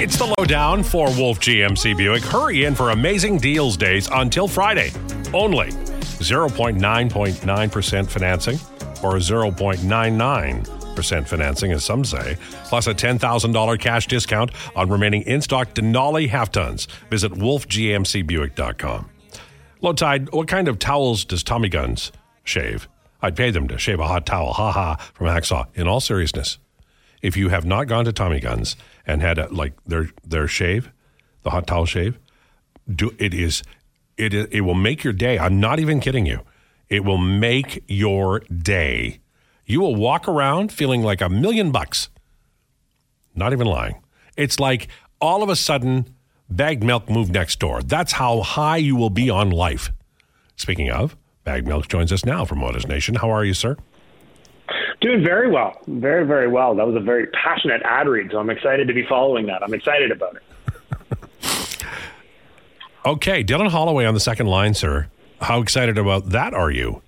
It's 0.00 0.16
the 0.16 0.32
lowdown 0.38 0.84
for 0.84 1.06
Wolf 1.16 1.40
GMC 1.40 1.96
Buick. 1.96 2.22
Hurry 2.22 2.66
in 2.66 2.76
for 2.76 2.90
amazing 2.90 3.38
deals 3.38 3.76
days 3.76 4.08
until 4.12 4.46
Friday. 4.46 4.92
Only 5.34 5.70
0.9.9% 5.70 8.08
financing 8.08 8.54
or 9.02 9.14
0.99% 9.14 11.26
financing, 11.26 11.72
as 11.72 11.84
some 11.84 12.04
say, 12.04 12.36
plus 12.66 12.86
a 12.86 12.94
$10,000 12.94 13.80
cash 13.80 14.06
discount 14.06 14.52
on 14.76 14.88
remaining 14.88 15.22
in 15.22 15.42
stock 15.42 15.74
Denali 15.74 16.28
half 16.28 16.52
tons. 16.52 16.86
Visit 17.10 17.32
wolfgmcbuick.com. 17.32 19.10
Lowetide, 19.82 20.32
what 20.32 20.46
kind 20.46 20.68
of 20.68 20.78
towels 20.78 21.24
does 21.24 21.42
Tommy 21.42 21.68
Guns 21.68 22.12
shave? 22.44 22.88
I'd 23.20 23.34
pay 23.34 23.50
them 23.50 23.66
to 23.66 23.76
shave 23.78 23.98
a 23.98 24.06
hot 24.06 24.26
towel, 24.26 24.52
ha 24.52 24.70
ha, 24.70 24.94
from 25.12 25.26
Hacksaw. 25.26 25.66
In 25.74 25.88
all 25.88 26.00
seriousness, 26.00 26.58
if 27.20 27.36
you 27.36 27.48
have 27.48 27.64
not 27.64 27.88
gone 27.88 28.04
to 28.04 28.12
Tommy 28.12 28.38
Guns 28.38 28.76
and 29.08 29.22
had 29.22 29.38
a, 29.38 29.48
like 29.52 29.72
their 29.84 30.10
their 30.24 30.46
shave, 30.46 30.92
the 31.42 31.50
hot 31.50 31.66
towel 31.66 31.86
shave, 31.86 32.18
do 32.94 33.12
it 33.18 33.34
is 33.34 33.62
it 34.16 34.34
it 34.34 34.60
will 34.60 34.74
make 34.74 35.02
your 35.02 35.14
day. 35.14 35.38
I'm 35.38 35.58
not 35.58 35.80
even 35.80 35.98
kidding 35.98 36.26
you. 36.26 36.42
It 36.88 37.04
will 37.04 37.18
make 37.18 37.82
your 37.88 38.40
day. 38.40 39.20
You 39.66 39.80
will 39.80 39.96
walk 39.96 40.28
around 40.28 40.72
feeling 40.72 41.02
like 41.02 41.20
a 41.20 41.28
million 41.28 41.72
bucks. 41.72 42.08
Not 43.34 43.52
even 43.52 43.66
lying. 43.66 44.02
It's 44.36 44.60
like 44.60 44.88
all 45.20 45.42
of 45.42 45.48
a 45.48 45.56
sudden 45.56 46.14
bagged 46.48 46.82
milk 46.82 47.10
moved 47.10 47.32
next 47.32 47.58
door. 47.58 47.82
That's 47.82 48.12
how 48.12 48.40
high 48.40 48.78
you 48.78 48.96
will 48.96 49.10
be 49.10 49.28
on 49.28 49.50
life. 49.50 49.92
Speaking 50.56 50.90
of, 50.90 51.16
bagged 51.44 51.66
milk 51.66 51.88
joins 51.88 52.12
us 52.12 52.24
now 52.24 52.44
from 52.44 52.62
Oilers 52.62 52.86
Nation. 52.86 53.16
How 53.16 53.30
are 53.30 53.44
you, 53.44 53.54
sir? 53.54 53.76
Doing 55.00 55.22
very 55.22 55.50
well. 55.50 55.80
Very, 55.86 56.26
very 56.26 56.48
well. 56.48 56.74
That 56.74 56.86
was 56.86 56.96
a 56.96 57.00
very 57.00 57.26
passionate 57.28 57.82
ad 57.84 58.08
read, 58.08 58.30
so 58.32 58.38
I'm 58.38 58.50
excited 58.50 58.88
to 58.88 58.94
be 58.94 59.04
following 59.08 59.46
that. 59.46 59.62
I'm 59.62 59.74
excited 59.74 60.10
about 60.10 60.36
it. 60.36 61.86
okay, 63.06 63.44
Dylan 63.44 63.70
Holloway 63.70 64.06
on 64.06 64.14
the 64.14 64.20
second 64.20 64.48
line, 64.48 64.74
sir. 64.74 65.08
How 65.40 65.60
excited 65.60 65.98
about 65.98 66.30
that 66.30 66.52
are 66.52 66.70
you? 66.70 67.02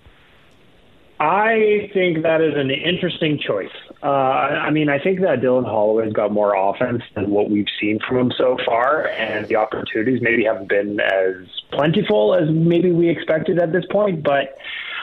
I 1.19 1.91
think 1.93 2.23
that 2.23 2.41
is 2.41 2.53
an 2.55 2.71
interesting 2.71 3.39
choice. 3.45 3.69
Uh, 4.01 4.07
I 4.07 4.71
mean, 4.71 4.89
I 4.89 4.97
think 4.97 5.19
that 5.21 5.41
Dylan 5.41 5.65
Holloway's 5.65 6.13
got 6.13 6.31
more 6.31 6.55
offense 6.55 7.03
than 7.13 7.29
what 7.29 7.51
we've 7.51 7.67
seen 7.79 7.99
from 8.07 8.17
him 8.17 8.31
so 8.35 8.57
far, 8.65 9.07
and 9.09 9.47
the 9.47 9.57
opportunities 9.57 10.19
maybe 10.23 10.45
haven't 10.45 10.69
been 10.69 10.99
as 10.99 11.45
plentiful 11.71 12.33
as 12.33 12.49
maybe 12.49 12.91
we 12.91 13.07
expected 13.09 13.59
at 13.59 13.71
this 13.71 13.85
point. 13.91 14.23
But 14.23 14.57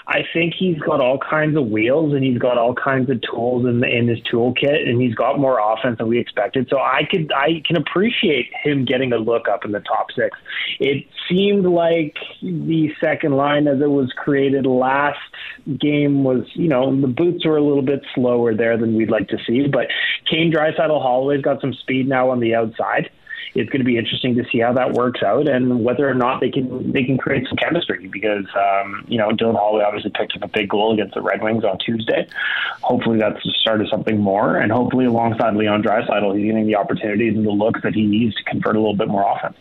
I 0.09 0.25
think 0.33 0.55
he's 0.59 0.79
got 0.79 1.03
all 1.03 1.19
kinds 1.19 1.55
of 1.55 1.67
wheels 1.67 2.15
and 2.15 2.25
he's 2.25 2.39
got 2.39 2.57
all 2.57 2.75
kinds 2.75 3.11
of 3.11 3.21
tools 3.21 3.67
in, 3.67 3.81
the, 3.81 3.87
in 3.87 4.09
his 4.09 4.19
toolkit, 4.21 4.89
and 4.89 5.01
he's 5.01 5.15
got 5.15 5.39
more 5.39 5.61
offense 5.61 5.99
than 5.99 6.09
we 6.09 6.19
expected. 6.19 6.67
So 6.71 6.79
I 6.79 7.03
could 7.11 7.31
I 7.31 7.63
can 7.67 7.77
appreciate 7.77 8.51
him 8.65 8.87
getting 8.87 9.13
a 9.13 9.19
look 9.19 9.49
up 9.49 9.67
in 9.67 9.73
the 9.73 9.81
top 9.81 10.07
six. 10.17 10.39
It 10.81 11.07
seemed 11.29 11.67
like 11.67 12.17
the 12.41 12.91
second 12.99 13.37
line 13.37 13.69
as 13.69 13.83
it 13.83 13.91
was 13.91 14.11
created 14.17 14.65
last 14.65 15.19
game 15.79 16.25
was 16.25 16.45
you 16.55 16.69
know 16.69 16.99
the 16.99 17.07
boots 17.07 17.45
were 17.45 17.59
a 17.59 17.63
little 17.63 17.83
bit 17.83 18.01
slower 18.15 18.55
there 18.55 18.79
than 18.79 18.97
we'd 18.97 19.11
like 19.11 19.29
to 19.29 19.39
see, 19.47 19.67
but 19.69 19.89
Kane 20.31 20.51
Draisaitl 20.51 21.03
Holloway's 21.03 21.43
got 21.43 21.61
some 21.61 21.75
speed 21.75 22.09
now 22.09 22.31
on 22.31 22.41
the 22.41 22.55
outside 22.55 23.11
it's 23.55 23.71
going 23.71 23.81
to 23.81 23.85
be 23.85 23.97
interesting 23.97 24.37
to 24.37 24.45
see 24.51 24.59
how 24.59 24.73
that 24.73 24.93
works 24.93 25.23
out 25.23 25.49
and 25.49 25.85
whether 25.85 26.09
or 26.09 26.15
not 26.15 26.41
they 26.41 26.51
can 26.51 26.93
they 26.93 27.05
can 27.05 27.19
create 27.19 27.47
some 27.49 27.57
chemistry 27.57 28.09
because 28.09 28.47
um, 28.57 29.05
you 29.09 29.19
know 29.19 29.31
Dylan 29.31 29.57
Holloway 29.57 29.85
obviously 29.85 30.11
picked 30.11 30.37
up 30.37 30.43
a 30.43 30.49
big 30.49 30.69
goal 30.69 30.93
against 30.93 31.15
the 31.15 31.23
Red 31.23 31.43
Wings 31.43 31.65
on 31.65 31.79
Tuesday. 31.79 32.29
Hopefully 32.83 33.19
that's 33.19 33.43
the 33.45 33.53
start 33.61 33.81
of 33.81 33.89
something 33.89 34.19
more, 34.19 34.57
and 34.57 34.71
hopefully 34.71 35.07
alongside 35.07 35.57
Leon 35.57 35.83
Draisaitl, 35.83 36.37
he's 36.37 36.47
getting 36.47 36.67
the 36.67 36.77
opportunities 36.77 37.37
and 37.37 37.47
the 37.47 37.51
looks 37.51 37.81
that 37.83 37.95
he 37.95 38.07
needs 38.07 38.35
to 38.37 38.45
convert 38.45 38.77
a 38.77 38.79
little 38.79 38.97
bit 38.97 39.09
more 39.09 39.25
often. 39.25 39.55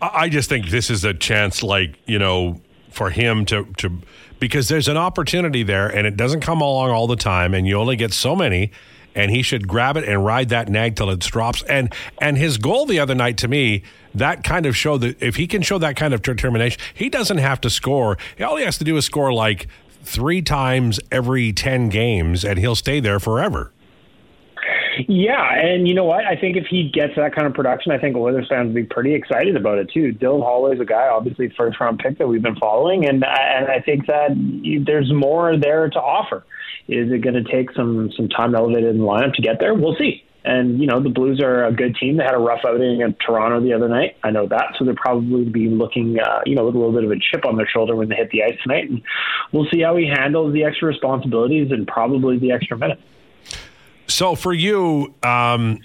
I 0.00 0.28
just 0.28 0.48
think 0.48 0.68
this 0.68 0.90
is 0.90 1.04
a 1.04 1.14
chance, 1.14 1.62
like 1.62 1.96
you 2.06 2.18
know, 2.18 2.60
for 2.90 3.10
him 3.10 3.44
to 3.46 3.64
to 3.78 3.98
because 4.38 4.68
there's 4.68 4.88
an 4.88 4.96
opportunity 4.96 5.62
there, 5.62 5.88
and 5.88 6.06
it 6.06 6.16
doesn't 6.16 6.40
come 6.40 6.60
along 6.60 6.90
all 6.90 7.06
the 7.06 7.16
time, 7.16 7.54
and 7.54 7.66
you 7.66 7.78
only 7.78 7.96
get 7.96 8.12
so 8.12 8.34
many 8.34 8.72
and 9.14 9.30
he 9.30 9.42
should 9.42 9.68
grab 9.68 9.96
it 9.96 10.08
and 10.08 10.24
ride 10.24 10.48
that 10.50 10.68
nag 10.68 10.96
till 10.96 11.10
it 11.10 11.20
drops. 11.20 11.62
And 11.64 11.92
and 12.20 12.36
his 12.36 12.58
goal 12.58 12.86
the 12.86 12.98
other 12.98 13.14
night 13.14 13.38
to 13.38 13.48
me, 13.48 13.82
that 14.14 14.44
kind 14.44 14.66
of 14.66 14.76
showed 14.76 15.02
that 15.02 15.22
if 15.22 15.36
he 15.36 15.46
can 15.46 15.62
show 15.62 15.78
that 15.78 15.96
kind 15.96 16.14
of 16.14 16.22
determination, 16.22 16.80
he 16.94 17.08
doesn't 17.08 17.38
have 17.38 17.60
to 17.62 17.70
score. 17.70 18.18
All 18.40 18.56
he 18.56 18.64
has 18.64 18.78
to 18.78 18.84
do 18.84 18.96
is 18.96 19.04
score 19.04 19.32
like 19.32 19.68
three 20.02 20.42
times 20.42 21.00
every 21.10 21.52
ten 21.52 21.88
games, 21.88 22.44
and 22.44 22.58
he'll 22.58 22.76
stay 22.76 23.00
there 23.00 23.20
forever. 23.20 23.70
Yeah, 25.08 25.54
and 25.54 25.88
you 25.88 25.94
know 25.94 26.04
what? 26.04 26.24
I 26.26 26.36
think 26.36 26.56
if 26.56 26.66
he 26.66 26.90
gets 26.90 27.14
that 27.16 27.34
kind 27.34 27.46
of 27.46 27.54
production, 27.54 27.92
I 27.92 27.98
think 27.98 28.16
Oilers 28.16 28.46
fans 28.48 28.68
will 28.68 28.74
be 28.74 28.84
pretty 28.84 29.14
excited 29.14 29.56
about 29.56 29.78
it 29.78 29.90
too. 29.92 30.12
Dylan 30.12 30.74
is 30.74 30.80
a 30.80 30.84
guy, 30.84 31.08
obviously 31.08 31.48
first 31.56 31.80
round 31.80 31.98
pick 31.98 32.18
that 32.18 32.26
we've 32.26 32.42
been 32.42 32.56
following, 32.56 33.06
and 33.06 33.24
and 33.24 33.68
I 33.68 33.80
think 33.80 34.06
that 34.06 34.30
there's 34.84 35.10
more 35.12 35.56
there 35.56 35.88
to 35.88 35.98
offer. 35.98 36.44
Is 36.88 37.12
it 37.12 37.22
going 37.22 37.34
to 37.34 37.44
take 37.44 37.72
some 37.72 38.10
some 38.16 38.28
time 38.28 38.54
elevated 38.54 38.90
in 38.90 38.98
the 38.98 39.04
lineup 39.04 39.34
to 39.34 39.42
get 39.42 39.60
there? 39.60 39.74
We'll 39.74 39.96
see. 39.96 40.24
And 40.44 40.80
you 40.80 40.86
know 40.86 41.00
the 41.00 41.08
Blues 41.08 41.40
are 41.40 41.64
a 41.64 41.72
good 41.72 41.94
team. 41.96 42.16
They 42.16 42.24
had 42.24 42.34
a 42.34 42.38
rough 42.38 42.60
outing 42.66 43.00
at 43.02 43.20
Toronto 43.20 43.60
the 43.60 43.72
other 43.72 43.88
night. 43.88 44.16
I 44.24 44.30
know 44.30 44.48
that, 44.48 44.74
so 44.76 44.84
they're 44.84 44.94
probably 44.94 45.44
be 45.44 45.68
looking, 45.68 46.18
uh, 46.18 46.40
you 46.44 46.56
know, 46.56 46.66
with 46.66 46.74
a 46.74 46.78
little 46.78 46.92
bit 46.92 47.04
of 47.04 47.12
a 47.12 47.18
chip 47.18 47.44
on 47.44 47.56
their 47.56 47.68
shoulder 47.68 47.94
when 47.94 48.08
they 48.08 48.16
hit 48.16 48.30
the 48.30 48.42
ice 48.42 48.58
tonight. 48.62 48.90
And 48.90 49.02
we'll 49.52 49.68
see 49.72 49.82
how 49.82 49.94
he 49.96 50.06
handles 50.06 50.52
the 50.52 50.64
extra 50.64 50.88
responsibilities 50.88 51.70
and 51.70 51.86
probably 51.86 52.38
the 52.38 52.50
extra 52.50 52.76
minutes. 52.76 53.02
So 54.08 54.34
for 54.34 54.52
you, 54.52 55.14
um, 55.22 55.78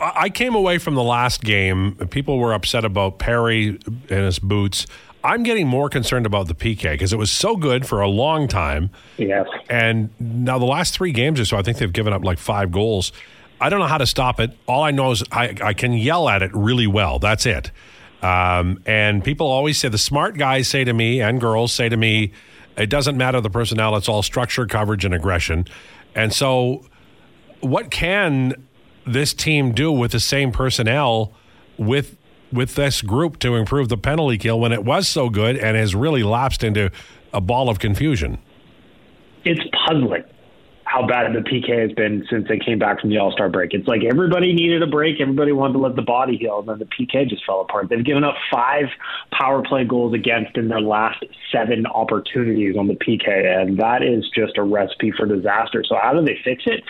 I 0.00 0.28
came 0.28 0.54
away 0.54 0.78
from 0.78 0.94
the 0.94 1.02
last 1.02 1.42
game. 1.42 1.94
People 2.10 2.38
were 2.38 2.52
upset 2.52 2.84
about 2.84 3.18
Perry 3.18 3.78
and 3.86 4.10
his 4.10 4.38
boots. 4.38 4.86
I'm 5.28 5.42
getting 5.42 5.66
more 5.66 5.90
concerned 5.90 6.24
about 6.24 6.48
the 6.48 6.54
PK 6.54 6.92
because 6.92 7.12
it 7.12 7.18
was 7.18 7.30
so 7.30 7.54
good 7.54 7.86
for 7.86 8.00
a 8.00 8.08
long 8.08 8.48
time. 8.48 8.88
Yes. 9.18 9.46
And 9.68 10.08
now 10.18 10.58
the 10.58 10.64
last 10.64 10.94
three 10.94 11.12
games 11.12 11.38
or 11.38 11.44
so, 11.44 11.58
I 11.58 11.62
think 11.62 11.76
they've 11.76 11.92
given 11.92 12.14
up 12.14 12.24
like 12.24 12.38
five 12.38 12.72
goals. 12.72 13.12
I 13.60 13.68
don't 13.68 13.78
know 13.78 13.86
how 13.86 13.98
to 13.98 14.06
stop 14.06 14.40
it. 14.40 14.56
All 14.66 14.82
I 14.82 14.90
know 14.90 15.10
is 15.10 15.22
I, 15.30 15.54
I 15.62 15.74
can 15.74 15.92
yell 15.92 16.30
at 16.30 16.42
it 16.42 16.50
really 16.54 16.86
well. 16.86 17.18
That's 17.18 17.44
it. 17.44 17.70
Um, 18.22 18.82
and 18.86 19.22
people 19.22 19.46
always 19.48 19.76
say, 19.78 19.90
the 19.90 19.98
smart 19.98 20.38
guys 20.38 20.66
say 20.66 20.84
to 20.84 20.94
me, 20.94 21.20
and 21.20 21.38
girls 21.38 21.74
say 21.74 21.90
to 21.90 21.96
me, 21.96 22.32
it 22.78 22.88
doesn't 22.88 23.18
matter 23.18 23.38
the 23.42 23.50
personnel, 23.50 23.96
it's 23.96 24.08
all 24.08 24.22
structure, 24.22 24.66
coverage, 24.66 25.04
and 25.04 25.12
aggression. 25.12 25.66
And 26.14 26.32
so, 26.32 26.86
what 27.60 27.90
can 27.90 28.54
this 29.06 29.34
team 29.34 29.72
do 29.72 29.92
with 29.92 30.12
the 30.12 30.20
same 30.20 30.52
personnel 30.52 31.34
with 31.76 32.16
with 32.52 32.74
this 32.74 33.02
group 33.02 33.38
to 33.40 33.54
improve 33.54 33.88
the 33.88 33.98
penalty 33.98 34.38
kill 34.38 34.60
when 34.60 34.72
it 34.72 34.84
was 34.84 35.08
so 35.08 35.28
good 35.28 35.56
and 35.56 35.76
has 35.76 35.94
really 35.94 36.22
lapsed 36.22 36.64
into 36.64 36.90
a 37.32 37.40
ball 37.40 37.68
of 37.68 37.78
confusion? 37.78 38.38
It's 39.44 39.60
puzzling 39.86 40.24
how 40.88 41.06
bad 41.06 41.34
the 41.34 41.40
PK 41.40 41.82
has 41.82 41.92
been 41.92 42.26
since 42.30 42.48
they 42.48 42.58
came 42.58 42.78
back 42.78 43.00
from 43.00 43.10
the 43.10 43.18
All 43.18 43.30
Star 43.30 43.50
break. 43.50 43.74
It's 43.74 43.86
like 43.86 44.00
everybody 44.10 44.54
needed 44.54 44.82
a 44.82 44.86
break, 44.86 45.20
everybody 45.20 45.52
wanted 45.52 45.74
to 45.74 45.80
let 45.80 45.96
the 45.96 46.02
body 46.02 46.38
heal, 46.38 46.60
and 46.60 46.68
then 46.68 46.78
the 46.78 46.86
PK 46.86 47.28
just 47.28 47.44
fell 47.44 47.60
apart. 47.60 47.90
They've 47.90 48.04
given 48.04 48.24
up 48.24 48.36
five 48.50 48.86
power 49.30 49.62
play 49.62 49.84
goals 49.84 50.14
against 50.14 50.56
in 50.56 50.68
their 50.68 50.80
last 50.80 51.22
seven 51.52 51.84
opportunities 51.86 52.74
on 52.78 52.88
the 52.88 52.94
PK, 52.94 53.28
and 53.28 53.78
that 53.78 54.02
is 54.02 54.24
just 54.34 54.56
a 54.56 54.62
recipe 54.62 55.12
for 55.14 55.26
disaster. 55.26 55.84
So 55.86 55.96
how 56.00 56.14
do 56.14 56.24
they 56.24 56.38
fix 56.42 56.62
it? 56.64 56.82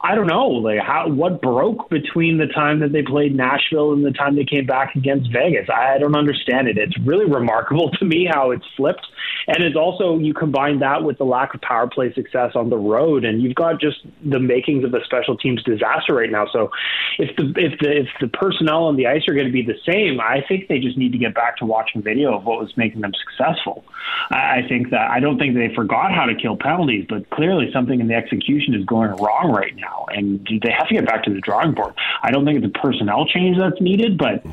I 0.00 0.14
don't 0.14 0.28
know. 0.28 0.48
Like 0.48 0.80
how 0.80 1.08
what 1.08 1.42
broke 1.42 1.90
between 1.90 2.38
the 2.38 2.46
time 2.46 2.80
that 2.80 2.92
they 2.92 3.02
played 3.02 3.36
Nashville 3.36 3.92
and 3.92 4.02
the 4.02 4.12
time 4.12 4.34
they 4.34 4.46
came 4.46 4.64
back 4.64 4.96
against 4.96 5.30
Vegas? 5.30 5.68
I 5.68 5.98
don't 5.98 6.16
understand 6.16 6.68
it. 6.68 6.78
It's 6.78 6.98
really 7.00 7.26
remarkable 7.26 7.90
to 7.98 8.04
me 8.06 8.26
how 8.32 8.52
it's 8.52 8.64
flipped, 8.78 9.06
and 9.46 9.62
it's 9.62 9.76
also 9.76 10.18
you 10.18 10.32
combine 10.32 10.78
that 10.78 11.04
with 11.04 11.18
the 11.18 11.24
lack 11.24 11.52
of 11.54 11.60
power 11.60 11.86
play 11.86 12.14
success 12.14 12.52
on 12.54 12.70
the 12.70 12.78
road 12.78 13.26
and 13.26 13.41
you've 13.42 13.54
got 13.54 13.80
just 13.80 13.98
the 14.24 14.38
makings 14.38 14.84
of 14.84 14.94
a 14.94 15.04
special 15.04 15.36
teams 15.36 15.62
disaster 15.62 16.14
right 16.14 16.30
now. 16.30 16.46
So 16.52 16.70
if 17.18 17.34
the 17.36 17.52
if 17.56 17.78
the 17.80 18.00
if 18.00 18.08
the 18.20 18.28
personnel 18.28 18.84
on 18.84 18.96
the 18.96 19.06
ice 19.06 19.22
are 19.28 19.34
going 19.34 19.46
to 19.46 19.52
be 19.52 19.62
the 19.62 19.78
same, 19.86 20.20
I 20.20 20.44
think 20.46 20.68
they 20.68 20.78
just 20.78 20.96
need 20.96 21.12
to 21.12 21.18
get 21.18 21.34
back 21.34 21.56
to 21.58 21.66
watching 21.66 22.02
video 22.02 22.36
of 22.36 22.44
what 22.44 22.60
was 22.60 22.76
making 22.76 23.00
them 23.00 23.12
successful. 23.14 23.84
I 24.30 24.62
think 24.68 24.90
that 24.90 25.10
I 25.10 25.20
don't 25.20 25.38
think 25.38 25.54
they 25.54 25.74
forgot 25.74 26.12
how 26.12 26.24
to 26.24 26.34
kill 26.34 26.56
penalties, 26.56 27.06
but 27.08 27.28
clearly 27.30 27.70
something 27.72 28.00
in 28.00 28.08
the 28.08 28.14
execution 28.14 28.74
is 28.74 28.84
going 28.84 29.10
wrong 29.16 29.52
right 29.52 29.74
now, 29.76 30.06
and 30.10 30.46
they 30.46 30.70
have 30.70 30.88
to 30.88 30.94
get 30.94 31.06
back 31.06 31.24
to 31.24 31.34
the 31.34 31.40
drawing 31.40 31.72
board. 31.72 31.94
I 32.22 32.30
don't 32.30 32.44
think 32.44 32.62
it's 32.62 32.66
a 32.66 32.78
personnel 32.78 33.26
change 33.26 33.58
that's 33.58 33.80
needed, 33.80 34.18
but 34.18 34.44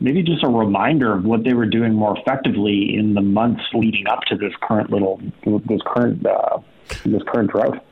maybe 0.00 0.22
just 0.22 0.42
a 0.42 0.48
reminder 0.48 1.12
of 1.14 1.24
what 1.24 1.44
they 1.44 1.52
were 1.52 1.66
doing 1.66 1.92
more 1.94 2.18
effectively 2.18 2.96
in 2.96 3.14
the 3.14 3.20
months 3.20 3.62
leading 3.74 4.06
up 4.08 4.20
to 4.28 4.36
this 4.36 4.52
current 4.62 4.90
little 4.90 5.20
this 5.44 5.80
current 5.86 6.24
uh, 6.26 6.58
this 7.04 7.22
current 7.26 7.50
drought. 7.50 7.84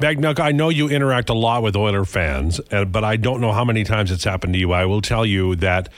Bagged 0.00 0.20
Milk, 0.20 0.38
I 0.38 0.52
know 0.52 0.68
you 0.68 0.88
interact 0.88 1.28
a 1.28 1.34
lot 1.34 1.64
with 1.64 1.74
Oiler 1.74 2.04
fans, 2.04 2.60
uh, 2.70 2.84
but 2.84 3.02
I 3.02 3.16
don't 3.16 3.40
know 3.40 3.50
how 3.50 3.64
many 3.64 3.82
times 3.82 4.12
it's 4.12 4.22
happened 4.22 4.52
to 4.52 4.58
you. 4.58 4.70
I 4.72 4.84
will 4.84 5.02
tell 5.02 5.26
you 5.26 5.56
that 5.56 5.88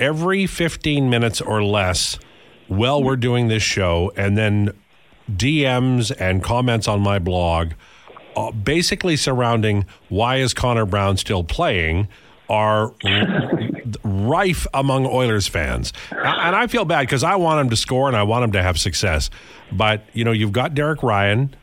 every 0.00 0.46
15 0.46 1.08
minutes 1.08 1.40
or 1.40 1.62
less, 1.62 2.18
while 2.66 3.00
we're 3.00 3.14
doing 3.14 3.46
this 3.46 3.62
show, 3.62 4.12
and 4.16 4.36
then 4.36 4.72
DMs 5.30 6.12
and 6.18 6.42
comments 6.42 6.88
on 6.88 7.00
my 7.00 7.20
blog, 7.20 7.74
uh, 8.36 8.50
basically 8.50 9.16
surrounding 9.16 9.86
why 10.08 10.38
is 10.38 10.52
Connor 10.52 10.84
Brown 10.84 11.16
still 11.16 11.44
playing, 11.44 12.08
are 12.48 12.92
rife 14.02 14.66
among 14.74 15.06
Oilers 15.06 15.46
fans. 15.46 15.92
And 16.10 16.56
I 16.56 16.66
feel 16.66 16.84
bad 16.84 17.02
because 17.02 17.22
I 17.22 17.36
want 17.36 17.60
him 17.60 17.70
to 17.70 17.76
score 17.76 18.08
and 18.08 18.16
I 18.16 18.24
want 18.24 18.42
him 18.42 18.52
to 18.52 18.62
have 18.62 18.80
success. 18.80 19.30
But, 19.70 20.02
you 20.12 20.24
know, 20.24 20.32
you've 20.32 20.52
got 20.52 20.74
Derek 20.74 21.04
Ryan, 21.04 21.54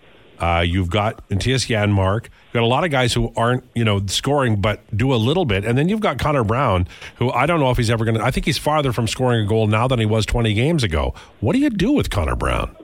uh, 0.42 0.62
you've 0.62 0.90
got 0.90 1.28
Mattias 1.30 1.68
Janmark, 1.68 2.24
you've 2.24 2.54
got 2.54 2.64
a 2.64 2.66
lot 2.66 2.84
of 2.84 2.92
guys 2.92 3.14
who 3.14 3.32
aren't, 3.38 3.64
you 3.76 3.86
know, 3.86 4.02
scoring 4.08 4.60
but 4.60 4.82
do 4.96 5.14
a 5.14 5.16
little 5.16 5.46
bit. 5.46 5.64
And 5.64 5.78
then 5.78 5.88
you've 5.88 6.00
got 6.02 6.18
Connor 6.18 6.44
Brown, 6.44 6.88
who 7.16 7.32
I 7.32 7.46
don't 7.46 7.60
know 7.60 7.70
if 7.70 7.78
he's 7.78 7.90
ever 7.90 8.04
going 8.06 8.16
to, 8.18 8.24
I 8.24 8.32
think 8.32 8.46
he's 8.46 8.58
farther 8.58 8.92
from 8.92 9.08
scoring 9.08 9.46
a 9.46 9.48
goal 9.48 9.68
now 9.68 9.88
than 9.88 10.00
he 10.00 10.06
was 10.06 10.26
20 10.26 10.54
games 10.54 10.84
ago. 10.84 11.14
What 11.40 11.54
do 11.54 11.60
you 11.60 11.70
do 11.70 11.92
with 11.92 12.10
Connor 12.10 12.36
Brown? 12.36 12.76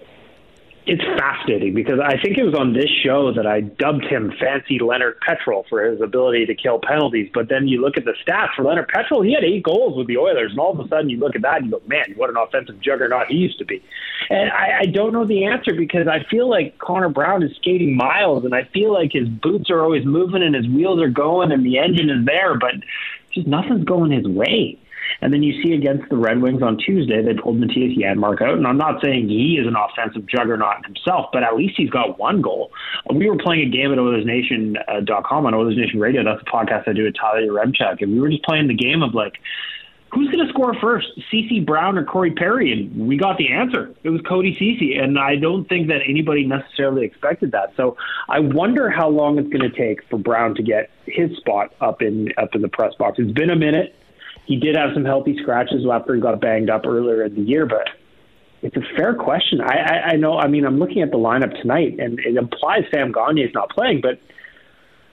It's 0.90 1.04
fascinating 1.04 1.74
because 1.74 2.00
I 2.00 2.16
think 2.18 2.38
it 2.38 2.46
was 2.46 2.56
on 2.56 2.72
this 2.72 2.90
show 3.04 3.34
that 3.34 3.46
I 3.46 3.60
dubbed 3.60 4.06
him 4.06 4.32
Fancy 4.40 4.80
Lennart 4.80 5.20
Petrell 5.20 5.68
for 5.68 5.84
his 5.84 6.00
ability 6.00 6.46
to 6.46 6.56
kill 6.56 6.80
penalties. 6.80 7.30
But 7.34 7.50
then 7.50 7.68
you 7.68 7.82
look 7.82 7.98
at 7.98 8.06
the 8.06 8.14
stats 8.26 8.56
for 8.56 8.64
Lennart 8.64 8.90
Petrell, 8.90 9.26
he 9.26 9.34
had 9.34 9.44
eight 9.44 9.64
goals 9.64 9.98
with 9.98 10.08
the 10.08 10.16
Oilers, 10.18 10.52
and 10.52 10.60
all 10.62 10.72
of 10.72 10.80
a 10.80 10.88
sudden 10.88 11.10
you 11.10 11.18
look 11.18 11.36
at 11.36 11.42
that 11.42 11.58
and 11.58 11.66
you 11.66 11.72
go, 11.72 11.82
man, 11.88 12.14
what 12.16 12.30
an 12.30 12.38
offensive 12.38 12.80
juggernaut 12.80 13.28
he 13.28 13.36
used 13.36 13.58
to 13.58 13.66
be. 13.66 13.84
And 14.30 14.50
I, 14.50 14.80
I 14.80 14.86
don't 14.86 15.12
know 15.12 15.26
the 15.26 15.44
answer 15.44 15.74
because 15.74 16.08
I 16.08 16.24
feel 16.24 16.50
like 16.50 16.80
Connor 16.80 17.10
Brown 17.10 17.44
is 17.44 17.54
skating 17.58 17.98
miles, 17.98 18.46
and 18.46 18.56
I 18.56 18.64
feel 18.64 18.94
like 18.94 19.12
his 19.12 19.28
boots 19.28 19.70
are 19.70 19.84
always 19.84 20.06
moving 20.06 20.42
and 20.42 20.56
his 20.56 20.70
wheels 20.70 21.02
are 21.02 21.10
going 21.10 21.52
and 21.52 21.66
the 21.66 21.80
engine 21.80 22.10
is 22.10 22.26
there, 22.26 22.58
but 22.58 22.76
just 23.34 23.46
nothing's 23.46 23.84
going 23.84 24.12
his 24.12 24.26
way. 24.26 24.80
And 25.22 25.34
then 25.34 25.44
you 25.44 25.62
see 25.62 25.74
against 25.74 26.10
the 26.10 26.18
Red 26.18 26.42
Wings 26.42 26.62
on 26.62 26.78
Tuesday, 26.78 27.24
they 27.24 27.34
pulled 27.34 27.60
Mattias 27.60 27.98
Janmark 27.98 28.42
out. 28.42 28.58
And 28.58 28.68
I'm 28.68 28.78
not 28.78 29.02
saying 29.02 29.30
he 29.30 29.58
is 29.60 29.68
an 29.68 29.76
offensive 29.76 30.26
juggernaut 30.28 30.86
himself, 30.86 31.28
but 31.34 31.44
at 31.44 31.56
least 31.56 31.76
he's 31.78 31.90
got 31.90 32.20
one 32.20 32.42
goal. 32.42 32.72
We 33.14 33.30
were 33.30 33.38
playing 33.38 33.68
a 33.68 33.70
game 33.70 33.92
at 33.92 33.98
OilersNation.com 33.98 35.46
on 35.46 35.54
Oilers 35.54 35.78
Nation 35.78 36.00
Radio. 36.00 36.24
That's 36.24 36.44
the 36.44 36.50
podcast 36.50 36.88
I 36.88 36.94
do 36.94 37.04
with 37.04 37.16
Tyler 37.16 37.42
Yaremchuk. 37.42 38.02
And 38.02 38.14
we 38.14 38.20
were 38.20 38.30
just 38.30 38.44
playing 38.44 38.68
the 38.68 38.76
game 38.76 39.02
of 39.02 39.14
like, 39.14 39.40
who's 40.14 40.30
going 40.30 40.46
to 40.46 40.52
score 40.52 40.74
first, 40.80 41.08
CC 41.32 41.66
Brown 41.66 41.98
or 41.98 42.04
Corey 42.04 42.32
Perry? 42.32 42.72
And 42.72 43.08
we 43.08 43.18
got 43.18 43.38
the 43.38 43.52
answer. 43.52 43.94
It 44.04 44.10
was 44.10 44.22
Cody 44.22 44.54
Ceci, 44.54 44.96
and 44.96 45.20
I 45.20 45.36
don't 45.36 45.68
think 45.68 45.88
that 45.90 46.02
anybody 46.08 46.46
necessarily 46.46 47.06
expected 47.06 47.52
that. 47.52 47.74
So 47.76 47.98
I 48.30 48.40
wonder 48.40 48.90
how 48.90 49.10
long 49.10 49.38
it's 49.38 49.50
going 49.50 49.70
to 49.70 49.76
take 49.76 50.08
for 50.10 50.18
Brown 50.18 50.56
to 50.56 50.64
get 50.64 50.90
his 51.06 51.36
spot 51.38 51.74
up 51.82 52.02
in 52.02 52.30
up 52.38 52.56
in 52.56 52.62
the 52.62 52.70
press 52.70 52.94
box. 52.96 53.18
It's 53.20 53.32
been 53.32 53.50
a 53.50 53.56
minute. 53.56 53.96
He 54.48 54.56
did 54.56 54.78
have 54.78 54.92
some 54.94 55.04
healthy 55.04 55.38
scratches 55.42 55.86
after 55.92 56.16
he 56.16 56.22
got 56.22 56.40
banged 56.40 56.70
up 56.70 56.86
earlier 56.86 57.24
in 57.26 57.36
the 57.36 57.42
year, 57.42 57.66
but 57.66 57.90
it's 58.62 58.78
a 58.78 58.96
fair 58.96 59.14
question. 59.14 59.60
I, 59.60 59.76
I, 59.76 59.96
I 60.12 60.16
know. 60.16 60.38
I 60.40 60.48
mean, 60.48 60.66
I'm 60.66 60.80
looking 60.80 61.02
at 61.02 61.12
the 61.12 61.18
lineup 61.18 61.60
tonight, 61.62 62.00
and 62.00 62.18
it 62.20 62.38
implies 62.38 62.86
Sam 62.90 63.12
Gagne 63.12 63.42
is 63.42 63.54
not 63.54 63.70
playing, 63.70 64.00
but 64.02 64.22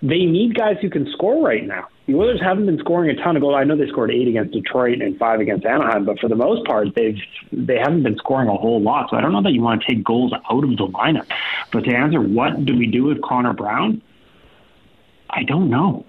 they 0.02 0.24
need 0.24 0.54
guys 0.54 0.76
who 0.80 0.88
can 0.88 1.10
score 1.12 1.44
right 1.44 1.66
now. 1.66 1.88
The 2.06 2.14
Oilers 2.14 2.40
haven't 2.40 2.66
been 2.66 2.78
scoring 2.78 3.10
a 3.10 3.20
ton 3.20 3.36
of 3.36 3.42
goals. 3.42 3.56
I 3.58 3.64
know 3.64 3.76
they 3.76 3.88
scored 3.88 4.12
eight 4.12 4.28
against 4.28 4.52
Detroit 4.52 5.00
and 5.00 5.18
five 5.18 5.40
against 5.40 5.66
Anaheim, 5.66 6.04
but 6.04 6.20
for 6.20 6.28
the 6.28 6.36
most 6.36 6.64
part, 6.66 6.94
they've 6.94 7.18
they 7.50 7.78
haven't 7.78 8.04
been 8.04 8.16
scoring 8.18 8.48
a 8.48 8.54
whole 8.54 8.80
lot. 8.80 9.10
So 9.10 9.16
I 9.16 9.20
don't 9.20 9.32
know 9.32 9.42
that 9.42 9.52
you 9.52 9.62
want 9.62 9.82
to 9.82 9.86
take 9.88 10.04
goals 10.04 10.32
out 10.32 10.62
of 10.62 10.70
the 10.70 10.86
lineup. 10.86 11.26
But 11.72 11.84
to 11.84 11.90
answer, 11.94 12.20
what 12.20 12.64
do 12.64 12.76
we 12.76 12.86
do 12.86 13.04
with 13.04 13.20
Connor 13.22 13.54
Brown? 13.54 14.00
I 15.30 15.42
don't 15.42 15.70
know. 15.70 16.04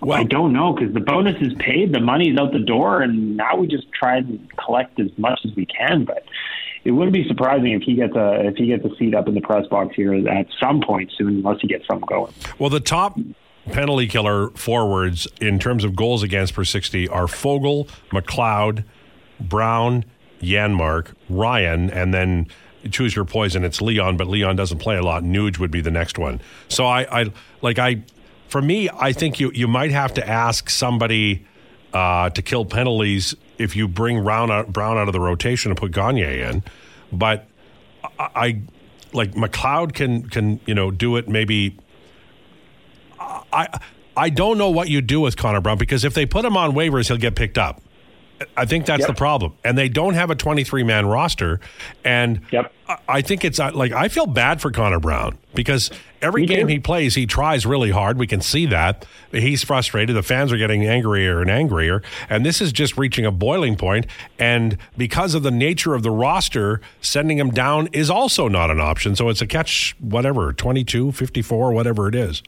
Well, 0.00 0.18
I 0.18 0.24
don't 0.24 0.52
know 0.52 0.72
because 0.72 0.92
the 0.94 1.00
bonus 1.00 1.40
is 1.40 1.54
paid, 1.54 1.92
the 1.92 2.00
money's 2.00 2.38
out 2.38 2.52
the 2.52 2.58
door, 2.58 3.02
and 3.02 3.36
now 3.36 3.56
we 3.56 3.66
just 3.66 3.90
try 3.92 4.16
and 4.18 4.48
collect 4.56 4.98
as 5.00 5.10
much 5.16 5.40
as 5.44 5.54
we 5.54 5.66
can. 5.66 6.04
But 6.04 6.24
it 6.84 6.90
wouldn't 6.92 7.14
be 7.14 7.26
surprising 7.26 7.72
if 7.72 7.82
he 7.82 7.94
gets 7.94 8.14
a 8.14 8.46
if 8.46 8.56
he 8.56 8.66
gets 8.66 8.84
a 8.84 8.94
seat 8.96 9.14
up 9.14 9.28
in 9.28 9.34
the 9.34 9.40
press 9.40 9.66
box 9.66 9.94
here 9.96 10.14
at 10.28 10.46
some 10.60 10.80
point 10.80 11.12
soon, 11.16 11.36
unless 11.36 11.60
he 11.60 11.68
gets 11.68 11.86
something 11.86 12.06
going. 12.06 12.32
Well, 12.58 12.70
the 12.70 12.80
top 12.80 13.18
penalty 13.66 14.06
killer 14.06 14.50
forwards 14.50 15.26
in 15.40 15.58
terms 15.58 15.82
of 15.82 15.96
goals 15.96 16.22
against 16.22 16.54
per 16.54 16.64
sixty 16.64 17.08
are 17.08 17.26
Foegele, 17.26 17.88
McLeod, 18.10 18.84
Brown, 19.40 20.04
Janmark, 20.40 21.14
Ryan, 21.28 21.90
and 21.90 22.14
then 22.14 22.46
choose 22.90 23.16
your 23.16 23.24
poison. 23.24 23.64
It's 23.64 23.80
Leon, 23.80 24.16
but 24.16 24.28
Leon 24.28 24.54
doesn't 24.54 24.78
play 24.78 24.96
a 24.96 25.02
lot. 25.02 25.24
Nuge 25.24 25.58
would 25.58 25.72
be 25.72 25.80
the 25.80 25.90
next 25.90 26.18
one. 26.18 26.40
So 26.68 26.86
I, 26.86 27.22
I 27.22 27.32
like 27.62 27.80
I 27.80 28.02
for 28.48 28.62
me, 28.62 28.88
I 28.88 29.12
think 29.12 29.40
you 29.40 29.50
you 29.54 29.68
might 29.68 29.90
have 29.90 30.14
to 30.14 30.28
ask 30.28 30.70
somebody 30.70 31.46
uh, 31.92 32.30
to 32.30 32.42
kill 32.42 32.64
penalties 32.64 33.34
if 33.58 33.74
you 33.74 33.88
bring 33.88 34.22
Brown 34.22 34.50
out, 34.50 34.72
Brown 34.72 34.98
out 34.98 35.08
of 35.08 35.12
the 35.12 35.20
rotation 35.20 35.70
and 35.70 35.78
put 35.78 35.92
Gagne 35.92 36.22
in. 36.22 36.62
But 37.12 37.46
I, 38.18 38.28
I 38.34 38.60
like 39.12 39.32
McLeod 39.32 39.94
can 39.94 40.28
can 40.28 40.60
you 40.66 40.74
know 40.74 40.90
do 40.90 41.16
it 41.16 41.28
maybe. 41.28 41.78
I 43.18 43.68
I 44.16 44.30
don't 44.30 44.58
know 44.58 44.70
what 44.70 44.88
you 44.88 45.00
do 45.00 45.20
with 45.20 45.36
Connor 45.36 45.60
Brown 45.60 45.78
because 45.78 46.04
if 46.04 46.14
they 46.14 46.26
put 46.26 46.44
him 46.44 46.56
on 46.56 46.72
waivers, 46.72 47.08
he'll 47.08 47.16
get 47.16 47.34
picked 47.34 47.58
up. 47.58 47.82
I 48.56 48.66
think 48.66 48.84
that's 48.86 49.00
yep. 49.00 49.08
the 49.08 49.14
problem. 49.14 49.54
And 49.64 49.78
they 49.78 49.88
don't 49.88 50.14
have 50.14 50.30
a 50.30 50.34
23 50.34 50.82
man 50.82 51.06
roster. 51.06 51.60
And 52.04 52.42
yep. 52.50 52.72
I 53.08 53.20
think 53.22 53.44
it's 53.44 53.58
like, 53.58 53.92
I 53.92 54.08
feel 54.08 54.26
bad 54.26 54.60
for 54.60 54.70
Connor 54.70 55.00
Brown 55.00 55.38
because 55.54 55.90
every 56.22 56.42
Me 56.42 56.46
game 56.46 56.68
he 56.68 56.78
plays, 56.78 57.14
he 57.14 57.26
tries 57.26 57.66
really 57.66 57.90
hard. 57.90 58.18
We 58.18 58.26
can 58.26 58.40
see 58.40 58.66
that. 58.66 59.04
He's 59.32 59.64
frustrated. 59.64 60.14
The 60.14 60.22
fans 60.22 60.52
are 60.52 60.56
getting 60.56 60.86
angrier 60.86 61.40
and 61.40 61.50
angrier. 61.50 62.02
And 62.28 62.46
this 62.46 62.60
is 62.60 62.72
just 62.72 62.96
reaching 62.96 63.26
a 63.26 63.32
boiling 63.32 63.76
point. 63.76 64.06
And 64.38 64.78
because 64.96 65.34
of 65.34 65.42
the 65.42 65.50
nature 65.50 65.94
of 65.94 66.02
the 66.02 66.10
roster, 66.10 66.80
sending 67.00 67.38
him 67.38 67.50
down 67.50 67.88
is 67.92 68.08
also 68.08 68.46
not 68.48 68.70
an 68.70 68.80
option. 68.80 69.16
So 69.16 69.28
it's 69.28 69.42
a 69.42 69.46
catch, 69.46 69.96
whatever, 69.98 70.52
22, 70.52 71.12
54, 71.12 71.72
whatever 71.72 72.08
it 72.08 72.14
is. 72.14 72.42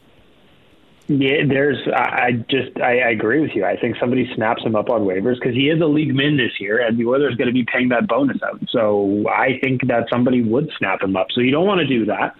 Yeah, 1.09 1.43
there's. 1.47 1.79
I 1.91 2.33
just 2.51 2.79
I, 2.79 2.99
I 2.99 3.09
agree 3.09 3.41
with 3.41 3.51
you. 3.55 3.65
I 3.65 3.75
think 3.77 3.95
somebody 3.99 4.29
snaps 4.35 4.63
him 4.63 4.75
up 4.75 4.91
on 4.91 5.01
waivers 5.01 5.39
because 5.41 5.55
he 5.55 5.69
is 5.69 5.81
a 5.81 5.85
league 5.85 6.13
min 6.13 6.37
this 6.37 6.51
year, 6.59 6.85
and 6.85 6.99
the 6.99 7.05
Oilers 7.07 7.33
going 7.35 7.47
to 7.47 7.53
be 7.53 7.65
paying 7.65 7.89
that 7.89 8.07
bonus 8.07 8.37
out. 8.43 8.61
So 8.69 9.25
I 9.27 9.59
think 9.59 9.87
that 9.87 10.05
somebody 10.11 10.43
would 10.43 10.69
snap 10.77 11.01
him 11.01 11.17
up. 11.17 11.27
So 11.33 11.41
you 11.41 11.49
don't 11.49 11.65
want 11.65 11.79
to 11.79 11.87
do 11.87 12.05
that. 12.05 12.35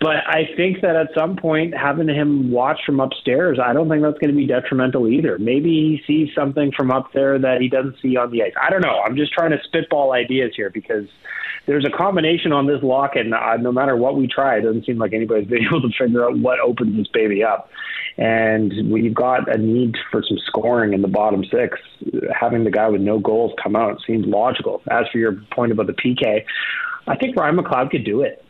But 0.00 0.16
I 0.26 0.50
think 0.56 0.80
that 0.80 0.96
at 0.96 1.10
some 1.16 1.36
point, 1.36 1.74
having 1.76 2.08
him 2.08 2.50
watch 2.50 2.80
from 2.84 2.98
upstairs, 2.98 3.60
I 3.64 3.72
don't 3.72 3.88
think 3.88 4.02
that's 4.02 4.18
going 4.18 4.32
to 4.32 4.36
be 4.36 4.48
detrimental 4.48 5.06
either. 5.06 5.38
Maybe 5.38 5.68
he 5.68 6.02
sees 6.04 6.34
something 6.34 6.72
from 6.76 6.90
up 6.90 7.12
there 7.14 7.38
that 7.38 7.60
he 7.60 7.68
doesn't 7.68 7.94
see 8.02 8.16
on 8.16 8.32
the 8.32 8.42
ice. 8.42 8.52
I 8.60 8.68
don't 8.68 8.80
know. 8.80 9.00
I'm 9.06 9.14
just 9.14 9.32
trying 9.32 9.52
to 9.52 9.58
spitball 9.62 10.12
ideas 10.12 10.54
here 10.56 10.70
because 10.70 11.06
there's 11.66 11.84
a 11.84 11.96
combination 11.96 12.52
on 12.52 12.66
this 12.66 12.82
lock, 12.82 13.14
and 13.14 13.34
uh, 13.34 13.56
no 13.56 13.70
matter 13.70 13.96
what 13.96 14.16
we 14.16 14.26
try, 14.26 14.58
it 14.58 14.62
doesn't 14.62 14.84
seem 14.84 14.98
like 14.98 15.12
anybody's 15.12 15.46
been 15.48 15.64
able 15.64 15.82
to 15.82 15.90
figure 15.98 16.24
out 16.24 16.38
what 16.38 16.58
opens 16.60 16.96
this 16.96 17.08
baby 17.08 17.44
up. 17.44 17.70
And 18.18 18.90
we've 18.90 19.14
got 19.14 19.54
a 19.54 19.58
need 19.58 19.96
for 20.10 20.22
some 20.26 20.38
scoring 20.46 20.92
in 20.92 21.00
the 21.00 21.08
bottom 21.08 21.44
six. 21.44 21.78
Having 22.38 22.64
the 22.64 22.70
guy 22.70 22.88
with 22.88 23.00
no 23.00 23.18
goals 23.18 23.52
come 23.62 23.74
out 23.74 24.02
seems 24.06 24.26
logical. 24.26 24.82
As 24.90 25.06
for 25.10 25.18
your 25.18 25.36
point 25.52 25.72
about 25.72 25.86
the 25.86 25.94
PK, 25.94 26.44
I 27.06 27.16
think 27.16 27.36
Ryan 27.36 27.56
McLeod 27.56 27.90
could 27.90 28.04
do 28.04 28.20
it. 28.20 28.44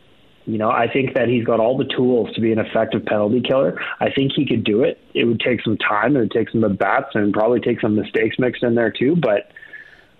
You 0.45 0.57
know, 0.57 0.69
I 0.69 0.91
think 0.91 1.13
that 1.13 1.29
he's 1.29 1.45
got 1.45 1.61
all 1.61 1.77
the 1.77 1.85
tools 1.85 2.33
to 2.35 2.41
be 2.41 2.51
an 2.51 2.59
effective 2.59 3.05
penalty 3.05 3.41
killer. 3.41 3.79
I 4.01 4.11
think 4.11 4.33
he 4.35 4.45
could 4.45 4.65
do 4.65 4.83
it. 4.83 4.99
It 5.13 5.23
would 5.23 5.39
take 5.39 5.61
some 5.61 5.77
time. 5.77 6.07
And 6.07 6.17
it 6.17 6.19
would 6.19 6.31
take 6.31 6.49
some 6.49 6.65
at 6.65 6.77
bats 6.77 7.11
and 7.13 7.31
probably 7.31 7.61
take 7.61 7.79
some 7.79 7.95
mistakes 7.95 8.37
mixed 8.37 8.63
in 8.63 8.75
there 8.75 8.91
too. 8.91 9.15
But 9.15 9.51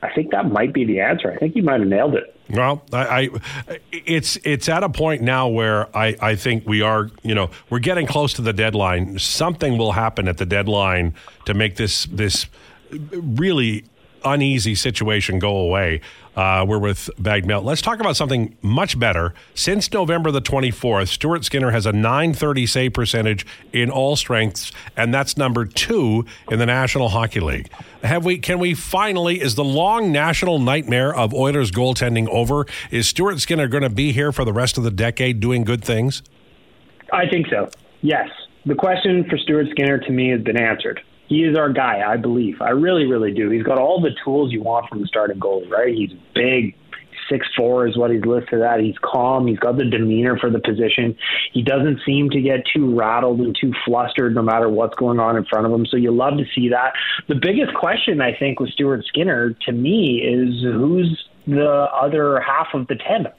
I 0.02 0.14
think 0.14 0.32
that 0.32 0.50
might 0.50 0.74
be 0.74 0.86
the 0.86 1.02
answer. 1.02 1.30
I 1.30 1.38
think 1.38 1.58
you 1.58 1.64
might 1.64 1.82
have 1.82 1.90
nailed 1.90 2.16
it. 2.16 2.33
Well, 2.50 2.84
I, 2.92 3.30
I, 3.68 3.80
it's 3.92 4.38
it's 4.44 4.68
at 4.68 4.84
a 4.84 4.90
point 4.90 5.22
now 5.22 5.48
where 5.48 5.96
I, 5.96 6.16
I 6.22 6.36
think 6.36 6.68
we 6.68 6.82
are, 6.82 7.10
you 7.24 7.34
know, 7.34 7.50
we're 7.70 7.80
getting 7.80 8.06
close 8.06 8.34
to 8.34 8.42
the 8.42 8.54
deadline. 8.54 9.18
Something 9.18 9.78
will 9.78 9.94
happen 9.94 10.28
at 10.28 10.38
the 10.38 10.46
deadline 10.46 11.16
to 11.46 11.54
make 11.54 11.78
this 11.78 12.06
this 12.06 12.48
really 12.92 13.86
uneasy 14.26 14.76
situation 14.76 15.40
go 15.40 15.58
away. 15.58 16.02
Uh, 16.36 16.66
we're 16.68 16.80
with 16.80 17.10
Bagged 17.20 17.46
Milk. 17.46 17.64
Let's 17.64 17.82
talk 17.82 18.00
about 18.00 18.16
something 18.16 18.58
much 18.62 18.98
better. 18.98 19.34
Since 19.54 19.92
November 19.94 20.32
the 20.32 20.42
24th, 20.42 21.10
Stuart 21.10 21.46
Skinner 21.46 21.72
has 21.72 21.86
a 21.86 21.92
930 21.92 22.66
save 22.66 22.94
percentage 22.94 23.46
in 23.72 23.92
all 23.92 24.16
strengths, 24.16 24.72
and 24.98 25.14
that's 25.14 25.38
number 25.38 25.66
two 25.66 26.26
in 26.50 26.58
the 26.58 26.66
National 26.66 27.10
Hockey 27.10 27.40
League. 27.40 27.70
Have 28.04 28.26
we? 28.26 28.40
Can 28.40 28.60
we 28.60 28.74
finally? 28.74 29.42
Is 29.42 29.56
the 29.56 29.64
long 29.64 30.12
national 30.12 30.58
nightmare 30.58 31.14
of 31.16 31.34
Oilers 31.34 31.72
goaltending 31.72 32.28
over? 32.30 32.66
Is 32.90 33.08
Stuart 33.08 33.40
Skinner 33.40 33.68
going 33.68 33.84
to 33.84 33.90
be 33.90 34.12
here 34.12 34.32
for 34.32 34.44
the 34.44 34.54
rest 34.54 34.78
of 34.78 34.84
the 34.84 34.92
decade 34.92 35.40
doing 35.40 35.64
good 35.64 35.84
things? 35.84 36.24
I 37.12 37.28
think 37.28 37.48
so. 37.48 37.70
Yes. 38.02 38.30
The 38.66 38.76
question 38.76 39.26
for 39.30 39.38
Stuart 39.38 39.68
Skinner 39.72 40.00
to 40.00 40.12
me 40.12 40.30
has 40.30 40.42
been 40.42 40.58
answered 40.58 41.02
he 41.34 41.44
is 41.44 41.58
our 41.58 41.72
guy, 41.72 42.02
I 42.06 42.18
believe. 42.18 42.62
I 42.62 42.70
really, 42.70 43.06
really 43.06 43.34
do. 43.34 43.50
He's 43.50 43.64
got 43.64 43.78
all 43.78 44.02
the 44.02 44.12
tools 44.24 44.52
you 44.52 44.62
want 44.62 44.88
from 44.90 45.02
the 45.02 45.08
starting 45.08 45.40
goalie, 45.40 45.70
right? 45.70 45.94
He's 45.94 46.12
big, 46.36 46.76
six 47.30 47.48
four 47.58 47.88
is 47.88 47.98
what 47.98 48.12
he's 48.12 48.24
listed 48.26 48.62
at. 48.62 48.80
He's 48.80 48.98
calm. 49.02 49.48
He's 49.48 49.60
got 49.60 49.78
the 49.78 49.86
demeanor 49.86 50.38
for 50.38 50.50
the 50.50 50.60
position. 50.60 51.18
He 51.52 51.62
doesn't 51.62 52.02
seem 52.06 52.30
to 52.32 52.42
get 52.42 52.64
too 52.74 52.96
rattled 52.96 53.40
and 53.40 53.56
too 53.60 53.74
flustered 53.86 54.36
no 54.36 54.42
matter 54.42 54.70
what's 54.70 54.96
going 54.96 55.20
on 55.20 55.36
in 55.36 55.46
front 55.46 55.66
of 55.66 55.72
him. 55.72 55.86
So 55.86 55.98
you 55.98 56.12
love 56.12 56.38
to 56.38 56.46
see 56.54 56.70
that. 56.70 56.94
The 57.28 57.36
biggest 57.36 57.74
question 57.74 58.22
I 58.22 58.36
think 58.38 58.60
with 58.60 58.70
Stuart 58.72 59.06
Skinner 59.08 59.56
to 59.66 59.72
me 59.72 60.22
is 60.22 60.62
who's 60.62 61.26
the 61.48 61.88
other 61.94 62.40
half 62.40 62.68
of 62.74 62.88
the 62.88 62.96
tandem 62.96 63.34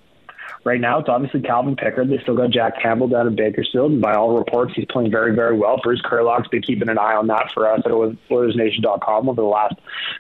right 0.65 0.81
now, 0.81 0.99
it's 0.99 1.09
obviously 1.09 1.41
Calvin 1.41 1.77
Pickard. 1.77 2.09
They 2.11 2.19
still 2.23 2.37
got 2.37 2.51
Jack 2.51 2.81
Campbell 2.83 3.09
down 3.09 3.27
in 3.27 3.37
Bakersfield, 3.37 3.93
and 3.93 4.01
by 4.01 4.15
all 4.15 4.37
reports, 4.37 4.73
he's 4.75 4.87
playing 4.91 5.11
very, 5.11 5.35
very 5.35 5.57
well. 5.57 5.79
Bruce 5.83 6.03
Curlock's 6.03 6.49
been 6.49 6.63
keeping 6.63 6.89
an 6.89 6.99
eye 6.99 7.15
on 7.15 7.27
that 7.29 7.51
for 7.53 7.71
us 7.71 7.81
at 7.85 7.91
OilersNation.com 7.91 9.29
over 9.29 9.41
the 9.41 9.47
last 9.47 9.75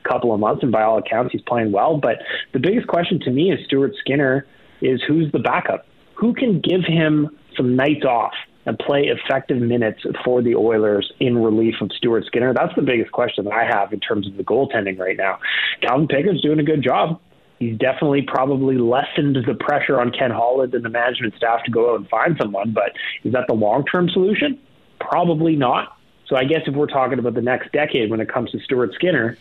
couple 0.04 0.32
of 0.32 0.40
months, 0.40 0.62
and 0.62 0.70
by 0.70 0.82
all 0.82 0.98
accounts, 0.98 1.32
he's 1.32 1.42
playing 1.42 1.72
well. 1.72 1.96
But 1.96 2.18
the 2.52 2.60
biggest 2.60 2.86
question 2.86 3.18
to 3.20 3.30
me 3.30 3.52
is 3.52 3.64
Stuart 3.66 3.92
Skinner 4.00 4.46
is 4.80 5.02
who's 5.06 5.32
the 5.32 5.38
backup? 5.38 5.86
Who 6.14 6.34
can 6.34 6.60
give 6.60 6.84
him 6.86 7.36
some 7.56 7.76
nights 7.76 8.04
off? 8.04 8.34
and 8.66 8.78
play 8.78 9.08
effective 9.08 9.58
minutes 9.58 10.00
for 10.24 10.42
the 10.42 10.54
Oilers 10.54 11.12
in 11.20 11.36
relief 11.36 11.74
of 11.80 11.92
Stuart 11.92 12.24
Skinner? 12.26 12.54
That's 12.54 12.74
the 12.74 12.82
biggest 12.82 13.12
question 13.12 13.44
that 13.44 13.52
I 13.52 13.64
have 13.64 13.92
in 13.92 14.00
terms 14.00 14.26
of 14.26 14.36
the 14.36 14.42
goaltending 14.42 14.98
right 14.98 15.16
now. 15.16 15.38
Calvin 15.82 16.08
Pickard's 16.08 16.40
doing 16.40 16.58
a 16.58 16.62
good 16.62 16.82
job. 16.82 17.20
He's 17.64 17.78
definitely 17.78 18.22
probably 18.22 18.76
lessened 18.76 19.36
the 19.46 19.54
pressure 19.54 19.98
on 19.98 20.10
Ken 20.10 20.30
Holland 20.30 20.74
and 20.74 20.84
the 20.84 20.90
management 20.90 21.34
staff 21.36 21.64
to 21.64 21.70
go 21.70 21.92
out 21.92 22.00
and 22.00 22.08
find 22.08 22.36
someone, 22.40 22.72
but 22.72 22.92
is 23.24 23.32
that 23.32 23.46
the 23.48 23.54
long 23.54 23.84
term 23.86 24.10
solution? 24.10 24.58
Probably 25.00 25.56
not. 25.56 25.96
So 26.26 26.36
I 26.36 26.44
guess 26.44 26.60
if 26.66 26.74
we're 26.74 26.86
talking 26.86 27.18
about 27.18 27.34
the 27.34 27.42
next 27.42 27.72
decade 27.72 28.10
when 28.10 28.20
it 28.20 28.28
comes 28.28 28.50
to 28.50 28.60
Stuart 28.60 28.92
Skinner, 28.94 29.38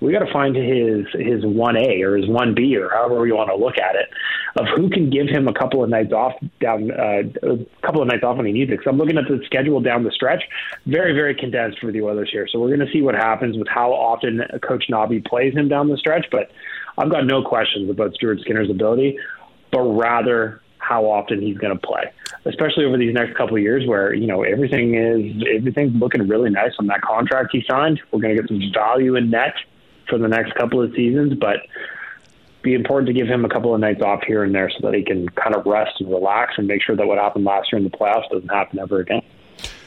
we 0.00 0.12
got 0.12 0.20
to 0.20 0.32
find 0.32 0.54
his 0.54 1.06
his 1.12 1.44
one 1.44 1.76
A 1.76 2.02
or 2.02 2.16
his 2.16 2.28
one 2.28 2.54
B 2.54 2.76
or 2.76 2.88
however 2.90 3.20
we 3.20 3.32
want 3.32 3.48
to 3.50 3.56
look 3.56 3.78
at 3.78 3.96
it 3.96 4.08
of 4.56 4.66
who 4.76 4.88
can 4.90 5.10
give 5.10 5.26
him 5.26 5.48
a 5.48 5.52
couple 5.52 5.82
of 5.82 5.90
nights 5.90 6.12
off 6.12 6.34
down 6.60 6.90
uh, 6.90 7.22
a 7.42 7.58
couple 7.82 8.02
of 8.02 8.08
nights 8.08 8.22
off 8.22 8.36
when 8.36 8.46
he 8.46 8.52
needs 8.52 8.70
it. 8.70 8.78
Because 8.78 8.86
I'm 8.90 8.98
looking 8.98 9.18
at 9.18 9.24
the 9.26 9.40
schedule 9.44 9.80
down 9.80 10.04
the 10.04 10.12
stretch, 10.12 10.44
very 10.86 11.14
very 11.14 11.34
condensed 11.34 11.80
for 11.80 11.90
the 11.90 12.02
Oilers 12.02 12.30
here. 12.30 12.46
So 12.50 12.60
we're 12.60 12.68
going 12.74 12.86
to 12.86 12.92
see 12.92 13.02
what 13.02 13.14
happens 13.14 13.56
with 13.56 13.68
how 13.68 13.92
often 13.92 14.42
Coach 14.62 14.84
Nobby 14.88 15.20
plays 15.20 15.54
him 15.54 15.68
down 15.68 15.88
the 15.88 15.96
stretch. 15.96 16.26
But 16.30 16.50
I've 16.98 17.10
got 17.10 17.26
no 17.26 17.42
questions 17.42 17.88
about 17.88 18.14
Stuart 18.14 18.40
Skinner's 18.40 18.70
ability, 18.70 19.18
but 19.70 19.82
rather 19.82 20.60
how 20.78 21.04
often 21.04 21.40
he's 21.40 21.58
going 21.58 21.78
to 21.78 21.86
play, 21.86 22.12
especially 22.44 22.84
over 22.84 22.96
these 22.96 23.14
next 23.14 23.36
couple 23.36 23.56
of 23.56 23.62
years 23.62 23.86
where, 23.86 24.14
you 24.14 24.26
know, 24.26 24.42
everything 24.42 24.94
is, 24.94 25.44
everything's 25.54 25.94
looking 26.00 26.26
really 26.26 26.50
nice 26.50 26.72
on 26.78 26.86
that 26.86 27.02
contract 27.02 27.50
he 27.52 27.64
signed. 27.68 28.00
We're 28.10 28.20
going 28.20 28.36
to 28.36 28.42
get 28.42 28.48
some 28.48 28.60
value 28.72 29.16
in 29.16 29.30
net 29.30 29.54
for 30.08 30.18
the 30.18 30.28
next 30.28 30.54
couple 30.54 30.82
of 30.82 30.92
seasons, 30.94 31.34
but 31.34 31.66
be 32.62 32.74
important 32.74 33.06
to 33.06 33.12
give 33.12 33.28
him 33.28 33.44
a 33.44 33.48
couple 33.48 33.74
of 33.74 33.80
nights 33.80 34.02
off 34.02 34.22
here 34.26 34.42
and 34.42 34.54
there 34.54 34.70
so 34.70 34.78
that 34.82 34.94
he 34.94 35.02
can 35.04 35.28
kind 35.30 35.54
of 35.54 35.64
rest 35.66 36.00
and 36.00 36.10
relax 36.10 36.54
and 36.56 36.66
make 36.66 36.82
sure 36.82 36.96
that 36.96 37.06
what 37.06 37.18
happened 37.18 37.44
last 37.44 37.70
year 37.70 37.78
in 37.78 37.84
the 37.84 37.90
playoffs 37.90 38.28
doesn't 38.30 38.48
happen 38.48 38.78
ever 38.78 39.00
again. 39.00 39.22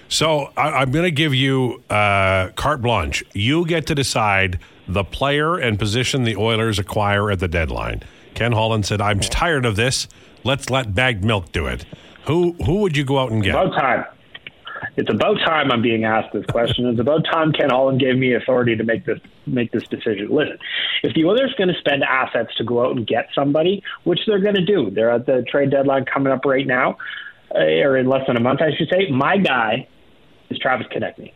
So 0.08 0.52
I, 0.58 0.82
am 0.82 0.92
going 0.92 1.06
to 1.06 1.12
give 1.12 1.34
you 1.34 1.84
uh, 1.90 2.50
carte 2.56 2.82
blanche. 2.82 3.24
You 3.34 3.66
get 3.66 3.88
to 3.88 3.96
decide 3.96 4.60
the 4.94 5.04
player 5.04 5.58
and 5.58 5.80
position 5.80 6.24
the 6.24 6.36
Oilers 6.36 6.80
acquire 6.80 7.32
at 7.32 7.40
the 7.40 7.48
deadline. 7.48 8.04
Ken 8.34 8.52
Holland 8.52 8.86
said, 8.86 9.02
"I'm 9.02 9.20
tired 9.20 9.66
of 9.66 9.76
this. 9.76 10.08
Let's 10.44 10.70
let 10.70 10.96
bagged 10.96 11.24
milk 11.24 11.52
do 11.52 11.68
it." 11.68 11.86
Who 12.26 12.54
who 12.66 12.82
would 12.82 12.96
you 12.96 13.04
go 13.04 13.20
out 13.20 13.32
and 13.32 13.44
get? 13.44 13.56
About 13.56 13.74
time. 13.74 14.06
It's 14.98 15.10
about 15.10 15.36
time 15.46 15.72
I'm 15.72 15.82
being 15.82 16.04
asked 16.04 16.34
this 16.34 16.46
question. 16.48 16.86
It's 16.88 17.00
about 17.00 17.24
time 17.32 17.54
Ken 17.54 17.70
Holland 17.70 18.00
gave 18.00 18.18
me 18.18 18.34
authority 18.34 18.76
to 18.76 18.84
make 18.84 19.06
this 19.06 19.20
make 19.48 19.72
this 19.72 19.84
decision. 19.88 20.30
Listen, 20.30 20.58
if 21.04 21.14
the 21.14 21.26
Oilers 21.26 21.54
are 21.54 21.58
going 21.58 21.74
to 21.74 21.80
spend 21.80 22.04
assets 22.04 22.54
to 22.58 22.64
go 22.64 22.86
out 22.86 22.96
and 22.96 23.06
get 23.08 23.30
somebody, 23.34 23.84
which 24.04 24.20
they're 24.28 24.40
going 24.40 24.56
to 24.56 24.66
do, 24.66 24.92
they're 24.92 25.12
at 25.12 25.26
the 25.26 25.44
trade 25.50 25.72
deadline 25.72 26.06
coming 26.06 26.34
up 26.34 26.46
right 26.46 26.68
now, 26.68 26.98
uh, 27.56 27.60
or 27.60 27.98
in 27.98 28.08
less 28.08 28.26
than 28.28 28.38
a 28.38 28.42
month, 28.42 28.62
I 28.62 28.76
should 28.78 28.90
say. 28.90 29.10
My 29.10 29.38
guy 29.38 29.88
is 30.50 30.60
Travis 30.60 30.88
Konecny. 30.88 31.32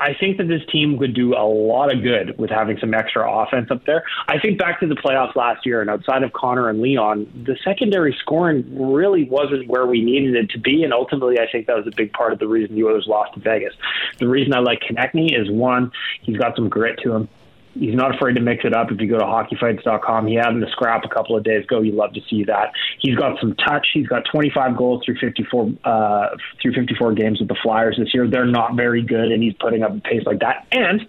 I 0.00 0.14
think 0.14 0.38
that 0.38 0.48
this 0.48 0.62
team 0.72 0.96
would 0.96 1.14
do 1.14 1.34
a 1.34 1.44
lot 1.44 1.94
of 1.94 2.02
good 2.02 2.38
with 2.38 2.48
having 2.48 2.78
some 2.78 2.94
extra 2.94 3.30
offense 3.30 3.70
up 3.70 3.84
there. 3.84 4.02
I 4.28 4.38
think 4.38 4.58
back 4.58 4.80
to 4.80 4.86
the 4.86 4.94
playoffs 4.94 5.36
last 5.36 5.66
year, 5.66 5.82
and 5.82 5.90
outside 5.90 6.22
of 6.22 6.32
Connor 6.32 6.70
and 6.70 6.80
Leon, 6.80 7.30
the 7.44 7.56
secondary 7.62 8.16
scoring 8.18 8.64
really 8.92 9.24
wasn't 9.24 9.68
where 9.68 9.86
we 9.86 10.02
needed 10.02 10.34
it 10.34 10.50
to 10.50 10.58
be. 10.58 10.84
And 10.84 10.94
ultimately, 10.94 11.38
I 11.38 11.46
think 11.52 11.66
that 11.66 11.76
was 11.76 11.86
a 11.86 11.94
big 11.94 12.12
part 12.14 12.32
of 12.32 12.38
the 12.38 12.48
reason 12.48 12.76
the 12.76 12.84
Oilers 12.84 13.06
lost 13.06 13.34
to 13.34 13.40
Vegas. 13.40 13.74
The 14.18 14.26
reason 14.26 14.54
I 14.54 14.60
like 14.60 14.80
Konecny 14.80 15.38
is 15.38 15.50
one, 15.50 15.92
he's 16.22 16.38
got 16.38 16.56
some 16.56 16.70
grit 16.70 16.98
to 17.02 17.12
him 17.12 17.28
he's 17.74 17.94
not 17.94 18.14
afraid 18.14 18.34
to 18.34 18.40
mix 18.40 18.64
it 18.64 18.74
up. 18.74 18.90
If 18.90 19.00
you 19.00 19.08
go 19.08 19.18
to 19.18 19.24
hockeyfights.com, 19.24 20.26
he 20.26 20.34
had 20.34 20.48
him 20.48 20.60
to 20.60 20.70
scrap 20.70 21.04
a 21.04 21.08
couple 21.08 21.36
of 21.36 21.44
days 21.44 21.64
ago. 21.64 21.80
You 21.80 21.92
love 21.92 22.12
to 22.14 22.20
see 22.28 22.44
that. 22.44 22.72
He's 22.98 23.16
got 23.16 23.38
some 23.40 23.54
touch. 23.54 23.88
He's 23.92 24.06
got 24.06 24.24
25 24.30 24.76
goals 24.76 25.02
through 25.04 25.16
54 25.16 25.72
uh, 25.84 26.36
through 26.60 26.72
54 26.72 27.12
games 27.14 27.40
with 27.40 27.48
the 27.48 27.56
Flyers 27.62 27.96
this 27.98 28.12
year. 28.14 28.26
They're 28.26 28.46
not 28.46 28.74
very 28.74 29.02
good, 29.02 29.30
and 29.32 29.42
he's 29.42 29.54
putting 29.54 29.82
up 29.82 29.96
a 29.96 30.00
pace 30.00 30.24
like 30.26 30.40
that. 30.40 30.66
And 30.72 31.06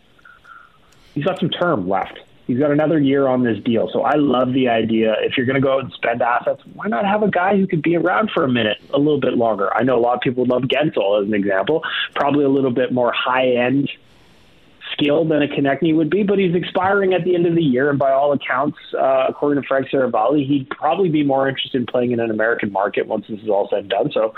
he's 1.14 1.26
got 1.26 1.40
some 1.40 1.50
term 1.50 1.88
left. 1.88 2.20
He's 2.48 2.60
got 2.60 2.72
another 2.72 3.00
year 3.00 3.28
on 3.28 3.44
this 3.44 3.64
deal. 3.64 3.90
So 3.94 4.02
I 4.02 4.16
love 4.16 4.52
the 4.52 4.68
idea. 4.68 5.16
If 5.20 5.38
you're 5.38 5.46
going 5.46 5.56
to 5.56 5.62
go 5.62 5.74
out 5.74 5.84
and 5.84 5.94
spend 5.94 6.22
assets, 6.22 6.62
why 6.74 6.88
not 6.88 7.06
have 7.06 7.24
a 7.24 7.30
guy 7.30 7.56
who 7.56 7.66
could 7.66 7.82
be 7.82 7.96
around 7.96 8.32
for 8.32 8.44
a 8.44 8.50
minute, 8.50 8.78
a 8.94 8.98
little 8.98 9.20
bit 9.22 9.38
longer? 9.38 9.74
I 9.74 9.84
know 9.84 9.98
a 9.98 10.02
lot 10.02 10.16
of 10.16 10.22
people 10.22 10.44
would 10.44 10.50
love 10.50 10.64
Guentzel 10.64 11.22
as 11.22 11.28
an 11.28 11.34
example. 11.34 11.84
Probably 12.14 12.44
a 12.44 12.50
little 12.50 12.72
bit 12.72 12.92
more 12.92 13.14
high 13.14 13.52
end 13.52 13.90
skill 14.92 15.26
than 15.26 15.42
a 15.42 15.48
Konecny 15.48 15.96
would 15.96 16.10
be, 16.10 16.24
but 16.24 16.40
he's 16.40 16.56
expiring 16.56 17.14
at 17.14 17.24
the 17.24 17.36
end 17.36 17.46
of 17.46 17.56
the 17.56 17.64
year, 17.64 17.90
and 17.90 18.00
by 18.00 18.12
all 18.12 18.34
accounts, 18.34 18.78
uh, 18.98 19.26
according 19.28 19.62
to 19.62 19.68
Frank 19.68 19.88
Seravalli, 19.90 20.46
he'd 20.48 20.70
probably 20.70 21.10
be 21.10 21.24
more 21.24 21.48
interested 21.48 21.80
in 21.80 21.86
playing 21.86 22.12
in 22.12 22.20
an 22.20 22.32
American 22.32 22.72
market 22.72 23.08
once 23.08 23.26
this 23.30 23.40
is 23.40 23.50
all 23.50 23.68
said 23.70 23.80
and 23.80 23.90
done. 23.90 24.12
So, 24.12 24.34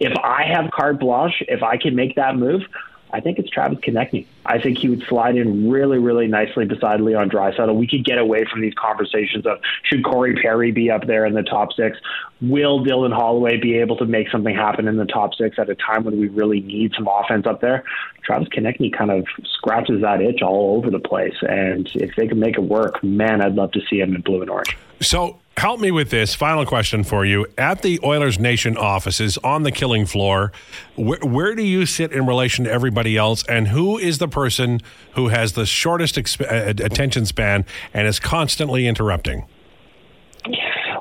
if 0.00 0.12
I 0.22 0.44
have 0.52 0.70
carte 0.70 1.00
blanche, 1.00 1.42
if 1.48 1.62
I 1.62 1.76
can 1.76 1.94
make 1.94 2.16
that 2.16 2.36
move, 2.36 2.62
I 3.10 3.20
think 3.20 3.38
it's 3.38 3.48
Travis 3.48 3.78
Konecny. 3.78 4.26
I 4.44 4.58
think 4.60 4.78
he 4.78 4.88
would 4.88 5.02
slide 5.08 5.36
in 5.36 5.70
really, 5.70 5.98
really 5.98 6.26
nicely 6.26 6.64
beside 6.66 7.00
Leon 7.00 7.30
Draisaitl. 7.30 7.74
We 7.74 7.86
could 7.86 8.04
get 8.04 8.18
away 8.18 8.44
from 8.44 8.60
these 8.60 8.74
conversations 8.74 9.46
of 9.46 9.58
should 9.82 10.04
Corey 10.04 10.34
Perry 10.40 10.72
be 10.72 10.90
up 10.90 11.06
there 11.06 11.24
in 11.24 11.34
the 11.34 11.42
top 11.42 11.72
six? 11.72 11.98
Will 12.40 12.84
Dylan 12.84 13.12
Holloway 13.12 13.58
be 13.58 13.78
able 13.78 13.96
to 13.96 14.04
make 14.04 14.30
something 14.30 14.54
happen 14.54 14.88
in 14.88 14.96
the 14.96 15.06
top 15.06 15.34
six 15.34 15.58
at 15.58 15.70
a 15.70 15.74
time 15.74 16.04
when 16.04 16.20
we 16.20 16.28
really 16.28 16.60
need 16.60 16.92
some 16.94 17.08
offense 17.08 17.46
up 17.46 17.60
there? 17.60 17.84
Travis 18.22 18.48
Konecny 18.48 18.92
kind 18.92 19.10
of 19.10 19.26
scratches 19.44 20.02
that 20.02 20.20
itch 20.20 20.42
all 20.42 20.76
over 20.76 20.90
the 20.90 20.98
place. 20.98 21.36
And 21.42 21.90
if 21.94 22.14
they 22.16 22.28
can 22.28 22.38
make 22.38 22.58
it 22.58 22.64
work, 22.64 23.02
man, 23.02 23.40
I'd 23.40 23.54
love 23.54 23.72
to 23.72 23.80
see 23.88 24.00
him 24.00 24.14
in 24.14 24.20
blue 24.20 24.42
and 24.42 24.50
orange. 24.50 24.76
So 25.00 25.40
help 25.58 25.80
me 25.80 25.90
with 25.90 26.10
this 26.10 26.34
final 26.34 26.64
question 26.64 27.04
for 27.04 27.24
you. 27.24 27.46
At 27.58 27.82
the 27.82 28.00
Oilers 28.04 28.38
Nation 28.38 28.76
offices 28.76 29.36
on 29.38 29.64
the 29.64 29.72
killing 29.72 30.06
floor, 30.06 30.52
where, 30.96 31.18
where, 31.20 31.54
do 31.54 31.62
you 31.62 31.86
sit 31.86 32.12
in 32.12 32.26
relation 32.26 32.64
to 32.64 32.70
everybody 32.70 33.16
else? 33.16 33.44
And 33.46 33.68
who 33.68 33.98
is 33.98 34.18
the 34.18 34.28
person 34.28 34.80
who 35.14 35.28
has 35.28 35.52
the 35.52 35.66
shortest 35.66 36.14
exp- 36.14 36.40
uh, 36.40 36.84
attention 36.84 37.26
span 37.26 37.64
and 37.92 38.06
is 38.06 38.20
constantly 38.20 38.86
interrupting? 38.86 39.46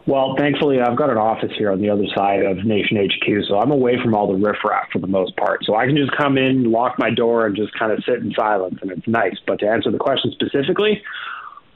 Well, 0.07 0.35
thankfully, 0.37 0.79
I've 0.79 0.95
got 0.95 1.09
an 1.09 1.17
office 1.17 1.51
here 1.57 1.69
on 1.69 1.81
the 1.81 1.89
other 1.89 2.05
side 2.15 2.45
of 2.45 2.63
Nation 2.65 2.97
HQ, 2.97 3.45
so 3.49 3.59
I'm 3.59 3.71
away 3.71 3.97
from 4.01 4.15
all 4.15 4.27
the 4.27 4.39
riffraff 4.39 4.89
for 4.93 4.99
the 4.99 5.07
most 5.07 5.35
part. 5.35 5.65
So 5.65 5.75
I 5.75 5.85
can 5.85 5.97
just 5.97 6.15
come 6.15 6.37
in, 6.37 6.71
lock 6.71 6.97
my 6.97 7.09
door, 7.09 7.45
and 7.45 7.57
just 7.57 7.77
kind 7.77 7.91
of 7.91 8.01
sit 8.05 8.15
in 8.15 8.33
silence, 8.33 8.79
and 8.81 8.89
it's 8.91 9.07
nice. 9.07 9.35
But 9.45 9.59
to 9.59 9.67
answer 9.67 9.91
the 9.91 9.97
question 9.97 10.31
specifically, 10.31 11.03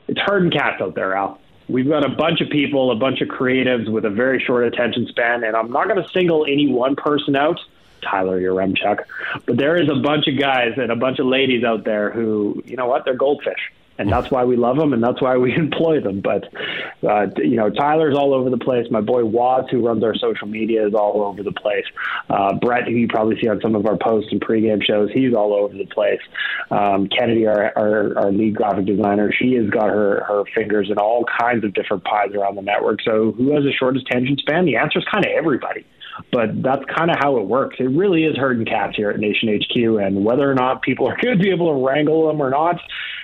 it's 0.08 0.20
herding 0.26 0.50
cats 0.50 0.82
out 0.82 0.96
there, 0.96 1.14
Al. 1.14 1.41
We've 1.72 1.88
got 1.88 2.06
a 2.06 2.10
bunch 2.10 2.42
of 2.42 2.50
people, 2.50 2.92
a 2.92 2.96
bunch 2.96 3.22
of 3.22 3.30
creatives 3.30 3.90
with 3.90 4.04
a 4.04 4.10
very 4.10 4.44
short 4.44 4.66
attention 4.66 5.08
span, 5.08 5.44
and 5.44 5.56
I'm 5.56 5.72
not 5.72 5.88
going 5.88 6.02
to 6.02 6.10
single 6.10 6.46
any 6.46 6.68
one 6.68 6.96
person 6.96 7.36
out, 7.36 7.60
Tyler 8.02 8.40
Yaremchuk, 8.42 9.06
but 9.46 9.58
there 9.58 9.78
is 9.78 9.88
a 9.90 9.96
bunch 9.96 10.28
of 10.28 10.38
guys 10.38 10.74
and 10.78 10.92
a 10.92 10.96
bunch 10.96 11.20
of 11.20 11.28
ladies 11.28 11.64
out 11.64 11.86
there 11.86 12.10
who, 12.12 12.62
you 12.66 12.76
know 12.76 12.88
what, 12.88 13.06
they're 13.06 13.16
goldfish 13.16 13.72
and 14.02 14.12
that's 14.12 14.32
why 14.32 14.44
we 14.44 14.56
love 14.56 14.78
them, 14.78 14.94
and 14.94 15.04
that's 15.04 15.22
why 15.22 15.38
we 15.38 15.54
employ 15.56 16.02
them. 16.02 16.22
But 16.22 16.46
uh, 17.08 17.28
you 17.38 17.56
know, 17.56 17.70
Tyler's 17.70 18.18
all 18.18 18.34
over 18.34 18.50
the 18.50 18.58
place. 18.58 18.88
My 18.92 19.02
boy 19.02 19.24
Watts, 19.26 19.70
who 19.72 19.86
runs 19.86 20.04
our 20.04 20.16
social 20.16 20.48
media, 20.48 20.88
is 20.88 20.94
all 20.94 21.22
over 21.22 21.44
the 21.44 21.52
place. 21.52 21.86
Uh, 22.30 22.54
Brett, 22.56 22.86
who 22.86 22.94
you 22.94 23.08
probably 23.08 23.40
see 23.40 23.48
on 23.48 23.62
some 23.62 23.76
of 23.76 23.86
our 23.86 23.98
posts 23.98 24.32
and 24.32 24.42
pregame 24.42 24.84
shows, 24.84 25.10
he's 25.14 25.34
all 25.34 25.54
over 25.54 25.74
the 25.74 25.86
place. 25.86 26.22
Um, 26.70 27.08
Kennedy, 27.08 27.48
our, 27.48 27.72
our 27.78 28.18
our 28.18 28.32
lead 28.32 28.56
graphic 28.56 28.86
designer, 28.86 29.32
she 29.32 29.54
has 29.54 29.70
got 29.70 29.90
her 29.90 30.24
her 30.28 30.44
fingers 30.56 30.90
in 30.90 30.98
all 30.98 31.26
kinds 31.40 31.64
of 31.64 31.74
different 31.74 32.04
pies 32.04 32.32
around 32.34 32.56
the 32.56 32.62
network. 32.62 33.02
So, 33.04 33.32
who 33.32 33.54
has 33.54 33.64
the 33.64 33.74
shortest 33.78 34.08
attention 34.10 34.38
span? 34.38 34.66
The 34.66 34.78
answer 34.78 35.00
is 35.00 35.06
kind 35.12 35.26
of 35.26 35.32
everybody 35.32 35.86
but 36.32 36.62
that's 36.62 36.84
kind 36.96 37.10
of 37.10 37.18
how 37.20 37.38
it 37.38 37.46
works. 37.46 37.78
It 37.80 37.86
really 37.90 38.24
is 38.24 38.36
herding 38.38 38.66
cats 38.66 38.96
here 38.96 39.10
at 39.10 39.20
Nation 39.20 39.50
HQ, 39.50 39.76
and 40.02 40.24
whether 40.24 40.50
or 40.50 40.56
not 40.56 40.82
people 40.82 41.08
are 41.08 41.18
going 41.22 41.38
to 41.38 41.44
be 41.44 41.52
able 41.52 41.68
to 41.68 41.86
wrangle 41.86 42.28
them 42.28 42.42
or 42.42 42.50
not, 42.50 42.80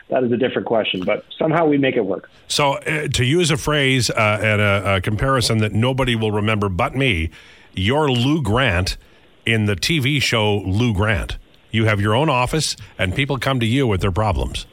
that 0.10 0.24
is 0.24 0.32
a 0.32 0.38
different 0.38 0.68
question. 0.68 1.04
But 1.04 1.26
somehow 1.38 1.66
we 1.66 1.78
make 1.78 1.96
it 1.96 2.06
work. 2.06 2.30
So, 2.48 2.74
uh, 2.74 3.08
to 3.10 3.26
use 3.26 3.52
a 3.52 3.58
phrase 3.58 4.10
uh, 4.10 4.40
and 4.42 4.62
a, 4.62 4.96
a 4.96 5.02
comparison 5.02 5.60
that 5.60 5.74
nobody 5.74 6.16
will 6.16 6.32
remember 6.32 6.70
but 6.70 6.96
me, 6.96 7.30
you're 7.74 8.10
Lou 8.10 8.42
Grant 8.42 8.98
in 9.46 9.66
the 9.66 9.76
TV 9.76 10.22
show 10.22 10.58
Lou 10.58 10.94
Grant. 10.94 11.38
You 11.72 11.86
have 11.86 12.00
your 12.00 12.16
own 12.16 12.30
office, 12.30 12.76
and 12.98 13.14
people 13.14 13.38
come 13.38 13.60
to 13.60 13.66
you 13.66 13.88
with 13.88 14.02
their 14.02 14.12
problems. 14.12 14.66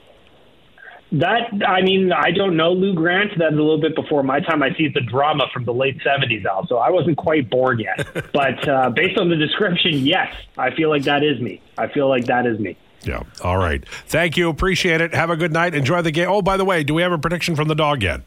That 1.12 1.50
I 1.66 1.82
mean, 1.82 2.12
I 2.12 2.32
don't 2.32 2.56
know 2.56 2.72
Lou 2.72 2.94
Grant. 2.94 3.32
That's 3.38 3.52
a 3.52 3.56
little 3.56 3.80
bit 3.80 3.94
before 3.94 4.22
my 4.22 4.40
time. 4.40 4.62
I 4.62 4.74
see 4.74 4.88
the 4.88 5.00
drama 5.00 5.44
from 5.52 5.64
the 5.64 5.72
late 5.72 6.00
seventies, 6.02 6.44
Al. 6.44 6.66
So 6.66 6.78
I 6.78 6.90
wasn't 6.90 7.18
quite 7.18 7.48
born 7.50 7.78
yet. 7.78 8.06
but 8.32 8.68
uh, 8.68 8.90
based 8.90 9.18
on 9.18 9.28
the 9.28 9.36
description, 9.36 9.98
yes, 9.98 10.34
I 10.58 10.74
feel 10.74 10.88
like 10.88 11.04
that 11.04 11.22
is 11.22 11.40
me. 11.40 11.60
I 11.78 11.88
feel 11.88 12.08
like 12.08 12.24
that 12.26 12.46
is 12.46 12.58
me. 12.58 12.76
Yeah. 13.06 13.22
All 13.42 13.56
right. 13.56 13.86
Thank 14.06 14.36
you. 14.36 14.48
Appreciate 14.48 15.00
it. 15.00 15.14
Have 15.14 15.30
a 15.30 15.36
good 15.36 15.52
night. 15.52 15.74
Enjoy 15.74 16.02
the 16.02 16.10
game. 16.10 16.28
Oh, 16.28 16.42
by 16.42 16.56
the 16.56 16.64
way, 16.64 16.84
do 16.84 16.94
we 16.94 17.02
have 17.02 17.12
a 17.12 17.18
prediction 17.18 17.56
from 17.56 17.68
the 17.68 17.74
dog 17.74 18.02
yet? 18.02 18.22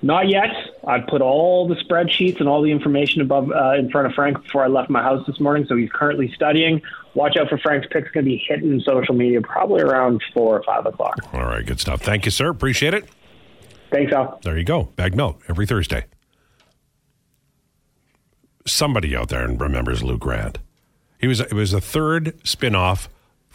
Not 0.00 0.28
yet. 0.28 0.50
I've 0.86 1.06
put 1.08 1.20
all 1.22 1.66
the 1.66 1.74
spreadsheets 1.74 2.38
and 2.38 2.48
all 2.48 2.62
the 2.62 2.70
information 2.70 3.20
above 3.20 3.50
uh, 3.50 3.74
in 3.76 3.90
front 3.90 4.06
of 4.06 4.12
Frank 4.14 4.42
before 4.42 4.62
I 4.62 4.68
left 4.68 4.90
my 4.90 5.02
house 5.02 5.26
this 5.26 5.40
morning. 5.40 5.66
So 5.68 5.76
he's 5.76 5.90
currently 5.90 6.32
studying. 6.34 6.82
Watch 7.14 7.36
out 7.36 7.48
for 7.48 7.58
Frank's 7.58 7.88
picks. 7.90 8.10
Going 8.12 8.24
to 8.24 8.30
be 8.30 8.42
hitting 8.48 8.80
social 8.80 9.14
media 9.14 9.40
probably 9.40 9.82
around 9.82 10.22
four 10.32 10.56
or 10.56 10.62
five 10.62 10.86
o'clock. 10.86 11.16
All 11.32 11.44
right, 11.44 11.66
good 11.66 11.80
stuff. 11.80 12.00
Thank 12.00 12.26
you, 12.26 12.30
sir. 12.30 12.48
Appreciate 12.48 12.94
it. 12.94 13.08
Thanks, 13.90 14.12
Al. 14.12 14.38
There 14.42 14.56
you 14.56 14.64
go. 14.64 14.84
Bagged 14.96 15.16
Milk 15.16 15.42
every 15.48 15.66
Thursday. 15.66 16.04
Somebody 18.66 19.16
out 19.16 19.30
there 19.30 19.48
remembers 19.48 20.02
Lou 20.02 20.18
Grant. 20.18 20.58
He 21.18 21.26
was 21.26 21.40
it 21.40 21.54
was 21.54 21.72
the 21.72 21.80
third 21.80 22.38
spin-off 22.46 23.08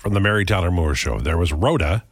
from 0.04 0.14
the 0.14 0.20
Mary 0.20 0.44
Tyler 0.44 0.70
Moore 0.70 0.96
show. 0.96 1.18
There 1.18 1.38
was 1.38 1.54
Rhoda, 1.54 2.04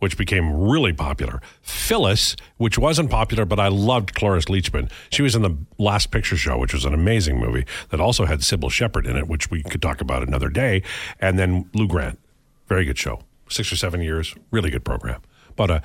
which 0.00 0.18
became 0.18 0.52
really 0.68 0.92
popular. 0.92 1.40
Phyllis, 1.62 2.34
which 2.56 2.76
wasn't 2.76 3.08
popular, 3.08 3.44
but 3.44 3.60
I 3.60 3.68
loved 3.68 4.16
Cloris 4.16 4.46
Leachman. 4.46 4.90
She 5.10 5.22
was 5.22 5.36
in 5.36 5.42
the 5.42 5.56
Last 5.78 6.10
Picture 6.10 6.36
Show, 6.36 6.58
which 6.58 6.74
was 6.74 6.84
an 6.84 6.92
amazing 6.92 7.38
movie 7.38 7.64
that 7.90 8.00
also 8.00 8.24
had 8.24 8.40
Cybill 8.40 8.72
Shepherd 8.72 9.06
in 9.06 9.16
it, 9.16 9.28
which 9.28 9.48
we 9.48 9.62
could 9.62 9.80
talk 9.80 10.00
about 10.00 10.26
another 10.26 10.48
day. 10.48 10.82
And 11.20 11.38
then 11.38 11.70
Lou 11.72 11.86
Grant, 11.86 12.18
very 12.66 12.84
good 12.84 12.98
show. 12.98 13.20
Six 13.48 13.72
or 13.72 13.76
seven 13.76 14.02
years, 14.02 14.34
really 14.50 14.70
good 14.70 14.84
program. 14.84 15.22
But 15.54 15.70
a 15.70 15.82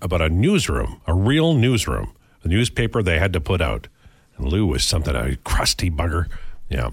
about 0.00 0.22
a 0.22 0.28
newsroom, 0.28 1.00
a 1.08 1.14
real 1.14 1.54
newsroom, 1.54 2.12
a 2.44 2.48
newspaper 2.48 3.02
they 3.02 3.18
had 3.18 3.32
to 3.32 3.40
put 3.40 3.60
out. 3.60 3.88
And 4.36 4.46
Lou 4.46 4.66
was 4.66 4.84
something 4.84 5.16
a 5.16 5.34
crusty 5.36 5.90
bugger. 5.90 6.28
Yeah. 6.68 6.90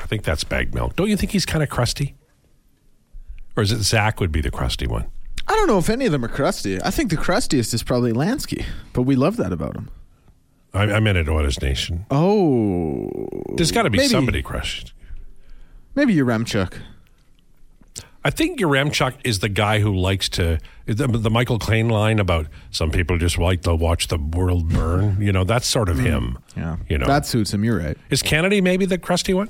I 0.00 0.06
think 0.06 0.24
that's 0.24 0.44
bagged 0.44 0.74
milk. 0.74 0.96
Don't 0.96 1.08
you 1.08 1.16
think 1.16 1.32
he's 1.32 1.44
kind 1.44 1.62
of 1.62 1.68
crusty? 1.68 2.14
Or 3.58 3.62
is 3.62 3.72
it 3.72 3.82
Zach 3.82 4.20
would 4.20 4.30
be 4.30 4.40
the 4.40 4.52
crusty 4.52 4.86
one? 4.86 5.06
I 5.48 5.52
don't 5.54 5.66
know 5.66 5.78
if 5.78 5.90
any 5.90 6.06
of 6.06 6.12
them 6.12 6.24
are 6.24 6.28
crusty. 6.28 6.80
I 6.80 6.90
think 6.92 7.10
the 7.10 7.16
crustiest 7.16 7.74
is 7.74 7.82
probably 7.82 8.12
Lansky, 8.12 8.64
but 8.92 9.02
we 9.02 9.16
love 9.16 9.36
that 9.38 9.52
about 9.52 9.74
him. 9.74 9.90
I, 10.72 10.82
I 10.84 11.00
meant 11.00 11.18
it 11.18 11.28
Otis 11.28 11.60
Nation. 11.60 12.06
Oh, 12.08 13.10
There's 13.56 13.72
got 13.72 13.82
to 13.82 13.90
be 13.90 13.98
maybe- 13.98 14.10
somebody 14.10 14.42
crushed. 14.42 14.92
maybe 15.96 16.14
Yaremchuk. 16.14 16.74
I 18.24 18.30
think 18.30 18.60
Yaremchuk 18.60 19.14
is 19.24 19.40
the 19.40 19.48
guy 19.48 19.80
who 19.80 19.92
likes 19.92 20.28
to 20.30 20.60
the, 20.86 21.08
the 21.08 21.30
Michael 21.30 21.58
Caine 21.58 21.88
line 21.88 22.20
about 22.20 22.46
some 22.70 22.92
people 22.92 23.18
just 23.18 23.38
like 23.38 23.62
to 23.62 23.74
watch 23.74 24.06
the 24.06 24.18
world 24.18 24.68
burn. 24.68 25.20
You 25.20 25.32
know, 25.32 25.42
that's 25.42 25.66
sort 25.66 25.88
of 25.88 25.96
mm, 25.96 26.04
him. 26.04 26.38
Yeah, 26.56 26.76
You 26.88 26.98
know, 26.98 27.06
that 27.06 27.26
suits 27.26 27.52
him. 27.52 27.64
You're 27.64 27.78
right. 27.80 27.98
is 28.08 28.22
Kennedy 28.22 28.60
maybe 28.60 28.86
the 28.86 28.98
crusty 28.98 29.34
one? 29.34 29.48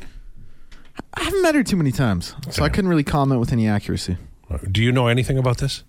I 1.14 1.24
haven't 1.24 1.42
met 1.42 1.54
her 1.54 1.62
too 1.62 1.76
many 1.76 1.92
times, 1.92 2.34
so 2.50 2.64
I 2.64 2.68
couldn't 2.68 2.88
really 2.88 3.04
comment 3.04 3.40
with 3.40 3.52
any 3.52 3.66
accuracy. 3.66 4.16
Do 4.70 4.82
you 4.82 4.92
know 4.92 5.08
anything 5.08 5.38
about 5.38 5.58
this? 5.58 5.82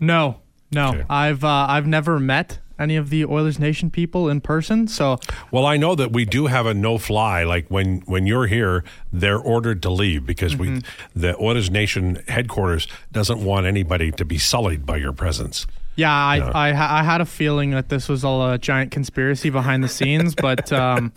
No, 0.00 0.40
no. 0.72 0.90
Okay. 0.90 1.04
I've 1.08 1.44
uh, 1.44 1.66
I've 1.68 1.86
never 1.86 2.18
met 2.18 2.58
any 2.78 2.96
of 2.96 3.10
the 3.10 3.24
Oilers 3.24 3.58
Nation 3.58 3.90
people 3.90 4.28
in 4.28 4.40
person. 4.40 4.86
So 4.88 5.18
Well, 5.50 5.66
I 5.66 5.76
know 5.76 5.94
that 5.94 6.12
we 6.12 6.24
do 6.24 6.46
have 6.46 6.66
a 6.66 6.74
no 6.74 6.98
fly. 6.98 7.42
Like 7.44 7.66
when 7.68 8.00
when 8.06 8.26
you're 8.26 8.46
here, 8.46 8.84
they're 9.12 9.38
ordered 9.38 9.82
to 9.82 9.90
leave 9.90 10.26
because 10.26 10.56
we 10.56 10.82
the 11.14 11.36
Oilers 11.38 11.70
Nation 11.70 12.22
headquarters 12.28 12.86
doesn't 13.12 13.44
want 13.44 13.66
anybody 13.66 14.10
to 14.12 14.24
be 14.24 14.38
sullied 14.38 14.84
by 14.86 14.96
your 14.96 15.12
presence. 15.12 15.66
Yeah, 15.96 16.12
I 16.12 16.38
I, 16.38 17.00
I 17.00 17.02
had 17.02 17.20
a 17.20 17.24
feeling 17.24 17.70
that 17.70 17.88
this 17.88 18.08
was 18.08 18.24
all 18.24 18.52
a 18.52 18.58
giant 18.58 18.90
conspiracy 18.92 19.50
behind 19.50 19.82
the 19.82 19.88
scenes, 19.88 20.34
but 20.46 20.72
um, 20.72 21.12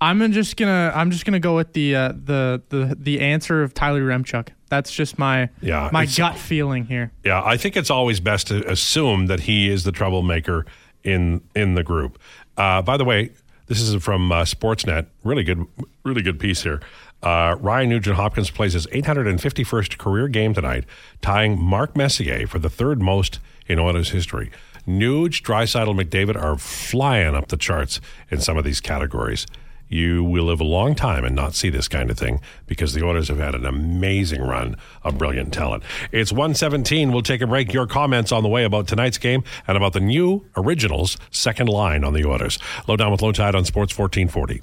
I'm 0.00 0.32
just 0.32 0.56
gonna 0.56 0.92
I'm 0.94 1.10
just 1.10 1.24
gonna 1.24 1.40
go 1.40 1.56
with 1.56 1.72
the 1.72 1.96
uh, 1.96 2.12
the 2.12 2.62
the 2.68 2.96
the 2.98 3.20
answer 3.20 3.62
of 3.62 3.74
Tyler 3.74 4.00
Yaremchuk. 4.00 4.48
That's 4.68 4.92
just 4.92 5.18
my 5.18 5.48
Yeah, 5.60 5.90
my 5.92 6.06
gut 6.06 6.38
feeling 6.38 6.84
here. 6.84 7.12
Yeah, 7.24 7.42
I 7.44 7.56
think 7.56 7.76
it's 7.76 7.90
always 7.90 8.20
best 8.20 8.46
to 8.48 8.68
assume 8.70 9.26
that 9.26 9.40
he 9.40 9.68
is 9.68 9.84
the 9.84 9.92
troublemaker 9.92 10.64
in 11.02 11.42
in 11.54 11.74
the 11.74 11.82
group. 11.82 12.18
Uh, 12.56 12.82
by 12.82 12.96
the 12.96 13.04
way, 13.04 13.30
this 13.70 13.80
is 13.80 14.02
from 14.02 14.32
uh, 14.32 14.42
Sportsnet. 14.42 15.06
Really 15.22 15.44
good, 15.44 15.64
really 16.04 16.22
good 16.22 16.40
piece 16.40 16.64
here. 16.64 16.80
Uh, 17.22 17.54
Ryan 17.60 17.90
Nugent 17.90 18.16
Hopkins 18.16 18.50
plays 18.50 18.72
his 18.72 18.88
851st 18.88 19.96
career 19.96 20.26
game 20.26 20.54
tonight, 20.54 20.84
tying 21.22 21.56
Mark 21.56 21.94
Messier 21.94 22.48
for 22.48 22.58
the 22.58 22.68
third 22.68 23.00
most 23.00 23.38
in 23.68 23.78
Oilers 23.78 24.10
history. 24.10 24.50
Nuge, 24.88 25.42
Draisaitl, 25.42 25.94
McDavid 25.94 26.34
are 26.34 26.58
flying 26.58 27.36
up 27.36 27.46
the 27.46 27.56
charts 27.56 28.00
in 28.28 28.40
some 28.40 28.56
of 28.58 28.64
these 28.64 28.80
categories. 28.80 29.46
You 29.90 30.24
will 30.24 30.44
live 30.44 30.60
a 30.60 30.64
long 30.64 30.94
time 30.94 31.24
and 31.24 31.34
not 31.36 31.54
see 31.54 31.68
this 31.68 31.88
kind 31.88 32.10
of 32.10 32.16
thing 32.18 32.40
because 32.66 32.94
the 32.94 33.04
Oilers 33.04 33.26
have 33.28 33.38
had 33.38 33.54
an 33.56 33.66
amazing 33.66 34.40
run 34.40 34.76
of 35.02 35.18
brilliant 35.18 35.52
talent. 35.52 35.82
It's 36.12 36.30
117. 36.32 37.10
We'll 37.12 37.22
take 37.22 37.40
a 37.42 37.46
break. 37.46 37.72
Your 37.74 37.86
comments 37.88 38.30
on 38.30 38.42
the 38.44 38.48
way 38.48 38.62
about 38.64 38.86
tonight's 38.86 39.18
game 39.18 39.42
and 39.66 39.76
about 39.76 39.92
the 39.92 40.00
new 40.00 40.46
originals 40.56 41.18
second 41.32 41.68
line 41.68 42.04
on 42.04 42.14
the 42.14 42.24
Oilers. 42.24 42.58
Lowdown 42.86 43.10
with 43.10 43.20
Lowetide 43.20 43.54
on 43.54 43.64
Sports 43.64 43.98
1440. 43.98 44.62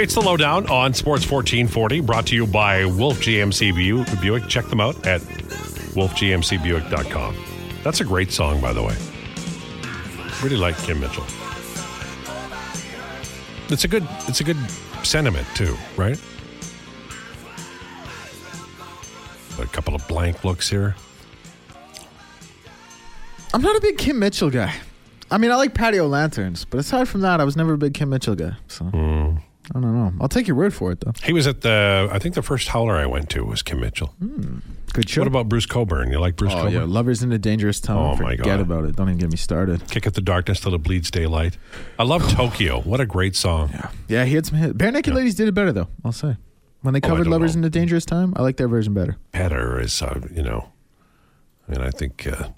It's 0.00 0.14
the 0.14 0.20
Lowdown 0.20 0.66
on 0.68 0.92
Sports 0.92 1.28
1440 1.28 2.00
brought 2.02 2.26
to 2.26 2.34
you 2.36 2.46
by 2.46 2.84
Wolf 2.84 3.20
GMC 3.20 3.72
Bu- 3.74 4.20
Buick. 4.20 4.48
Check 4.48 4.66
them 4.66 4.80
out 4.80 5.06
at 5.06 5.22
wolfgmcbuick.com. 5.96 7.36
That's 7.82 8.00
a 8.00 8.04
great 8.04 8.30
song, 8.32 8.60
by 8.60 8.72
the 8.74 8.82
way. 8.82 8.94
Really 10.42 10.56
like 10.56 10.76
Kim 10.78 11.00
Mitchell. 11.00 11.24
It's 13.70 13.84
a 13.84 13.88
good 13.88 14.06
it's 14.26 14.40
a 14.40 14.44
good 14.44 14.56
sentiment 15.02 15.46
too, 15.54 15.76
right? 15.96 16.18
A 19.60 19.66
couple 19.66 19.94
of 19.94 20.06
blank 20.08 20.44
looks 20.44 20.68
here. 20.70 20.94
I'm 23.52 23.62
not 23.62 23.76
a 23.76 23.80
big 23.80 23.98
Kim 23.98 24.18
Mitchell 24.18 24.50
guy. 24.50 24.72
I 25.30 25.38
mean, 25.38 25.50
I 25.50 25.56
like 25.56 25.74
patio 25.74 26.06
lanterns, 26.06 26.64
but 26.64 26.78
aside 26.80 27.08
from 27.08 27.22
that, 27.22 27.40
I 27.40 27.44
was 27.44 27.56
never 27.56 27.74
a 27.74 27.78
big 27.78 27.92
Kim 27.94 28.08
Mitchell 28.10 28.34
guy. 28.34 28.52
So 28.68 28.84
Hmm. 28.86 29.36
I 29.74 29.80
don't 29.80 29.94
know. 29.94 30.12
I'll 30.20 30.28
take 30.28 30.46
your 30.46 30.56
word 30.56 30.72
for 30.74 30.90
it, 30.92 31.00
though. 31.00 31.12
He 31.22 31.32
was 31.32 31.46
at 31.46 31.60
the 31.60 32.08
I 32.10 32.18
think 32.18 32.34
the 32.34 32.42
first 32.42 32.68
howler 32.68 32.96
I 32.96 33.06
went 33.06 33.28
to 33.30 33.44
was 33.44 33.62
Kim 33.62 33.80
Mitchell. 33.80 34.14
Good 34.94 35.08
show. 35.08 35.20
What 35.20 35.28
about 35.28 35.48
Bruce 35.48 35.66
Cockburn? 35.66 36.10
You 36.10 36.18
like 36.18 36.36
Bruce 36.36 36.52
Oh 36.52 36.56
Cockburn? 36.62 36.72
yeah, 36.72 36.84
lovers 36.84 37.22
in 37.22 37.30
a 37.32 37.38
dangerous 37.38 37.78
time. 37.80 37.98
Oh, 37.98 38.16
my 38.16 38.36
Forget 38.36 38.44
God. 38.44 38.60
about 38.60 38.84
it. 38.84 38.96
Don't 38.96 39.08
even 39.08 39.18
get 39.18 39.30
me 39.30 39.36
started. 39.36 39.86
Kick 39.88 40.06
at 40.06 40.14
the 40.14 40.20
darkness 40.22 40.60
till 40.60 40.74
it 40.74 40.82
bleeds 40.82 41.10
daylight. 41.10 41.58
I 41.98 42.04
love 42.04 42.26
Tokyo. 42.34 42.80
What 42.80 43.00
a 43.00 43.06
great 43.06 43.36
song. 43.36 43.70
Yeah, 43.72 43.90
Yeah, 44.08 44.24
he 44.24 44.34
had 44.34 44.46
some 44.46 44.58
hits. 44.58 44.72
Barenaked 44.72 45.12
Ladies 45.12 45.34
did 45.34 45.48
it 45.48 45.52
better 45.54 45.72
though. 45.72 45.88
I'll 46.04 46.12
say. 46.12 46.36
When 46.80 46.94
they 46.94 47.00
Oh, 47.02 47.08
covered 47.08 47.24
don't 47.24 47.32
lovers 47.32 47.54
know. 47.56 47.60
in 47.60 47.64
a 47.64 47.70
dangerous 47.70 48.04
time, 48.06 48.32
I 48.36 48.42
like 48.42 48.56
their 48.56 48.68
version 48.68 48.94
better. 48.94 49.16
Better 49.32 49.78
is 49.80 50.00
uh, 50.00 50.20
you 50.32 50.42
know. 50.42 50.70
I 51.68 51.72
mean, 51.72 51.80
I 51.82 51.90
think 51.90 52.26
uh, 52.26 52.48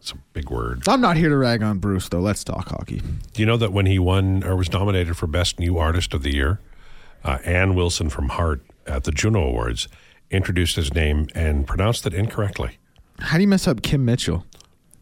it's 0.00 0.12
a 0.12 0.16
big 0.32 0.50
word. 0.50 0.82
I'm 0.88 1.00
not 1.00 1.16
here 1.16 1.28
to 1.28 1.36
rag 1.36 1.62
on 1.62 1.78
Bruce 1.78 2.08
though. 2.08 2.20
Let's 2.20 2.42
talk 2.42 2.68
hockey. 2.70 3.02
Do 3.32 3.42
you 3.42 3.46
know 3.46 3.58
that 3.58 3.72
when 3.72 3.86
he 3.86 3.98
won 3.98 4.42
or 4.42 4.56
was 4.56 4.72
nominated 4.72 5.16
for 5.16 5.26
Best 5.26 5.58
New 5.60 5.76
Artist 5.76 6.14
of 6.14 6.22
the 6.22 6.34
Year, 6.34 6.60
uh, 7.22 7.38
Ann 7.44 7.74
Wilson 7.74 8.08
from 8.08 8.30
Heart 8.30 8.62
at 8.86 9.04
the 9.04 9.12
Juno 9.12 9.42
Awards 9.42 9.88
introduced 10.30 10.76
his 10.76 10.94
name 10.94 11.28
and 11.34 11.66
pronounced 11.66 12.06
it 12.06 12.14
incorrectly. 12.14 12.78
How 13.18 13.36
do 13.36 13.42
you 13.42 13.48
mess 13.48 13.68
up 13.68 13.82
Kim 13.82 14.04
Mitchell? 14.04 14.46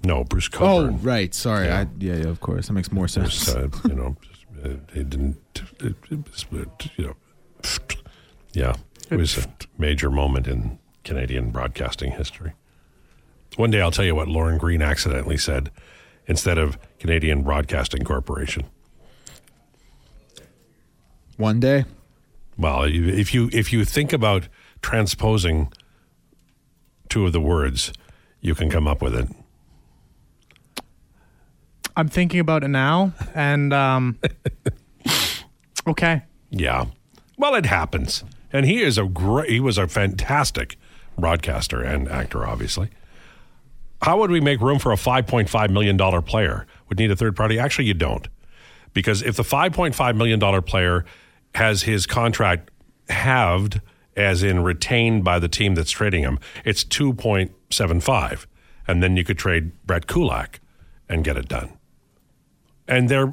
No, 0.05 0.25
Bruce 0.25 0.49
Oh, 0.59 0.89
right. 0.89 1.33
Sorry. 1.35 1.67
Yeah. 1.67 1.81
I, 1.81 1.87
yeah, 1.99 2.17
yeah, 2.17 2.29
of 2.29 2.41
course. 2.41 2.67
That 2.67 2.73
makes 2.73 2.91
more 2.91 3.09
sense. 3.09 3.47
was, 3.47 3.57
uh, 3.57 3.69
you 3.89 3.95
know, 3.95 4.17
uh, 4.65 4.69
it 4.95 5.11
didn't, 5.11 5.37
it, 5.81 5.95
it 6.11 6.91
you 6.97 7.07
know, 7.07 7.17
yeah, 8.53 8.75
it 9.11 9.17
was 9.17 9.39
a 9.39 9.47
major 9.77 10.11
moment 10.11 10.47
in 10.49 10.79
Canadian 11.05 11.51
broadcasting 11.51 12.13
history. 12.13 12.53
One 13.59 13.73
day 13.73 13.81
I'll 13.81 13.91
tell 13.91 14.05
you 14.05 14.15
what 14.15 14.29
Lorne 14.29 14.57
Greene 14.57 14.83
accidentally 14.83 15.37
said 15.37 15.73
instead 16.29 16.59
of 16.59 16.79
Canadian 17.01 17.43
Broadcasting 17.43 18.05
Corporation. 18.05 18.63
One 21.39 21.59
day. 21.59 21.85
Well, 22.57 22.85
if 22.85 23.35
you 23.35 23.51
if 23.53 23.73
you 23.73 23.85
think 23.85 24.13
about 24.13 24.47
transposing 24.81 25.73
two 27.09 27.27
of 27.27 27.33
the 27.33 27.41
words, 27.41 27.93
you 28.41 28.55
can 28.55 28.71
come 28.71 28.87
up 28.87 29.03
with 29.03 29.17
it. 29.17 29.29
I'm 31.97 32.09
thinking 32.09 32.39
about 32.39 32.63
it 32.63 32.69
now, 32.69 33.13
and 33.35 33.73
um, 33.73 34.21
okay. 35.89 36.23
Yeah. 36.51 36.85
Well, 37.37 37.57
it 37.57 37.67
happens. 37.67 38.23
And 38.53 38.65
he 38.67 38.83
is 38.83 38.99
a 38.99 39.05
great 39.05 39.51
he 39.51 39.59
was 39.59 39.79
a 39.79 39.89
fantastic 39.89 40.77
broadcaster 41.19 41.83
and 41.83 42.09
actor 42.09 42.47
obviously. 42.47 42.91
How 44.03 44.19
would 44.19 44.31
we 44.31 44.41
make 44.41 44.61
room 44.61 44.79
for 44.79 44.93
a 44.93 44.97
5.5 44.97 45.71
million 45.71 45.97
dollar 45.97 46.23
player? 46.23 46.67
Would 46.89 46.99
need 46.99 47.11
a 47.11 47.17
third 47.17 47.37
party? 47.37 47.59
Actually, 47.59 47.87
you 47.87 47.95
don't. 47.95 48.29
Because 48.93 49.23
if 49.23 49.37
the 49.37 49.43
5.5 49.43 50.17
million 50.17 50.39
dollar 50.39 50.63
player 50.63 51.05
has 51.55 51.83
his 51.83 52.07
contract 52.07 52.71
halved 53.09 53.81
as 54.17 54.43
in 54.43 54.63
retained 54.63 55.25
by 55.25 55.39
the 55.39 55.49
team 55.49 55.75
that's 55.75 55.91
trading 55.91 56.23
him, 56.23 56.39
it's 56.65 56.85
2.75 56.85 58.47
and 58.89 59.03
then 59.03 59.17
you 59.17 59.23
could 59.23 59.39
trade 59.39 59.71
Brett 59.87 60.07
Kulak 60.07 60.61
and 61.09 61.23
get 61.23 61.37
it 61.37 61.49
done. 61.49 61.75
And 62.89 63.09
they're 63.11 63.33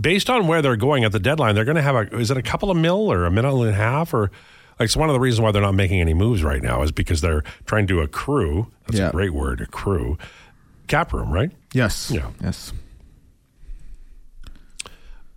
based 0.00 0.30
on 0.30 0.46
where 0.46 0.62
they're 0.62 0.76
going 0.76 1.04
at 1.04 1.12
the 1.12 1.18
deadline, 1.18 1.54
they're 1.54 1.64
going 1.64 1.76
to 1.76 1.82
have 1.82 1.96
a 1.96 2.16
is 2.18 2.30
it 2.30 2.36
a 2.36 2.42
couple 2.42 2.70
of 2.70 2.76
mil 2.76 3.10
or 3.10 3.24
a 3.24 3.30
minute 3.30 3.52
and 3.54 3.70
a 3.70 3.72
half 3.72 4.12
or 4.12 4.30
like 4.82 4.86
it's 4.88 4.96
one 4.96 5.08
of 5.08 5.12
the 5.14 5.20
reasons 5.20 5.40
why 5.42 5.52
they're 5.52 5.62
not 5.62 5.74
making 5.76 6.00
any 6.00 6.12
moves 6.12 6.42
right 6.42 6.60
now 6.60 6.82
is 6.82 6.90
because 6.90 7.20
they're 7.20 7.44
trying 7.66 7.86
to 7.86 8.00
accrue. 8.00 8.66
That's 8.86 8.98
Yeah. 8.98 9.08
a 9.10 9.12
great 9.12 9.32
word, 9.32 9.60
accrue 9.60 10.18
cap 10.88 11.12
room, 11.12 11.30
right? 11.30 11.52
Yes. 11.72 12.10
Yeah. 12.12 12.30
Yes. 12.42 12.72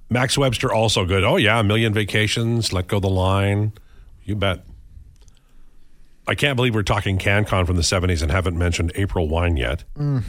Max 0.10 0.36
Webster 0.36 0.74
also 0.74 1.06
good. 1.06 1.24
Oh 1.24 1.36
yeah, 1.38 1.60
a 1.60 1.64
million 1.64 1.94
vacations. 1.94 2.74
Let 2.74 2.88
go 2.88 3.00
the 3.00 3.08
line. 3.10 3.74
You 4.24 4.36
bet. 4.36 4.64
I 6.28 6.34
can't 6.34 6.56
believe 6.56 6.74
we're 6.74 6.82
talking 6.82 7.20
CanCon 7.20 7.68
from 7.68 7.76
the 7.76 7.84
'70s 7.84 8.24
and 8.24 8.32
haven't 8.32 8.58
mentioned 8.58 8.92
April 8.96 9.28
Wine 9.28 9.58
yet. 9.58 9.84
Mm. 9.96 10.24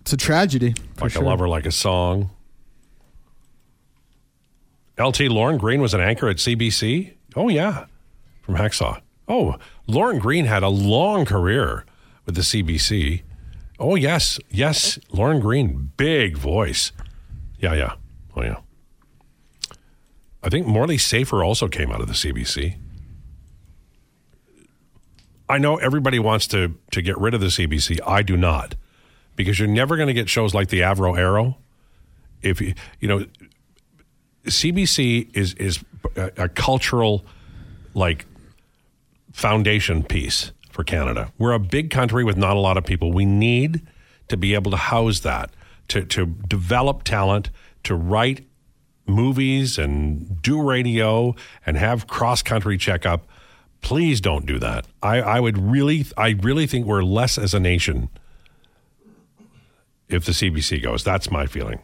It's 0.00 0.12
a 0.12 0.16
tragedy. 0.16 0.74
like 1.00 1.12
sure. 1.12 1.22
a 1.22 1.24
lover, 1.26 1.48
like 1.48 1.66
a 1.66 1.70
song. 1.72 2.30
LT 4.98 5.20
Lorne 5.22 5.58
Greene 5.58 5.80
was 5.80 5.94
an 5.94 6.00
anchor 6.00 6.28
at 6.28 6.36
CBC. 6.36 7.12
Oh 7.36 7.48
yeah, 7.48 7.86
from 8.42 8.56
Hacksaw. 8.56 9.00
Oh, 9.28 9.56
Lorne 9.86 10.18
Greene 10.18 10.44
had 10.44 10.62
a 10.62 10.68
long 10.68 11.24
career 11.24 11.84
with 12.26 12.34
the 12.34 12.42
CBC. 12.42 13.22
Oh 13.78 13.94
yes, 13.94 14.38
yes, 14.50 14.98
Lorne 15.10 15.40
Greene, 15.40 15.92
big 15.96 16.36
voice. 16.36 16.92
Yeah, 17.58 17.74
yeah. 17.74 17.94
Oh 18.36 18.42
yeah. 18.42 18.56
I 20.42 20.48
think 20.48 20.66
Morley 20.66 20.98
Safer 20.98 21.44
also 21.44 21.68
came 21.68 21.92
out 21.92 22.00
of 22.00 22.08
the 22.08 22.14
CBC. 22.14 22.76
I 25.48 25.58
know 25.58 25.76
everybody 25.76 26.18
wants 26.18 26.46
to 26.48 26.76
to 26.90 27.02
get 27.02 27.16
rid 27.18 27.34
of 27.34 27.40
the 27.40 27.48
CBC. 27.48 28.00
I 28.06 28.22
do 28.22 28.36
not, 28.36 28.74
because 29.36 29.58
you're 29.58 29.68
never 29.68 29.96
going 29.96 30.08
to 30.08 30.14
get 30.14 30.28
shows 30.28 30.54
like 30.54 30.68
the 30.68 30.80
Avro 30.80 31.16
Arrow. 31.18 31.58
If 32.40 32.60
you 32.60 32.74
you 33.00 33.08
know, 33.08 33.26
CBC 34.46 35.36
is 35.36 35.54
is 35.54 35.84
a, 36.16 36.32
a 36.36 36.48
cultural 36.48 37.24
like 37.94 38.26
foundation 39.32 40.02
piece 40.02 40.52
for 40.70 40.84
Canada. 40.84 41.32
We're 41.38 41.52
a 41.52 41.58
big 41.58 41.90
country 41.90 42.24
with 42.24 42.36
not 42.36 42.56
a 42.56 42.60
lot 42.60 42.76
of 42.76 42.84
people. 42.84 43.12
We 43.12 43.24
need 43.24 43.86
to 44.28 44.36
be 44.36 44.54
able 44.54 44.70
to 44.70 44.76
house 44.76 45.20
that, 45.20 45.50
to 45.88 46.04
to 46.04 46.26
develop 46.26 47.04
talent, 47.04 47.50
to 47.84 47.94
write 47.94 48.46
movies 49.06 49.78
and 49.78 50.40
do 50.40 50.62
radio 50.62 51.34
and 51.66 51.76
have 51.76 52.06
cross 52.06 52.42
country 52.42 52.78
checkup. 52.78 53.26
Please 53.80 54.20
don't 54.20 54.46
do 54.46 54.58
that. 54.60 54.86
I, 55.02 55.20
I 55.20 55.40
would 55.40 55.58
really 55.58 56.06
I 56.16 56.30
really 56.40 56.66
think 56.66 56.86
we're 56.86 57.02
less 57.02 57.36
as 57.36 57.52
a 57.52 57.60
nation 57.60 58.08
if 60.08 60.24
the 60.24 60.32
CBC 60.32 60.82
goes. 60.82 61.02
That's 61.02 61.30
my 61.30 61.46
feeling. 61.46 61.80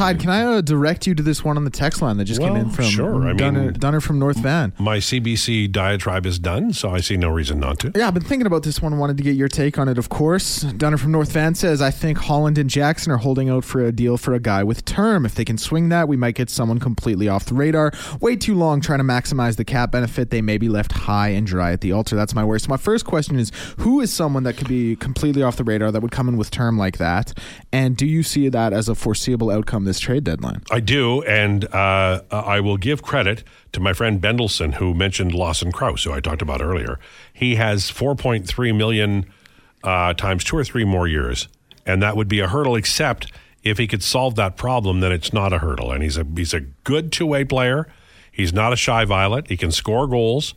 Tide, 0.00 0.18
can 0.18 0.30
I 0.30 0.44
uh, 0.44 0.60
direct 0.62 1.06
you 1.06 1.14
to 1.14 1.22
this 1.22 1.44
one 1.44 1.58
on 1.58 1.64
the 1.64 1.70
text 1.70 2.00
line 2.00 2.16
that 2.16 2.24
just 2.24 2.40
came 2.40 2.56
in 2.56 2.70
from 2.70 2.86
sure. 2.86 3.28
I 3.28 3.34
Dunner, 3.34 3.64
mean- 3.64 3.72
Dunner 3.74 4.00
from 4.00 4.18
North 4.18 4.38
Van? 4.38 4.72
My 4.78 4.96
CBC 4.96 5.70
diatribe 5.70 6.24
is 6.24 6.38
done, 6.38 6.72
so 6.72 6.88
I 6.88 7.00
see 7.00 7.18
no 7.18 7.28
reason 7.28 7.60
not 7.60 7.80
to. 7.80 7.92
Yeah, 7.94 8.08
I've 8.08 8.14
been 8.14 8.22
thinking 8.22 8.46
about 8.46 8.62
this 8.62 8.80
one. 8.80 8.96
Wanted 8.96 9.18
to 9.18 9.22
get 9.22 9.36
your 9.36 9.48
take 9.48 9.78
on 9.78 9.88
it, 9.88 9.98
of 9.98 10.08
course. 10.08 10.62
Dunner 10.62 10.96
from 10.96 11.12
North 11.12 11.32
Van 11.32 11.54
says, 11.54 11.82
I 11.82 11.90
think 11.90 12.16
Holland 12.16 12.56
and 12.56 12.70
Jackson 12.70 13.12
are 13.12 13.18
holding 13.18 13.50
out 13.50 13.62
for 13.62 13.84
a 13.84 13.92
deal 13.92 14.16
for 14.16 14.32
a 14.32 14.40
guy 14.40 14.64
with 14.64 14.86
term. 14.86 15.26
If 15.26 15.34
they 15.34 15.44
can 15.44 15.58
swing 15.58 15.90
that, 15.90 16.08
we 16.08 16.16
might 16.16 16.34
get 16.34 16.48
someone 16.48 16.78
completely 16.78 17.28
off 17.28 17.44
the 17.44 17.52
radar. 17.54 17.92
Way 18.22 18.36
too 18.36 18.54
long 18.54 18.80
trying 18.80 19.00
to 19.00 19.04
maximize 19.04 19.56
the 19.56 19.66
cap 19.66 19.92
benefit. 19.92 20.30
They 20.30 20.40
may 20.40 20.56
be 20.56 20.70
left 20.70 20.92
high 20.92 21.28
and 21.28 21.46
dry 21.46 21.72
at 21.72 21.82
the 21.82 21.92
altar. 21.92 22.16
That's 22.16 22.34
my 22.34 22.42
worry. 22.42 22.60
So, 22.60 22.70
my 22.70 22.78
first 22.78 23.04
question 23.04 23.38
is 23.38 23.52
who 23.76 24.00
is 24.00 24.10
someone 24.10 24.44
that 24.44 24.56
could 24.56 24.68
be 24.68 24.96
completely 24.96 25.42
off 25.42 25.58
the 25.58 25.64
radar 25.64 25.92
that 25.92 26.00
would 26.00 26.10
come 26.10 26.26
in 26.26 26.38
with 26.38 26.50
term 26.50 26.78
like 26.78 26.96
that? 26.96 27.36
And 27.70 27.98
do 27.98 28.06
you 28.06 28.22
see 28.22 28.48
that 28.48 28.72
as 28.72 28.88
a 28.88 28.94
foreseeable 28.94 29.50
outcome 29.50 29.89
this 29.90 29.98
trade 29.98 30.22
deadline? 30.22 30.62
I 30.70 30.78
do, 30.78 31.22
and 31.22 31.64
uh, 31.74 32.22
I 32.30 32.60
will 32.60 32.76
give 32.76 33.02
credit 33.02 33.42
to 33.72 33.80
my 33.80 33.92
friend 33.92 34.20
Bendelson, 34.20 34.74
who 34.74 34.94
mentioned 34.94 35.34
Lawson 35.34 35.72
Crouse, 35.72 36.04
who 36.04 36.12
I 36.12 36.20
talked 36.20 36.42
about 36.42 36.62
earlier. 36.62 37.00
He 37.32 37.56
has 37.56 37.90
4.3 37.90 38.76
million 38.76 39.26
uh, 39.82 40.14
times 40.14 40.44
two 40.44 40.56
or 40.56 40.62
three 40.64 40.84
more 40.84 41.08
years, 41.08 41.48
and 41.84 42.00
that 42.02 42.16
would 42.16 42.28
be 42.28 42.38
a 42.38 42.46
hurdle. 42.46 42.76
Except 42.76 43.32
if 43.64 43.78
he 43.78 43.88
could 43.88 44.02
solve 44.02 44.36
that 44.36 44.56
problem, 44.56 45.00
then 45.00 45.10
it's 45.10 45.32
not 45.32 45.52
a 45.52 45.58
hurdle. 45.58 45.90
And 45.90 46.02
he's 46.04 46.16
a 46.16 46.24
he's 46.36 46.54
a 46.54 46.60
good 46.60 47.10
two 47.10 47.26
way 47.26 47.44
player. 47.44 47.88
He's 48.30 48.52
not 48.52 48.72
a 48.72 48.76
shy 48.76 49.04
violet. 49.04 49.48
He 49.48 49.56
can 49.56 49.72
score 49.72 50.06
goals. 50.06 50.54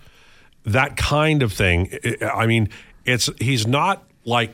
That 0.63 0.95
kind 0.95 1.41
of 1.41 1.51
thing. 1.51 1.97
I- 2.21 2.45
mean, 2.45 2.69
it's 3.03 3.29
he's 3.39 3.65
not 3.67 4.03
like 4.23 4.53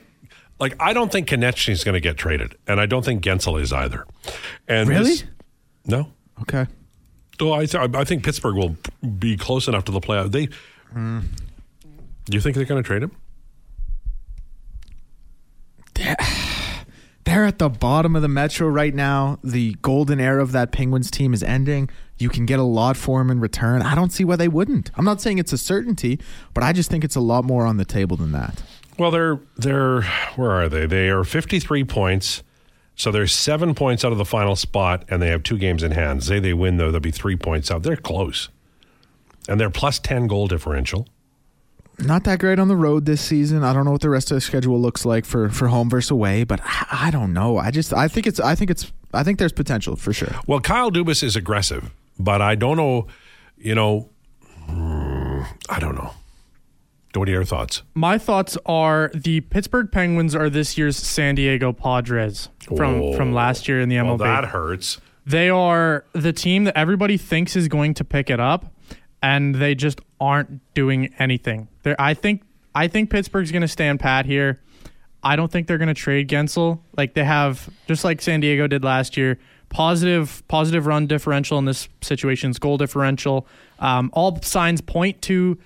like 0.59 0.75
I 0.79 0.93
don't 0.93 1.11
think 1.11 1.27
Konecny 1.29 1.69
is 1.69 1.83
going 1.83 1.93
to 1.93 1.99
get 2.01 2.17
traded, 2.17 2.55
and 2.67 2.79
I 2.81 2.85
don't 2.85 3.03
think 3.05 3.23
Guentzel 3.23 3.61
is 3.61 3.71
either. 3.73 4.05
And 4.67 4.89
Really? 4.89 5.09
this- 5.11 5.23
no. 5.85 6.11
Okay. 6.41 6.67
Oh, 7.41 7.53
I, 7.53 7.65
th- 7.65 7.95
I 7.95 8.03
think 8.03 8.23
Pittsburgh 8.25 8.55
will 8.55 8.75
be 9.17 9.37
close 9.37 9.67
enough 9.69 9.85
to 9.85 9.91
the 9.93 10.01
playoff. 10.01 10.31
They. 10.31 10.47
Do 10.93 12.35
you 12.35 12.41
think 12.41 12.55
they're 12.55 12.65
going 12.65 12.83
to 12.83 12.85
trade 12.87 13.01
him? 13.03 13.11
They're 17.25 17.45
at 17.45 17.59
the 17.59 17.69
bottom 17.69 18.15
of 18.15 18.21
the 18.23 18.27
Metro 18.27 18.67
right 18.67 18.93
now. 18.93 19.37
The 19.43 19.75
golden 19.81 20.19
era 20.19 20.41
of 20.41 20.51
that 20.53 20.71
Penguins 20.71 21.11
team 21.11 21.33
is 21.33 21.43
ending. 21.43 21.89
You 22.17 22.27
can 22.29 22.45
get 22.45 22.57
a 22.59 22.63
lot 22.63 22.97
for 22.97 23.21
him 23.21 23.29
in 23.29 23.39
return. 23.39 23.81
I 23.83 23.93
don't 23.93 24.11
see 24.11 24.23
why 24.23 24.35
they 24.35 24.47
wouldn't. 24.47 24.89
I'm 24.95 25.05
not 25.05 25.21
saying 25.21 25.37
it's 25.37 25.53
a 25.53 25.57
certainty, 25.57 26.19
but 26.53 26.63
I 26.63 26.73
just 26.73 26.89
think 26.89 27.03
it's 27.03 27.15
a 27.15 27.19
lot 27.21 27.43
more 27.45 27.65
on 27.65 27.77
the 27.77 27.85
table 27.85 28.17
than 28.17 28.31
that. 28.31 28.63
Well, 28.99 29.11
they're 29.11 29.39
they're 29.57 30.01
where 30.35 30.51
are 30.51 30.69
they? 30.69 30.85
They 30.85 31.09
are 31.09 31.23
53 31.23 31.85
points. 31.85 32.43
So 32.95 33.11
they're 33.11 33.27
seven 33.27 33.75
points 33.75 34.03
out 34.03 34.11
of 34.11 34.17
the 34.17 34.25
final 34.25 34.57
spot, 34.57 35.05
and 35.07 35.21
they 35.21 35.29
have 35.29 35.41
two 35.41 35.57
games 35.57 35.83
in 35.83 35.91
hand. 35.91 36.21
Say 36.21 36.39
they 36.41 36.53
win, 36.53 36.75
though, 36.75 36.91
they'll 36.91 36.99
be 36.99 37.11
three 37.11 37.37
points 37.37 37.71
out. 37.71 37.81
They're 37.81 37.95
close, 37.95 38.49
and 39.47 39.57
they're 39.57 39.69
plus 39.69 39.99
10 39.99 40.27
goal 40.27 40.47
differential. 40.47 41.07
Not 41.97 42.25
that 42.25 42.39
great 42.39 42.59
on 42.59 42.67
the 42.67 42.75
road 42.75 43.05
this 43.05 43.21
season. 43.21 43.63
I 43.63 43.71
don't 43.71 43.85
know 43.85 43.91
what 43.91 44.01
the 44.01 44.09
rest 44.09 44.31
of 44.31 44.35
the 44.35 44.41
schedule 44.41 44.79
looks 44.81 45.05
like 45.05 45.23
for, 45.23 45.47
for 45.49 45.69
home 45.69 45.89
versus 45.89 46.11
away, 46.11 46.43
but 46.43 46.59
I, 46.61 47.07
I 47.07 47.11
don't 47.11 47.31
know. 47.31 47.57
I 47.57 47.71
just 47.71 47.93
I 47.93 48.09
think 48.09 48.27
it's 48.27 48.39
I 48.41 48.53
think 48.55 48.69
it's 48.69 48.91
I 49.13 49.23
think 49.23 49.39
there's 49.39 49.53
potential 49.53 49.95
for 49.95 50.11
sure. 50.11 50.35
Well, 50.45 50.59
Kyle 50.59 50.91
Dubas 50.91 51.23
is 51.23 51.37
aggressive, 51.37 51.91
but 52.19 52.41
I 52.41 52.55
don't 52.55 52.75
know. 52.75 53.07
You 53.57 53.75
know, 53.75 54.09
hmm, 54.65 55.41
I 55.69 55.79
don't 55.79 55.95
know. 55.95 56.11
What 57.15 57.27
are 57.27 57.31
your 57.31 57.43
thoughts? 57.43 57.81
My 57.95 58.17
thoughts 58.17 58.57
are 58.67 59.09
the 59.15 59.41
Pittsburgh 59.41 59.91
Penguins 59.91 60.35
are 60.35 60.49
this 60.49 60.77
year's 60.77 60.95
San 60.95 61.35
Diego 61.35 61.73
Padres 61.73 62.49
from 62.77 63.01
Oh. 63.01 63.13
from 63.13 63.33
last 63.33 63.67
year 63.67 63.81
in 63.81 63.89
the 63.89 63.95
Well, 63.97 64.15
MLB. 64.17 64.23
that 64.25 64.45
hurts. 64.49 64.99
They 65.25 65.49
are 65.49 66.05
the 66.13 66.33
team 66.33 66.63
that 66.65 66.77
everybody 66.77 67.17
thinks 67.17 67.55
is 67.55 67.67
going 67.67 67.93
to 67.95 68.03
pick 68.03 68.29
it 68.29 68.39
up, 68.39 68.71
and 69.23 69.55
they 69.55 69.73
just 69.75 70.01
aren't 70.19 70.61
doing 70.73 71.13
anything. 71.19 71.67
They're, 71.83 71.99
I 71.99 72.13
think 72.13 72.43
I 72.75 72.87
think 72.87 73.09
Pittsburgh's 73.09 73.51
going 73.51 73.63
to 73.63 73.67
stand 73.67 73.99
pat 73.99 74.25
here. 74.27 74.59
I 75.23 75.35
don't 75.35 75.51
think 75.51 75.67
they're 75.67 75.79
going 75.79 75.87
to 75.89 75.93
trade 75.95 76.29
Guentzel 76.29 76.79
like 76.95 77.15
they 77.15 77.23
have, 77.25 77.69
just 77.87 78.03
like 78.05 78.21
San 78.21 78.39
Diego 78.39 78.67
did 78.67 78.83
last 78.83 79.17
year. 79.17 79.37
Positive, 79.69 80.43
positive 80.47 80.85
run 80.85 81.07
differential 81.07 81.57
in 81.59 81.65
this 81.65 81.89
situation's 82.01 82.57
goal 82.59 82.77
differential. 82.77 83.47
Um, 83.79 84.09
all 84.13 84.39
signs 84.41 84.81
point 84.81 85.21
to 85.23 85.57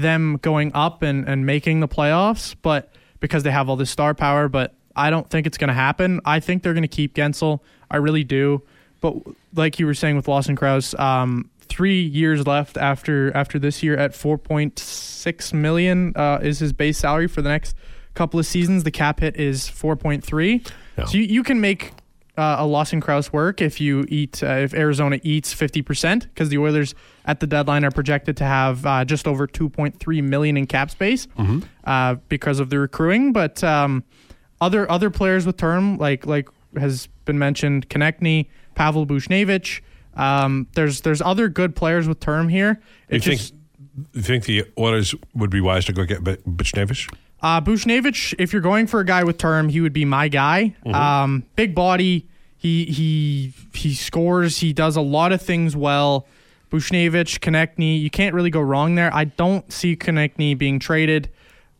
them 0.00 0.38
going 0.42 0.72
up 0.74 1.02
and, 1.02 1.28
and 1.28 1.44
making 1.44 1.80
the 1.80 1.88
playoffs, 1.88 2.54
but 2.62 2.92
because 3.20 3.42
they 3.42 3.50
have 3.50 3.68
all 3.68 3.76
this 3.76 3.90
star 3.90 4.14
power, 4.14 4.48
but 4.48 4.74
I 4.94 5.10
don't 5.10 5.28
think 5.28 5.46
it's 5.46 5.58
going 5.58 5.68
to 5.68 5.74
happen. 5.74 6.20
I 6.24 6.40
think 6.40 6.62
they're 6.62 6.74
going 6.74 6.82
to 6.82 6.88
keep 6.88 7.14
Guentzel. 7.14 7.60
I 7.90 7.96
really 7.96 8.24
do. 8.24 8.62
But 9.00 9.14
like 9.54 9.78
you 9.78 9.86
were 9.86 9.94
saying 9.94 10.16
with 10.16 10.26
Lawson 10.26 10.56
Crouse, 10.56 10.94
um, 10.98 11.50
three 11.60 12.02
years 12.02 12.46
left 12.46 12.76
after 12.76 13.34
after 13.36 13.58
this 13.58 13.82
year 13.82 13.96
at 13.96 14.12
4.6 14.12 15.52
million 15.52 16.12
uh, 16.16 16.40
is 16.42 16.58
his 16.58 16.72
base 16.72 16.98
salary 16.98 17.28
for 17.28 17.42
the 17.42 17.48
next 17.48 17.76
couple 18.14 18.40
of 18.40 18.46
seasons. 18.46 18.84
The 18.84 18.90
cap 18.90 19.20
hit 19.20 19.36
is 19.36 19.68
4.3. 19.68 20.68
Yeah. 20.96 21.04
So 21.04 21.16
you, 21.16 21.24
you 21.24 21.42
can 21.44 21.60
make 21.60 21.92
uh, 22.38 22.56
a 22.60 22.66
Lawson 22.66 23.00
Crouse 23.00 23.32
work 23.32 23.60
if 23.60 23.80
you 23.80 24.06
eat 24.08 24.42
uh, 24.44 24.46
if 24.46 24.72
Arizona 24.72 25.18
eats 25.24 25.52
50% 25.52 26.22
because 26.22 26.48
the 26.48 26.58
Oilers 26.58 26.94
at 27.24 27.40
the 27.40 27.46
deadline 27.46 27.84
are 27.84 27.90
projected 27.90 28.36
to 28.36 28.44
have 28.44 28.86
uh, 28.86 29.04
just 29.04 29.26
over 29.26 29.48
2.3 29.48 30.22
million 30.22 30.56
in 30.56 30.66
cap 30.66 30.90
space 30.90 31.26
uh, 31.84 32.14
because 32.28 32.60
of 32.60 32.70
the 32.70 32.78
recruiting. 32.78 33.32
But 33.32 33.62
um, 33.64 34.04
other 34.60 34.88
other 34.90 35.10
players 35.10 35.46
with 35.46 35.56
term 35.56 35.98
like 35.98 36.26
like 36.26 36.48
has 36.76 37.08
been 37.24 37.38
mentioned, 37.38 37.88
Konecny, 37.88 38.46
Pavel 38.76 39.04
Buchnevich. 39.06 39.80
Um, 40.14 40.68
there's 40.74 41.00
there's 41.00 41.20
other 41.20 41.48
good 41.48 41.74
players 41.74 42.06
with 42.06 42.20
term 42.20 42.48
here. 42.48 42.80
You 43.10 43.16
It 43.16 43.24
think 43.24 43.40
you 44.12 44.22
think 44.22 44.44
the 44.44 44.64
Oilers 44.78 45.12
would 45.34 45.50
be 45.50 45.60
wise 45.60 45.84
to 45.86 45.92
go 45.92 46.04
get 46.04 46.22
B-? 46.22 46.36
Uh, 47.40 47.60
Buchnevich, 47.60 48.34
if 48.38 48.52
you're 48.52 48.62
going 48.62 48.86
for 48.86 49.00
a 49.00 49.04
guy 49.04 49.22
with 49.24 49.38
term, 49.38 49.68
he 49.68 49.80
would 49.80 49.92
be 49.92 50.04
my 50.04 50.28
guy. 50.28 50.74
Um, 51.24 51.44
big 51.56 51.74
body. 51.74 52.26
He 52.56 52.86
he 52.86 53.52
he 53.72 53.94
scores. 53.94 54.58
He 54.58 54.72
does 54.72 54.96
a 54.96 55.00
lot 55.00 55.32
of 55.32 55.40
things 55.40 55.76
well. 55.76 56.26
Buchnevich, 56.70 57.38
Konecny, 57.38 58.00
you 58.00 58.10
can't 58.10 58.34
really 58.34 58.50
go 58.50 58.60
wrong 58.60 58.94
there. 58.94 59.14
I 59.14 59.24
don't 59.24 59.72
see 59.72 59.96
Konecny 59.96 60.56
being 60.56 60.78
traded. 60.78 61.30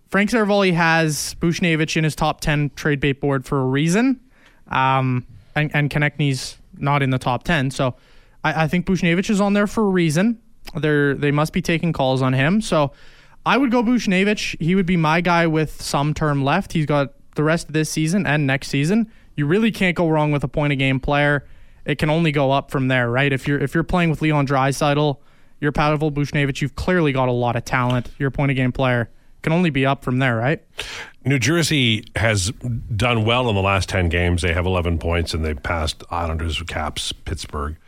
Frank 0.09 0.31
Seravalli 0.31 0.73
has 0.73 1.37
Buchnevich 1.40 1.97
in 1.97 2.05
his 2.05 2.14
top 2.16 2.40
10 2.40 2.71
trade 2.75 3.01
bait 3.01 3.21
board 3.21 3.44
for 3.44 3.61
a 3.61 3.66
reason. 3.66 4.21
Um, 4.68 5.27
and, 5.55 5.71
and 5.75 5.90
Konecny's 5.90 6.57
not 6.79 7.03
in 7.03 7.11
the 7.11 7.18
top 7.18 7.42
10. 7.44 7.71
So 7.71 7.97
I, 8.42 8.64
I 8.64 8.68
think 8.68 8.87
Buchnevich 8.87 9.29
is 9.29 9.40
on 9.40 9.53
there 9.53 9.66
for 9.66 9.85
a 9.85 9.88
reason. 9.90 10.40
They're, 10.75 11.14
they 11.14 11.31
must 11.31 11.53
be 11.53 11.61
taking 11.61 11.92
calls 11.92 12.23
on 12.23 12.33
him. 12.33 12.61
So 12.62 12.92
I 13.48 13.56
would 13.56 13.70
go 13.70 13.82
Buchnevich. 13.82 14.61
He 14.61 14.74
would 14.74 14.84
be 14.84 14.98
my 14.98 15.22
guy 15.22 15.46
with 15.46 15.80
some 15.80 16.12
term 16.12 16.44
left. 16.44 16.74
He's 16.74 16.84
got 16.84 17.14
the 17.34 17.42
rest 17.42 17.68
of 17.68 17.72
this 17.72 17.88
season 17.88 18.26
and 18.26 18.46
next 18.46 18.68
season. 18.68 19.11
You 19.37 19.46
really 19.46 19.72
can't 19.72 19.96
go 19.96 20.11
wrong 20.11 20.32
with 20.32 20.44
a 20.44 20.48
point 20.48 20.74
a 20.74 20.76
game 20.76 21.00
player. 21.00 21.46
It 21.87 21.96
can 21.96 22.11
only 22.11 22.30
go 22.30 22.52
up 22.52 22.70
from 22.70 22.88
there, 22.88 23.11
right? 23.11 23.32
If 23.32 23.48
you're 23.48 23.58
if 23.58 23.74
you're 23.74 23.84
playing 23.84 24.11
with 24.11 24.20
Leon 24.20 24.46
Draisaitl, 24.46 25.16
you're 25.61 25.72
Pavel 25.72 26.12
Buchnevich, 26.12 26.61
you've 26.61 26.76
clearly 26.76 27.11
got 27.12 27.30
a 27.30 27.32
lot 27.32 27.56
of 27.56 27.64
talent. 27.64 28.11
You're 28.18 28.28
a 28.28 28.32
point 28.32 28.50
a 28.50 28.54
game 28.54 28.70
player. 28.70 29.08
Can 29.40 29.54
only 29.54 29.70
be 29.70 29.87
up 29.87 30.04
from 30.04 30.18
there, 30.18 30.37
right? 30.37 30.62
New 31.24 31.38
Jersey 31.38 32.04
has 32.16 32.50
done 32.94 33.24
well 33.24 33.48
in 33.48 33.54
the 33.54 33.62
last 33.62 33.88
10 33.88 34.11
games. 34.11 34.42
They 34.42 34.52
have 34.52 34.66
11 34.66 34.98
points 34.98 35.32
and 35.32 35.42
they 35.42 35.54
passed 35.54 36.04
Islanders, 36.11 36.61
Caps, 36.64 37.12
Pittsburgh. 37.12 37.78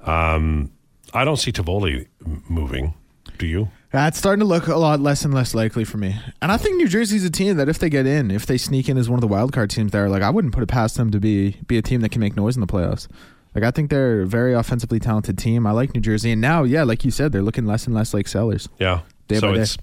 Um, 0.00 0.72
I 1.12 1.26
don't 1.26 1.36
see 1.36 1.52
Toffoli 1.52 2.06
moving. 2.48 2.94
Do 3.36 3.46
you? 3.46 3.68
It's 3.96 4.18
starting 4.18 4.40
to 4.40 4.46
look 4.46 4.66
a 4.66 4.74
lot 4.74 4.98
less 4.98 5.24
and 5.24 5.32
less 5.32 5.54
likely 5.54 5.84
for 5.84 5.98
me. 5.98 6.16
And 6.42 6.50
I 6.50 6.56
think 6.56 6.76
New 6.76 6.88
Jersey's 6.88 7.24
a 7.24 7.30
team 7.30 7.56
that 7.58 7.68
if 7.68 7.78
they 7.78 7.88
get 7.88 8.06
in, 8.06 8.30
if 8.30 8.44
they 8.44 8.58
sneak 8.58 8.88
in 8.88 8.98
as 8.98 9.08
one 9.08 9.18
of 9.18 9.20
the 9.20 9.28
wild 9.28 9.52
card 9.52 9.70
teams 9.70 9.92
there, 9.92 10.08
like 10.08 10.22
I 10.22 10.30
wouldn't 10.30 10.52
put 10.52 10.64
it 10.64 10.68
past 10.68 10.96
them 10.96 11.12
to 11.12 11.20
be 11.20 11.58
be 11.68 11.78
a 11.78 11.82
team 11.82 12.00
that 12.00 12.10
can 12.10 12.20
make 12.20 12.36
noise 12.36 12.56
in 12.56 12.60
the 12.60 12.66
playoffs. 12.66 13.06
Like 13.54 13.62
I 13.62 13.70
think 13.70 13.90
they're 13.90 14.22
a 14.22 14.26
very 14.26 14.52
offensively 14.52 14.98
talented 14.98 15.38
team. 15.38 15.64
I 15.66 15.70
like 15.70 15.94
New 15.94 16.00
Jersey, 16.00 16.32
and 16.32 16.40
now, 16.40 16.64
yeah, 16.64 16.82
like 16.82 17.04
you 17.04 17.12
said, 17.12 17.30
they're 17.30 17.42
looking 17.42 17.66
less 17.66 17.86
and 17.86 17.94
less 17.94 18.12
like 18.12 18.26
sellers. 18.26 18.68
Yeah. 18.80 19.02
Day 19.28 19.36
so 19.36 19.48
by 19.48 19.54
day. 19.54 19.60
it's, 19.62 19.78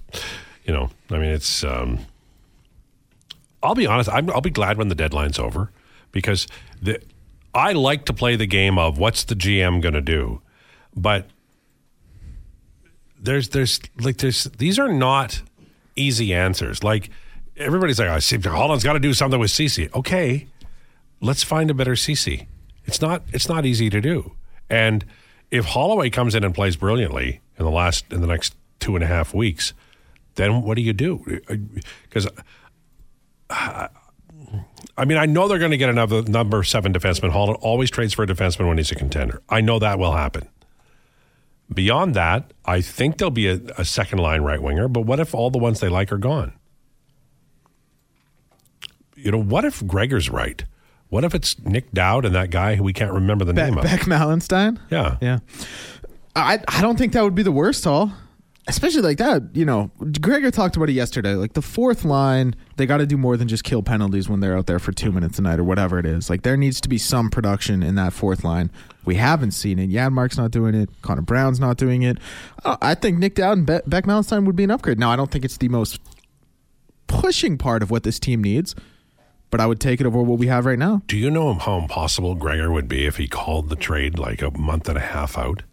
you 0.64 0.74
know, 0.74 0.90
I 1.10 1.14
mean, 1.14 1.30
it's. 1.30 1.64
Um, 1.64 2.00
I'll 3.62 3.74
be 3.74 3.86
honest. 3.86 4.10
I'm, 4.10 4.28
I'll 4.30 4.40
be 4.40 4.50
glad 4.50 4.76
when 4.76 4.88
the 4.88 4.94
deadline's 4.94 5.38
over 5.38 5.70
because 6.10 6.46
the 6.82 7.00
I 7.54 7.72
like 7.72 8.04
to 8.06 8.12
play 8.12 8.36
the 8.36 8.46
game 8.46 8.78
of 8.78 8.98
what's 8.98 9.24
the 9.24 9.34
GM 9.34 9.80
going 9.80 9.94
to 9.94 10.02
do, 10.02 10.42
but 10.94 11.28
there's 13.22 13.50
there's 13.50 13.80
like 14.00 14.18
there's 14.18 14.44
these 14.44 14.78
are 14.78 14.92
not 14.92 15.42
easy 15.96 16.34
answers. 16.34 16.82
Like 16.82 17.10
everybody's 17.56 17.98
like, 17.98 18.08
I 18.08 18.18
see 18.18 18.38
Holland's 18.38 18.84
got 18.84 18.94
to 18.94 19.00
do 19.00 19.14
something 19.14 19.40
with 19.40 19.50
CC. 19.50 19.92
Okay, 19.94 20.48
let's 21.20 21.42
find 21.42 21.70
a 21.70 21.74
better 21.74 21.92
CC. 21.92 22.46
It's 22.84 23.00
not 23.00 23.22
it's 23.32 23.48
not 23.48 23.64
easy 23.64 23.88
to 23.90 24.00
do. 24.00 24.32
And 24.68 25.04
if 25.50 25.66
Holloway 25.66 26.10
comes 26.10 26.34
in 26.34 26.44
and 26.44 26.54
plays 26.54 26.76
brilliantly 26.76 27.40
in 27.58 27.64
the 27.64 27.70
last 27.70 28.12
in 28.12 28.20
the 28.20 28.26
next 28.26 28.56
two 28.80 28.96
and 28.96 29.04
a 29.04 29.06
half 29.06 29.32
weeks, 29.32 29.72
then 30.34 30.62
what 30.62 30.74
do 30.74 30.82
you 30.82 30.92
do? 30.92 31.40
Because 32.02 32.28
I 34.96 35.04
mean, 35.04 35.18
I 35.18 35.26
know 35.26 35.48
they're 35.48 35.58
going 35.58 35.70
to 35.70 35.76
get 35.76 35.88
another 35.88 36.22
number 36.22 36.62
seven 36.64 36.92
defenseman. 36.92 37.30
Holland 37.30 37.58
always 37.60 37.90
trades 37.90 38.12
for 38.14 38.24
a 38.24 38.26
defenseman 38.26 38.68
when 38.68 38.78
he's 38.78 38.90
a 38.90 38.94
contender. 38.94 39.42
I 39.48 39.60
know 39.60 39.78
that 39.78 39.98
will 39.98 40.12
happen. 40.12 40.48
Beyond 41.72 42.14
that, 42.14 42.52
I 42.64 42.80
think 42.80 43.18
there'll 43.18 43.30
be 43.30 43.48
a, 43.48 43.60
a 43.78 43.84
second 43.84 44.18
line 44.18 44.42
right 44.42 44.62
winger. 44.62 44.88
But 44.88 45.02
what 45.02 45.20
if 45.20 45.34
all 45.34 45.50
the 45.50 45.58
ones 45.58 45.80
they 45.80 45.88
like 45.88 46.12
are 46.12 46.18
gone? 46.18 46.52
You 49.16 49.30
know, 49.30 49.42
what 49.42 49.64
if 49.64 49.86
Gregor's 49.86 50.30
right? 50.30 50.64
What 51.08 51.24
if 51.24 51.34
it's 51.34 51.58
Nic 51.60 51.92
Dowd 51.92 52.24
and 52.24 52.34
that 52.34 52.50
guy 52.50 52.76
who 52.76 52.82
we 52.82 52.92
can't 52.92 53.12
remember 53.12 53.44
the 53.44 53.52
Be- 53.52 53.62
name 53.62 53.78
of? 53.78 53.84
Beck 53.84 54.00
Malenstyn. 54.02 54.78
Yeah. 54.90 55.18
Yeah. 55.20 55.38
I 56.34 56.60
I 56.66 56.80
don't 56.80 56.96
think 56.96 57.12
that 57.12 57.22
would 57.22 57.34
be 57.34 57.42
the 57.42 57.52
worst, 57.52 57.86
all. 57.86 58.12
Especially 58.68 59.02
like 59.02 59.18
that, 59.18 59.42
you 59.54 59.64
know. 59.64 59.90
Gregor 60.20 60.52
talked 60.52 60.76
about 60.76 60.88
it 60.88 60.92
yesterday. 60.92 61.34
Like 61.34 61.54
the 61.54 61.62
fourth 61.62 62.04
line, 62.04 62.54
they 62.76 62.86
got 62.86 62.98
to 62.98 63.06
do 63.06 63.16
more 63.16 63.36
than 63.36 63.48
just 63.48 63.64
kill 63.64 63.82
penalties 63.82 64.28
when 64.28 64.38
they're 64.38 64.56
out 64.56 64.66
there 64.66 64.78
for 64.78 64.92
two 64.92 65.10
minutes 65.10 65.38
a 65.40 65.42
night 65.42 65.58
or 65.58 65.64
whatever 65.64 65.98
it 65.98 66.06
is. 66.06 66.30
Like 66.30 66.42
there 66.42 66.56
needs 66.56 66.80
to 66.82 66.88
be 66.88 66.96
some 66.96 67.28
production 67.28 67.82
in 67.82 67.96
that 67.96 68.12
fourth 68.12 68.44
line. 68.44 68.70
We 69.04 69.16
haven't 69.16 69.50
seen 69.50 69.80
it. 69.80 69.90
Janmark's 69.90 70.38
not 70.38 70.52
doing 70.52 70.76
it. 70.76 70.90
Connor 71.02 71.22
Brown's 71.22 71.58
not 71.58 71.76
doing 71.76 72.02
it. 72.02 72.18
Uh, 72.64 72.76
I 72.80 72.94
think 72.94 73.18
Nic 73.18 73.34
Dowd 73.34 73.58
and 73.58 73.66
Be- 73.66 73.80
Beck 73.84 74.04
Malenstyn 74.04 74.44
would 74.46 74.54
be 74.54 74.62
an 74.64 74.70
upgrade. 74.70 74.98
Now 74.98 75.10
I 75.10 75.16
don't 75.16 75.30
think 75.30 75.44
it's 75.44 75.56
the 75.56 75.68
most 75.68 76.00
pushing 77.08 77.58
part 77.58 77.82
of 77.82 77.90
what 77.90 78.04
this 78.04 78.20
team 78.20 78.42
needs, 78.42 78.76
but 79.50 79.60
I 79.60 79.66
would 79.66 79.80
take 79.80 80.00
it 80.00 80.06
over 80.06 80.22
what 80.22 80.38
we 80.38 80.46
have 80.46 80.66
right 80.66 80.78
now. 80.78 81.02
Do 81.08 81.16
you 81.16 81.30
know 81.30 81.54
how 81.54 81.78
impossible 81.78 82.36
Gregor 82.36 82.70
would 82.70 82.86
be 82.88 83.06
if 83.06 83.16
he 83.16 83.26
called 83.26 83.70
the 83.70 83.76
trade 83.76 84.20
like 84.20 84.40
a 84.40 84.50
month 84.56 84.88
and 84.88 84.96
a 84.96 85.00
half 85.02 85.36
out? 85.36 85.64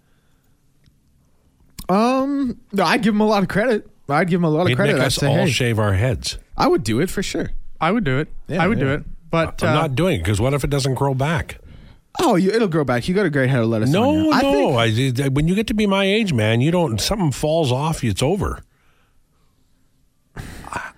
Um, 1.89 2.59
no, 2.71 2.83
I'd 2.83 3.01
give 3.01 3.13
him 3.13 3.21
a 3.21 3.25
lot 3.27 3.41
of 3.43 3.49
credit. 3.49 3.89
I'd 4.07 4.27
give 4.29 4.39
him 4.39 4.43
a 4.45 4.49
lot 4.49 4.61
of 4.61 4.67
He'd 4.69 4.75
credit. 4.75 4.93
make 4.93 5.01
I'd 5.01 5.07
us 5.07 5.15
say, 5.15 5.27
all 5.27 5.35
hey, 5.45 5.49
shave 5.49 5.79
our 5.79 5.93
heads. 5.93 6.37
I 6.57 6.67
would 6.67 6.83
do 6.83 6.99
it 6.99 7.09
for 7.09 7.21
sure. 7.23 7.51
I 7.81 7.91
would 7.91 8.03
do 8.03 8.19
it. 8.19 8.27
Yeah, 8.47 8.63
I 8.63 8.67
would 8.67 8.79
do 8.79 8.89
it. 8.89 9.03
But 9.31 9.63
I'm 9.63 9.69
uh, 9.69 9.81
not 9.81 9.95
doing 9.95 10.15
it 10.19 10.23
because 10.23 10.41
what 10.41 10.53
if 10.53 10.63
it 10.63 10.69
doesn't 10.69 10.95
grow 10.95 11.13
back? 11.13 11.59
Oh, 12.19 12.35
you, 12.35 12.49
it'll 12.51 12.67
grow 12.67 12.83
back. 12.83 13.07
You 13.07 13.13
got 13.13 13.25
a 13.25 13.29
great 13.29 13.49
head 13.49 13.59
of 13.61 13.67
lettuce. 13.69 13.91
No, 13.91 14.09
on 14.09 14.15
you. 14.25 14.31
I 14.31 14.41
no. 14.41 14.79
think- 14.85 15.19
I, 15.21 15.27
when 15.29 15.47
you 15.47 15.55
get 15.55 15.67
to 15.67 15.73
be 15.73 15.85
my 15.87 16.03
age, 16.05 16.33
man, 16.33 16.59
you 16.61 16.71
don't. 16.71 16.99
Something 16.99 17.31
falls 17.31 17.71
off. 17.71 18.03
It's 18.03 18.23
over. 18.23 18.63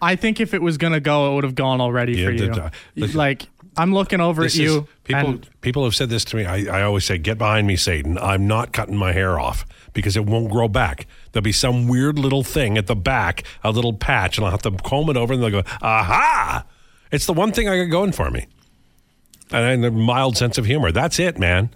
I 0.02 0.16
think 0.16 0.40
if 0.40 0.54
it 0.54 0.62
was 0.62 0.78
gonna 0.78 1.00
go, 1.00 1.32
it 1.32 1.36
would 1.36 1.44
have 1.44 1.56
gone 1.56 1.80
already 1.82 2.14
Yeah, 2.18 2.26
for 2.26 2.32
you. 2.32 2.48
the- 2.50 2.72
the- 2.96 3.18
like 3.18 3.48
I'm 3.78 3.94
looking 3.94 4.20
over 4.20 4.44
This 4.44 4.56
at 4.58 4.62
is- 4.66 4.72
you. 4.74 4.88
people, 5.06 5.20
and 5.30 5.50
people 5.62 5.84
have 5.86 5.96
said 5.96 6.10
this 6.10 6.26
to 6.26 6.36
me. 6.36 6.46
I, 6.46 6.80
I 6.80 6.82
always 6.84 7.06
say, 7.06 7.18
"Get 7.18 7.38
behind 7.38 7.68
me, 7.68 7.76
Satan." 7.78 8.18
I'm 8.18 8.46
not 8.48 8.74
cutting 8.74 8.98
my 8.98 9.14
hair 9.14 9.40
off 9.40 9.66
because 9.94 10.18
it 10.18 10.26
won't 10.26 10.52
grow 10.52 10.68
back. 10.68 11.08
There'll 11.32 11.44
be 11.44 11.52
some 11.54 11.88
weird 11.88 12.20
little 12.20 12.44
thing 12.44 12.78
at 12.78 12.88
the 12.88 12.96
back, 12.96 13.44
a 13.64 13.72
little 13.72 13.94
patch, 13.94 14.38
and 14.38 14.46
I'll 14.46 14.52
have 14.52 14.62
to 14.64 14.72
comb 14.72 15.10
it 15.10 15.16
over, 15.18 15.34
and 15.34 15.42
they'll 15.42 15.50
go, 15.50 15.64
"Aha!" 15.82 16.66
It's 17.12 17.26
the 17.26 17.34
one 17.34 17.52
thing 17.54 17.70
I 17.70 17.78
got 17.78 17.90
going 17.92 18.12
for 18.12 18.30
me, 18.30 18.48
and 19.52 19.86
a 19.86 19.92
mild 19.92 20.36
sense 20.38 20.58
of 20.58 20.66
humor. 20.66 20.92
That's 20.92 21.18
it, 21.20 21.40
man. 21.40 21.70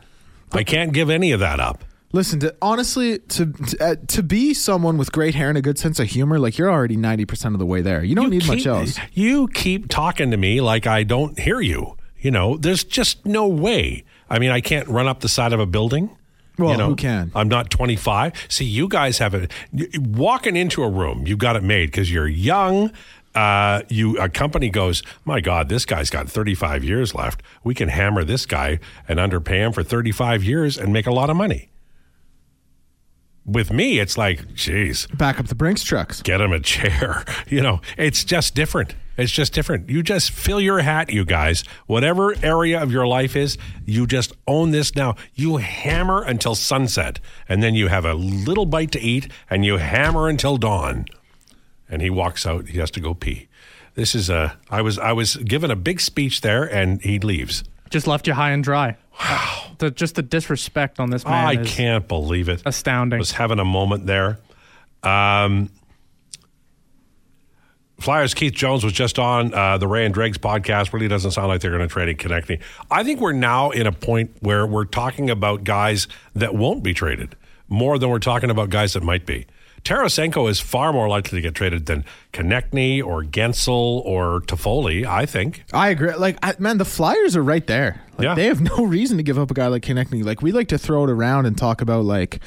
I 0.52 0.64
can't 0.64 0.92
give 0.94 1.10
any 1.10 1.32
of 1.32 1.40
that 1.40 1.60
up. 1.60 1.84
Listen, 2.16 2.40
to, 2.40 2.56
honestly, 2.62 3.20
to 3.20 3.52
to, 3.52 3.84
uh, 3.84 3.96
to 4.08 4.24
be 4.24 4.54
someone 4.54 4.98
with 4.98 5.12
great 5.12 5.36
hair 5.36 5.50
and 5.50 5.58
a 5.58 5.62
good 5.62 5.78
sense 5.78 6.00
of 6.00 6.08
humor, 6.08 6.40
like 6.40 6.58
you're 6.58 6.72
already 6.72 6.96
ninety 6.96 7.26
percent 7.26 7.54
of 7.54 7.60
the 7.60 7.66
way 7.66 7.82
there. 7.82 8.06
You 8.06 8.16
don't 8.16 8.30
need 8.30 8.48
much 8.48 8.66
else. 8.66 8.98
You 9.12 9.50
keep 9.50 9.90
talking 9.90 10.32
to 10.32 10.38
me 10.38 10.62
like 10.62 10.88
I 10.88 11.04
don't 11.04 11.38
hear 11.38 11.60
you. 11.60 11.98
You 12.18 12.32
know, 12.32 12.56
there's 12.56 12.86
just 12.86 13.26
no 13.26 13.50
way. 13.50 14.06
I 14.30 14.40
mean, 14.40 14.50
I 14.50 14.62
can't 14.62 14.88
run 14.88 15.10
up 15.10 15.20
the 15.20 15.28
side 15.28 15.52
of 15.52 15.60
a 15.60 15.66
building. 15.66 16.10
Well, 16.58 16.72
you 16.72 16.78
know, 16.78 16.88
who 16.88 16.96
can? 16.96 17.34
I'm 17.36 17.50
not 17.50 17.70
25. 17.70 18.48
See, 18.48 18.64
you 18.64 18.88
guys 18.88 19.18
have 19.18 19.34
it. 19.34 19.52
Walking 20.00 20.56
into 20.56 20.84
a 20.84 20.90
room, 20.90 21.28
you've 21.28 21.40
got 21.40 21.58
it 21.58 21.64
made 21.64 21.88
because 21.88 22.10
you're 22.10 22.30
young. 22.30 22.94
Uh, 23.36 23.82
you 23.90 24.18
a 24.20 24.30
company 24.30 24.70
goes, 24.70 25.04
my 25.26 25.42
God, 25.42 25.68
this 25.68 25.86
guy's 25.86 26.10
got 26.10 26.30
35 26.30 26.86
years 26.86 27.14
left. 27.14 27.44
We 27.66 27.76
can 27.76 27.90
hammer 27.90 28.24
this 28.24 28.46
guy 28.46 28.80
and 29.06 29.20
underpay 29.20 29.60
him 29.60 29.74
for 29.74 29.84
35 29.84 30.46
years 30.46 30.78
and 30.78 30.94
make 30.94 31.08
a 31.08 31.12
lot 31.12 31.30
of 31.30 31.36
money. 31.36 31.72
With 33.46 33.72
me, 33.72 34.00
it's 34.00 34.18
like, 34.18 34.54
geez, 34.56 35.06
Back 35.14 35.40
up 35.40 35.48
the 35.48 35.56
Brinks 35.56 35.84
trucks. 35.84 36.22
get 36.24 36.42
him 36.42 36.52
a 36.52 36.60
chair. 36.60 37.24
You 37.48 37.62
know, 37.62 37.80
it's 37.98 38.24
just 38.24 38.56
different. 38.56 38.96
It's 39.18 39.32
just 39.32 39.54
different. 39.54 39.88
You 39.90 40.02
just 40.04 40.32
fill 40.32 40.60
your 40.60 40.80
hat, 40.80 41.12
you 41.12 41.24
guys. 41.26 41.64
Whatever 41.86 42.34
area 42.44 42.82
of 42.82 42.92
your 42.92 43.06
life 43.08 43.36
is, 43.36 43.58
you 43.86 44.08
just 44.08 44.34
own 44.48 44.72
this 44.72 44.96
now. 44.96 45.16
You 45.36 45.58
hammer 45.58 46.24
until 46.24 46.56
sunset, 46.56 47.20
and 47.48 47.62
then 47.62 47.76
you 47.76 47.88
have 47.88 48.04
a 48.04 48.14
little 48.16 48.66
bite 48.66 48.92
to 48.94 49.00
eat, 49.00 49.32
and 49.50 49.64
you 49.64 49.78
hammer 49.78 50.28
until 50.28 50.58
dawn. 50.58 51.06
And 51.88 52.02
he 52.02 52.10
walks 52.10 52.46
out. 52.48 52.70
He 52.70 52.80
has 52.80 52.90
to 52.92 53.00
go 53.00 53.14
pee. 53.14 53.48
This 53.94 54.16
is 54.16 54.30
a. 54.30 54.58
I 54.72 54.82
was 54.82 54.98
I 55.00 55.14
was 55.14 55.36
given 55.38 55.70
a 55.72 55.76
big 55.78 56.02
speech 56.02 56.42
there, 56.42 56.64
and 56.64 57.00
he 57.02 57.20
leaves. 57.20 57.64
Just 57.90 58.08
left 58.08 58.28
you 58.28 58.34
high 58.34 58.52
and 58.52 58.64
dry. 58.64 58.98
Wow. 59.20 59.76
The, 59.78 59.92
just 59.92 60.16
the 60.16 60.22
disrespect 60.22 61.00
on 61.00 61.10
this 61.10 61.26
man 61.26 61.46
I 61.46 61.64
can't 61.64 62.08
believe 62.08 62.50
it. 62.50 62.62
astounding. 62.66 63.20
was 63.20 63.32
having 63.32 63.60
a 63.60 63.66
moment 63.66 64.06
there. 64.06 64.40
Um, 65.04 65.70
Flyers 68.00 68.34
Keith 68.34 68.54
Jones 68.54 68.84
was 68.84 68.94
just 68.94 69.20
on 69.20 69.54
uh, 69.54 69.78
the 69.78 69.88
Ray 69.88 70.06
and 70.06 70.14
Dregs 70.14 70.38
podcast. 70.38 70.92
Really 70.92 71.08
doesn't 71.08 71.32
sound 71.32 71.48
like 71.48 71.62
they're 71.62 71.72
going 71.72 71.88
to 71.88 71.88
trade 71.88 72.10
and 72.10 72.20
Konecny. 72.20 72.62
I 72.92 73.04
think 73.04 73.22
we're 73.22 73.32
now 73.32 73.72
in 73.72 73.88
a 73.88 73.92
point 73.92 74.32
where 74.42 74.66
we're 74.66 74.86
talking 74.86 75.30
about 75.30 75.64
guys 75.64 76.08
that 76.34 76.56
won't 76.56 76.84
be 76.84 76.94
traded 76.94 77.36
more 77.68 77.98
than 77.98 78.10
we're 78.10 78.20
talking 78.20 78.50
about 78.50 78.70
guys 78.70 78.94
that 78.94 79.04
might 79.04 79.26
be. 79.26 79.46
Tarasenko 79.86 80.50
is 80.50 80.60
far 80.60 80.92
more 80.92 81.08
likely 81.08 81.38
to 81.38 81.42
get 81.42 81.54
traded 81.54 81.86
than 81.86 82.04
Konecny 82.34 83.04
or 83.06 83.24
Guentzel 83.24 84.02
or 84.04 84.42
Toffoli, 84.42 85.06
I 85.06 85.28
think. 85.28 85.64
I 85.72 85.90
agree. 85.90 86.12
Like, 86.16 86.38
I, 86.42 86.56
man, 86.58 86.80
the 86.80 86.86
Flyers 86.86 87.36
are 87.38 87.44
right 87.44 87.66
there. 87.68 88.02
Like, 88.18 88.26
Yeah. 88.26 88.34
They 88.34 88.46
have 88.48 88.62
no 88.62 88.84
reason 88.86 89.18
to 89.18 89.24
give 89.24 89.38
up 89.38 89.52
a 89.52 89.54
guy 89.54 89.68
like 89.68 89.84
Konecny. 89.84 90.24
Like, 90.26 90.42
we 90.42 90.52
like 90.52 90.70
to 90.70 90.80
throw 90.80 91.04
it 91.04 91.12
around 91.12 91.46
and 91.46 91.56
talk 91.56 91.82
about, 91.82 92.04
like, 92.04 92.40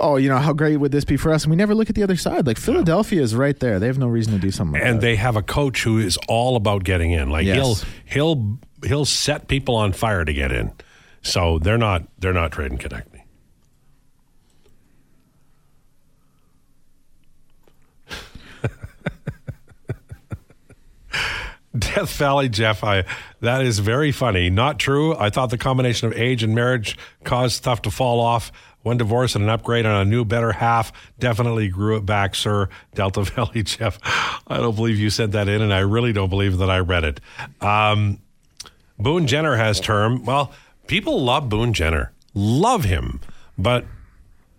oh, 0.00 0.16
you 0.16 0.28
know, 0.28 0.38
how 0.38 0.52
great 0.52 0.78
would 0.78 0.90
this 0.90 1.04
be 1.04 1.16
for 1.16 1.32
us? 1.32 1.44
And 1.44 1.50
we 1.50 1.56
never 1.56 1.76
look 1.76 1.90
at 1.90 1.94
the 1.94 2.02
other 2.02 2.16
side. 2.16 2.44
Like, 2.44 2.58
Philadelphia 2.58 3.22
is 3.22 3.36
right 3.36 3.58
there. 3.60 3.78
They 3.78 3.86
have 3.86 3.98
no 3.98 4.08
reason 4.08 4.32
to 4.32 4.40
do 4.40 4.50
something 4.50 4.74
like 4.80 4.82
and 4.82 4.96
that. 4.96 5.00
they 5.02 5.14
have 5.14 5.36
a 5.36 5.42
coach 5.42 5.84
who 5.84 5.98
is 5.98 6.18
all 6.26 6.56
about 6.56 6.82
getting 6.82 7.12
in. 7.12 7.30
Like 7.30 7.46
Yes. 7.46 7.84
he'll 8.04 8.34
he'll 8.34 8.58
he'll 8.84 9.04
set 9.04 9.46
people 9.46 9.76
on 9.76 9.92
fire 9.92 10.24
to 10.24 10.32
get 10.32 10.50
in. 10.50 10.72
So 11.22 11.60
they're 11.60 11.78
not 11.78 12.02
they're 12.18 12.32
not 12.32 12.50
trading 12.50 12.78
Konecny. 12.78 13.22
Death 21.98 22.16
Valley 22.16 22.48
Jeff, 22.48 22.84
I 22.84 23.04
that 23.40 23.62
is 23.62 23.80
very 23.80 24.12
funny. 24.12 24.50
Not 24.50 24.78
true. 24.78 25.16
I 25.16 25.30
thought 25.30 25.50
the 25.50 25.58
combination 25.58 26.06
of 26.06 26.16
age 26.16 26.42
and 26.44 26.54
marriage 26.54 26.96
caused 27.24 27.56
stuff 27.56 27.82
to 27.82 27.90
fall 27.90 28.20
off. 28.20 28.52
One 28.82 28.96
divorce 28.96 29.34
and 29.34 29.42
an 29.42 29.50
upgrade 29.50 29.84
on 29.84 30.00
a 30.00 30.04
new, 30.04 30.24
better 30.24 30.52
half 30.52 30.92
definitely 31.18 31.68
grew 31.68 31.96
it 31.96 32.06
back, 32.06 32.36
sir. 32.36 32.68
Delta 32.94 33.22
Valley 33.34 33.64
Jeff. 33.64 33.98
I 34.46 34.58
don't 34.58 34.76
believe 34.76 34.98
you 34.98 35.10
sent 35.10 35.32
that 35.32 35.48
in, 35.48 35.60
and 35.60 35.74
I 35.74 35.80
really 35.80 36.12
don't 36.12 36.30
believe 36.30 36.58
that 36.58 36.70
I 36.70 36.78
read 36.78 37.02
it. 37.04 37.20
Um, 37.60 38.20
Boone 38.98 39.26
Jenner 39.26 39.56
has 39.56 39.80
term. 39.80 40.24
Well, 40.24 40.52
people 40.86 41.20
love 41.22 41.48
Boone 41.48 41.72
Jenner, 41.72 42.12
love 42.34 42.84
him, 42.84 43.20
but 43.58 43.84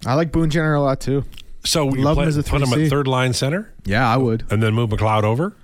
I 0.05 0.15
like 0.15 0.33
Boone 0.33 0.49
Jenner 0.49 0.73
a 0.75 0.81
lot 0.81 0.99
too. 0.99 1.23
so 1.63 1.85
you 1.95 2.01
Love 2.01 2.17
him 2.17 2.27
as 2.27 2.35
a 2.35 2.43
put 2.43 2.61
him 2.61 2.73
at 2.73 2.89
third 2.89 3.07
line 3.07 3.31
center 3.31 3.73
Yeah, 3.85 4.07
I 4.13 4.17
would. 4.17 4.43
and 4.51 4.61
then 4.61 4.73
move 4.73 4.89
McLeod 4.89 5.23
over. 5.23 5.55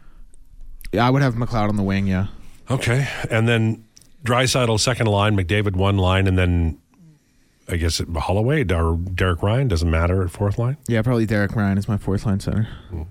Yeah, 0.96 1.08
I 1.08 1.10
would 1.10 1.22
have 1.22 1.36
McLeod 1.36 1.70
on 1.70 1.76
the 1.76 1.84
wing. 1.84 2.08
Yeah. 2.08 2.28
Okay, 2.72 3.08
and 3.30 3.48
then 3.48 3.84
Draisaitl 4.24 4.80
second 4.80 5.08
line, 5.08 5.36
McDavid 5.38 5.76
one 5.76 5.98
line, 5.98 6.26
and 6.26 6.38
then 6.38 6.78
I 7.70 7.76
guess 7.78 8.00
it- 8.00 8.08
Holloway 8.16 8.64
or 8.72 8.96
Derek 8.98 9.44
Ryan 9.44 9.68
doesn't 9.68 9.90
matter 9.90 10.24
at 10.24 10.32
fourth 10.32 10.58
line. 10.58 10.78
Yeah, 10.88 11.02
probably 11.02 11.26
Derek 11.26 11.56
Ryan 11.56 11.78
is 11.78 11.88
my 11.88 11.98
fourth 11.98 12.26
line 12.26 12.40
center. 12.40 12.68
Hmm. 12.90 13.02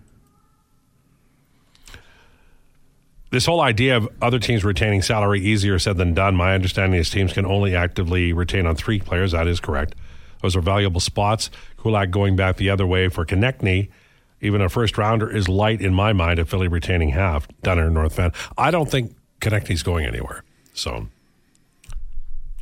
This 3.31 3.47
whole 3.47 3.61
idea 3.61 3.97
of 3.97 4.09
other 4.23 4.38
teams 4.38 4.64
retaining 4.64 5.03
salary 5.03 5.40
easier 5.40 5.79
said 5.81 5.97
than 5.97 6.14
done. 6.14 6.37
My 6.37 6.55
understanding 6.55 6.99
is 7.01 7.11
teams 7.11 7.33
can 7.33 7.44
only 7.44 7.75
actively 7.75 8.33
retain 8.33 8.64
on 8.64 8.77
three 8.77 9.01
players. 9.01 9.33
That 9.33 9.49
is 9.49 9.59
correct. 9.59 9.94
Those 10.40 10.55
are 10.55 10.61
valuable 10.61 11.01
spots. 11.01 11.51
Kulak 11.77 12.11
going 12.11 12.37
back 12.37 12.57
the 12.57 12.70
other 12.70 12.87
way 12.87 13.09
for 13.09 13.27
Konecny. 13.27 13.88
Even 14.45 14.61
a 14.61 14.69
first 14.69 14.99
rounder 14.99 15.35
is 15.35 15.49
light 15.49 15.81
in 15.81 15.95
my 15.95 16.13
mind 16.13 16.39
of 16.39 16.49
Philly 16.49 16.69
retaining 16.69 17.09
half. 17.09 17.49
Dunner, 17.63 17.89
North 17.89 18.17
Van. 18.17 18.31
I 18.59 18.71
don't 18.71 18.91
think 18.91 19.17
Konecny's 19.41 19.83
going 19.83 20.05
anywhere. 20.05 20.45
So 20.75 21.09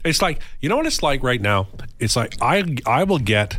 it's 0.04 0.22
like 0.22 0.40
you 0.60 0.68
know 0.68 0.76
what 0.76 0.86
it's 0.86 1.02
like 1.02 1.22
right 1.22 1.40
now. 1.40 1.66
It's 1.98 2.14
like 2.14 2.36
I 2.40 2.76
I 2.86 3.02
will 3.02 3.18
get 3.18 3.58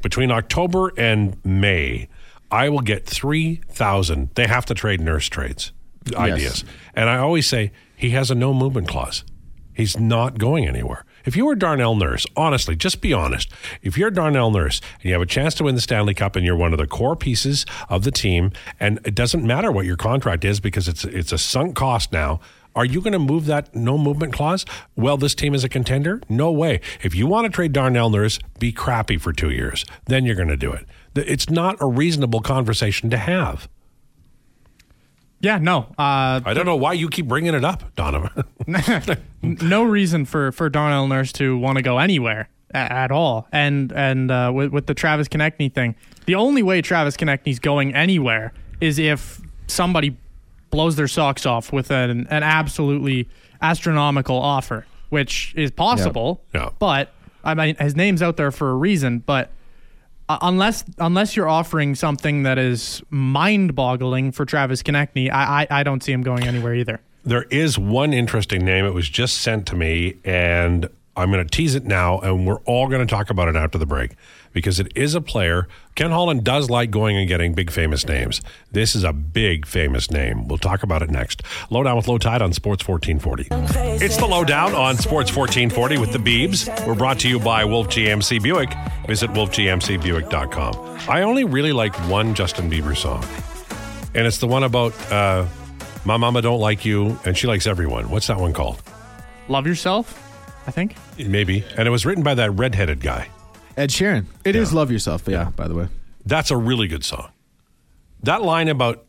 between 0.00 0.30
October 0.30 0.92
and 0.96 1.36
May, 1.44 2.08
I 2.50 2.68
will 2.68 2.82
get 2.82 3.06
3,000. 3.06 4.30
They 4.34 4.46
have 4.46 4.66
to 4.66 4.74
trade 4.74 5.00
nurse 5.00 5.28
trades 5.28 5.72
ideas. 6.14 6.62
And 6.94 7.08
I 7.08 7.16
always 7.16 7.46
say 7.46 7.72
he 7.96 8.10
has 8.10 8.30
a 8.30 8.34
no 8.34 8.52
movement 8.52 8.86
clause. 8.86 9.24
He's 9.72 9.98
not 9.98 10.38
going 10.38 10.66
anywhere. 10.68 11.04
If 11.24 11.36
you 11.36 11.46
were 11.46 11.54
Darnell 11.54 11.94
Nurse, 11.94 12.26
honestly, 12.36 12.76
just 12.76 13.00
be 13.00 13.12
honest. 13.12 13.50
If 13.82 13.96
you're 13.96 14.10
Darnell 14.10 14.50
Nurse 14.50 14.80
and 14.94 15.04
you 15.04 15.12
have 15.12 15.22
a 15.22 15.26
chance 15.26 15.54
to 15.54 15.64
win 15.64 15.74
the 15.74 15.80
Stanley 15.80 16.14
Cup 16.14 16.36
and 16.36 16.44
you're 16.44 16.56
one 16.56 16.72
of 16.72 16.78
the 16.78 16.86
core 16.86 17.16
pieces 17.16 17.64
of 17.88 18.04
the 18.04 18.10
team, 18.10 18.52
and 18.78 19.00
it 19.04 19.14
doesn't 19.14 19.44
matter 19.44 19.72
what 19.72 19.86
your 19.86 19.96
contract 19.96 20.44
is 20.44 20.60
because 20.60 20.86
it's 20.86 21.04
it's 21.04 21.32
a 21.32 21.38
sunk 21.38 21.76
cost 21.76 22.12
now. 22.12 22.40
Are 22.76 22.84
you 22.84 23.00
going 23.00 23.12
to 23.12 23.20
move 23.20 23.46
that 23.46 23.74
no 23.74 23.96
movement 23.96 24.32
clause? 24.32 24.66
Well, 24.96 25.16
this 25.16 25.34
team 25.34 25.54
is 25.54 25.62
a 25.62 25.68
contender? 25.68 26.20
No 26.28 26.50
way. 26.50 26.80
If 27.02 27.14
you 27.14 27.26
want 27.26 27.44
to 27.44 27.50
trade 27.50 27.72
Darnell 27.72 28.10
Nurse, 28.10 28.40
be 28.58 28.72
crappy 28.72 29.16
for 29.16 29.32
two 29.32 29.50
years. 29.50 29.84
Then 30.06 30.24
you're 30.24 30.34
going 30.34 30.48
to 30.48 30.56
do 30.56 30.72
it. 30.72 30.84
It's 31.14 31.48
not 31.48 31.76
a 31.80 31.86
reasonable 31.86 32.40
conversation 32.40 33.10
to 33.10 33.16
have. 33.16 33.68
Yeah, 35.44 35.58
no. 35.58 35.80
Uh, 35.98 36.40
I 36.44 36.54
don't 36.54 36.64
know 36.64 36.76
why 36.76 36.94
you 36.94 37.10
keep 37.10 37.28
bringing 37.28 37.54
it 37.54 37.64
up, 37.64 37.94
Donovan. 37.96 38.44
no 39.42 39.84
reason 39.84 40.24
for 40.24 40.52
for 40.52 40.70
Darnell 40.70 41.06
Nurse 41.06 41.32
to 41.32 41.58
want 41.58 41.76
to 41.76 41.82
go 41.82 41.98
anywhere 41.98 42.48
a- 42.72 42.76
at 42.76 43.10
all. 43.10 43.46
And 43.52 43.92
and 43.92 44.30
uh, 44.30 44.50
with, 44.54 44.72
with 44.72 44.86
the 44.86 44.94
Travis 44.94 45.28
Konecny 45.28 45.72
thing, 45.72 45.96
the 46.24 46.34
only 46.34 46.62
way 46.62 46.80
Travis 46.80 47.14
Konecny's 47.14 47.58
going 47.58 47.94
anywhere 47.94 48.54
is 48.80 48.98
if 48.98 49.42
somebody 49.66 50.16
blows 50.70 50.96
their 50.96 51.08
socks 51.08 51.44
off 51.44 51.74
with 51.74 51.90
an 51.90 52.26
an 52.30 52.42
absolutely 52.42 53.28
astronomical 53.60 54.38
offer, 54.38 54.86
which 55.10 55.52
is 55.56 55.70
possible. 55.70 56.42
Yeah. 56.54 56.70
But 56.78 57.12
I 57.44 57.52
mean, 57.52 57.76
his 57.76 57.94
name's 57.94 58.22
out 58.22 58.38
there 58.38 58.50
for 58.50 58.70
a 58.70 58.74
reason. 58.74 59.18
But 59.18 59.50
uh, 60.28 60.38
unless 60.42 60.84
unless 60.98 61.36
you're 61.36 61.48
offering 61.48 61.94
something 61.94 62.44
that 62.44 62.58
is 62.58 63.02
mind-boggling 63.10 64.32
for 64.32 64.44
Travis 64.44 64.82
Konecny, 64.82 65.30
I, 65.30 65.62
I 65.70 65.80
I 65.80 65.82
don't 65.82 66.02
see 66.02 66.12
him 66.12 66.22
going 66.22 66.44
anywhere 66.44 66.74
either. 66.74 67.00
There 67.24 67.44
is 67.44 67.78
one 67.78 68.12
interesting 68.12 68.64
name. 68.64 68.84
It 68.84 68.94
was 68.94 69.08
just 69.08 69.38
sent 69.38 69.66
to 69.68 69.76
me, 69.76 70.16
and 70.24 70.88
I'm 71.16 71.30
going 71.30 71.46
to 71.46 71.50
tease 71.50 71.74
it 71.74 71.84
now, 71.84 72.18
and 72.20 72.46
we're 72.46 72.60
all 72.60 72.88
going 72.88 73.06
to 73.06 73.10
talk 73.10 73.30
about 73.30 73.48
it 73.48 73.56
after 73.56 73.78
the 73.78 73.86
break 73.86 74.12
because 74.54 74.80
it 74.80 74.90
is 74.96 75.14
a 75.14 75.20
player. 75.20 75.68
Ken 75.94 76.10
Holland 76.10 76.42
does 76.44 76.70
like 76.70 76.90
going 76.90 77.18
and 77.18 77.28
getting 77.28 77.52
big 77.52 77.70
famous 77.70 78.06
names. 78.06 78.40
This 78.72 78.94
is 78.94 79.04
a 79.04 79.12
big 79.12 79.66
famous 79.66 80.10
name. 80.10 80.48
We'll 80.48 80.56
talk 80.56 80.82
about 80.82 81.02
it 81.02 81.10
next. 81.10 81.42
Lowdown 81.68 81.96
with 81.96 82.06
Lowetide 82.06 82.40
on 82.40 82.54
Sports 82.54 82.88
1440. 82.88 83.48
It's 84.02 84.16
the 84.16 84.26
Lowdown 84.26 84.74
on 84.74 84.96
Sports 84.96 85.36
1440 85.36 85.98
with 85.98 86.12
the 86.12 86.18
Beebs. 86.18 86.86
We're 86.86 86.94
brought 86.94 87.18
to 87.20 87.28
you 87.28 87.38
by 87.38 87.66
Wolf 87.66 87.88
GMC 87.88 88.42
Buick. 88.42 88.72
Visit 89.06 89.30
wolfgmcbuick.com. 89.30 90.98
I 91.10 91.22
only 91.22 91.44
really 91.44 91.72
like 91.72 91.94
one 92.08 92.34
Justin 92.34 92.70
Bieber 92.70 92.96
song, 92.96 93.22
and 94.14 94.26
it's 94.26 94.38
the 94.38 94.46
one 94.46 94.64
about. 94.64 94.94
Uh, 95.12 95.46
my 96.06 96.18
mama 96.18 96.42
don't 96.42 96.60
like 96.60 96.84
you, 96.84 97.18
and 97.24 97.36
she 97.36 97.46
likes 97.46 97.66
everyone. 97.66 98.10
What's 98.10 98.26
that 98.26 98.38
one 98.38 98.52
called? 98.52 98.82
Love 99.48 99.66
yourself, 99.66 100.20
I 100.66 100.70
think. 100.70 100.96
Maybe. 101.18 101.64
And 101.76 101.88
it 101.88 101.90
was 101.90 102.04
written 102.04 102.22
by 102.22 102.34
that 102.34 102.50
redheaded 102.50 103.00
guy. 103.00 103.28
Ed 103.76 103.90
Sheeran. 103.90 104.26
It 104.44 104.56
is 104.56 104.72
Yeah. 104.72 104.78
Love 104.78 104.90
Yourself. 104.90 105.24
Yeah, 105.26 105.50
by 105.56 105.68
the 105.68 105.74
way. 105.74 105.88
That's 106.24 106.50
a 106.50 106.56
really 106.56 106.88
good 106.88 107.04
song. 107.04 107.30
That 108.22 108.42
line 108.42 108.68
about 108.68 109.04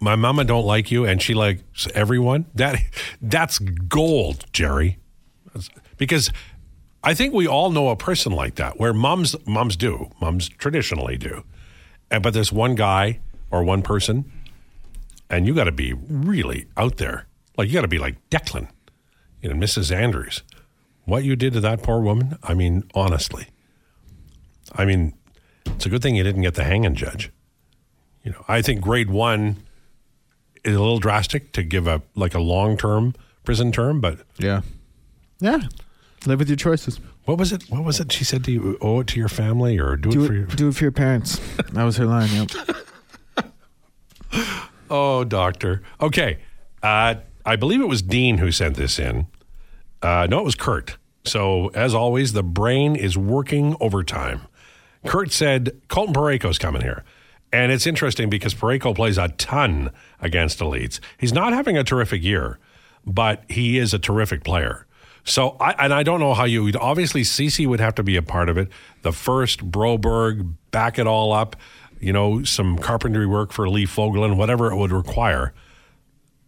my 0.00 0.16
mama 0.16 0.44
don't 0.44 0.64
like 0.64 0.90
you 0.90 1.04
and 1.04 1.20
she 1.20 1.34
likes 1.34 1.62
everyone, 1.94 2.46
that 2.54 2.76
that's 3.20 3.58
gold, 3.58 4.46
Jerry. 4.52 4.98
Because 5.96 6.30
I 7.04 7.14
think 7.14 7.34
we 7.34 7.46
all 7.46 7.70
know 7.70 7.88
a 7.88 7.96
person 7.96 8.32
like 8.32 8.56
that 8.56 8.78
where 8.78 8.92
moms 8.92 9.34
moms 9.46 9.76
do. 9.76 10.10
Moms 10.20 10.48
traditionally 10.48 11.16
do. 11.16 11.44
And 12.10 12.22
but 12.22 12.34
there's 12.34 12.52
one 12.52 12.74
guy 12.74 13.20
or 13.50 13.64
one 13.64 13.82
person 13.82 14.30
and 15.32 15.46
you 15.46 15.54
got 15.54 15.64
to 15.64 15.72
be 15.72 15.94
really 15.94 16.66
out 16.76 16.98
there. 16.98 17.26
Like 17.56 17.68
you 17.68 17.74
got 17.74 17.82
to 17.82 17.88
be 17.88 17.98
like 17.98 18.16
Declan, 18.28 18.68
you 19.40 19.48
know, 19.48 19.56
Mrs. 19.56 19.90
Andrews. 19.90 20.42
What 21.04 21.24
you 21.24 21.34
did 21.34 21.54
to 21.54 21.60
that 21.60 21.82
poor 21.82 22.00
woman, 22.00 22.38
I 22.42 22.54
mean, 22.54 22.84
honestly. 22.94 23.48
I 24.74 24.84
mean, 24.84 25.14
it's 25.66 25.86
a 25.86 25.88
good 25.88 26.02
thing 26.02 26.14
you 26.16 26.22
didn't 26.24 26.42
get 26.42 26.54
the 26.54 26.64
hanging 26.64 26.94
judge. 26.94 27.30
You 28.24 28.32
know, 28.32 28.44
I 28.48 28.62
think 28.62 28.80
grade 28.80 29.10
one 29.10 29.56
is 30.64 30.76
a 30.76 30.80
little 30.80 30.98
drastic 31.00 31.52
to 31.52 31.62
give 31.62 31.86
a 31.86 32.02
like 32.14 32.34
a 32.34 32.40
long 32.40 32.76
term 32.76 33.14
prison 33.44 33.72
term, 33.72 34.00
but 34.00 34.20
Yeah. 34.38 34.62
Yeah. 35.40 35.58
Live 36.26 36.38
with 36.38 36.48
your 36.48 36.56
choices. 36.56 37.00
what 37.24 37.36
was 37.38 37.52
it? 37.52 37.64
What 37.68 37.82
was 37.84 37.98
it 37.98 38.12
she 38.12 38.22
said 38.24 38.44
to 38.44 38.52
you? 38.52 38.78
Owe 38.80 39.00
it 39.00 39.08
to 39.08 39.18
your 39.18 39.28
family 39.28 39.78
or 39.78 39.96
do, 39.96 40.10
Do 40.10 40.22
it 40.24 40.26
for 40.28 40.34
your 40.34 40.46
do 40.46 40.68
it 40.68 40.74
for 40.76 40.84
your 40.84 40.92
parents. 40.92 41.40
That 41.72 41.82
was 41.84 41.96
her 41.96 42.06
line. 42.06 42.28
Yep. 42.32 42.50
Oh, 44.94 45.24
doctor. 45.24 45.82
Okay. 46.02 46.38
Uh, 46.82 47.14
I 47.46 47.56
believe 47.56 47.80
it 47.80 47.88
was 47.88 48.02
Dean 48.02 48.38
who 48.38 48.52
sent 48.52 48.76
this 48.76 48.98
in. 48.98 49.26
Uh, 50.02 50.26
no, 50.28 50.40
it 50.40 50.44
was 50.44 50.54
Kurt. 50.54 50.98
So, 51.24 51.68
as 51.68 51.94
always, 51.94 52.34
the 52.34 52.42
brain 52.42 52.94
is 52.94 53.16
working 53.16 53.74
overtime. 53.80 54.42
Kurt 55.06 55.32
said 55.32 55.80
Colton 55.88 56.14
Parayko's 56.14 56.58
coming 56.58 56.82
here. 56.82 57.04
And 57.52 57.70
it's 57.70 57.86
interesting 57.86 58.30
because 58.30 58.54
Parayko 58.54 58.94
plays 58.94 59.18
a 59.18 59.28
ton 59.28 59.90
against 60.20 60.60
elites. 60.60 61.00
He's 61.18 61.32
not 61.32 61.52
having 61.52 61.76
a 61.76 61.84
terrific 61.84 62.22
year, 62.22 62.58
but 63.04 63.44
he 63.48 63.78
is 63.78 63.92
a 63.92 63.98
terrific 63.98 64.42
player. 64.42 64.86
So, 65.24 65.56
I, 65.60 65.72
and 65.78 65.92
I 65.92 66.02
don't 66.02 66.18
know 66.18 66.34
how 66.34 66.44
you 66.44 66.72
obviously 66.80 67.22
CC 67.22 67.66
would 67.66 67.78
have 67.78 67.94
to 67.96 68.02
be 68.02 68.16
a 68.16 68.22
part 68.22 68.48
of 68.48 68.56
it. 68.56 68.68
The 69.02 69.12
first 69.12 69.70
Broberg, 69.70 70.54
back 70.70 70.98
it 70.98 71.06
all 71.06 71.32
up, 71.32 71.56
you 72.00 72.12
know, 72.12 72.42
some 72.42 72.78
carpentry 72.78 73.26
work 73.26 73.52
for 73.52 73.68
Lee 73.68 73.86
Fogelin, 73.86 74.36
whatever 74.36 74.72
it 74.72 74.76
would 74.76 74.90
require. 74.90 75.52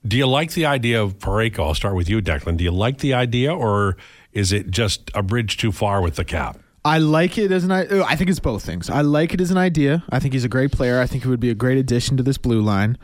Do 0.06 0.16
you 0.16 0.26
like 0.26 0.52
the 0.52 0.66
idea 0.66 1.02
of 1.02 1.18
Parayko? 1.18 1.60
I'll 1.60 1.74
start 1.74 1.94
with 1.94 2.08
you, 2.08 2.20
Declan. 2.20 2.56
Do 2.56 2.64
you 2.64 2.72
like 2.72 2.98
the 2.98 3.14
idea, 3.14 3.54
or 3.54 3.96
is 4.32 4.52
it 4.52 4.70
just 4.70 5.10
a 5.14 5.22
bridge 5.22 5.56
too 5.56 5.70
far 5.70 6.02
with 6.02 6.16
the 6.16 6.24
cap? 6.24 6.58
I 6.84 6.98
like 6.98 7.38
it 7.38 7.50
as 7.50 7.64
an 7.64 7.72
I. 7.72 7.86
Oh, 7.86 8.02
I 8.02 8.14
think 8.16 8.28
it's 8.30 8.40
both 8.40 8.64
things. 8.64 8.90
I 8.90 9.00
like 9.00 9.32
it 9.32 9.40
as 9.40 9.50
an 9.50 9.56
idea. 9.56 10.04
I 10.10 10.18
think 10.18 10.34
he's 10.34 10.44
a 10.44 10.48
great 10.48 10.70
player. 10.70 11.00
I 11.00 11.06
think 11.06 11.22
he 11.22 11.28
would 11.30 11.40
be 11.40 11.50
a 11.50 11.54
great 11.54 11.78
addition 11.78 12.16
to 12.18 12.22
this 12.22 12.36
blue 12.36 12.60
line. 12.60 12.98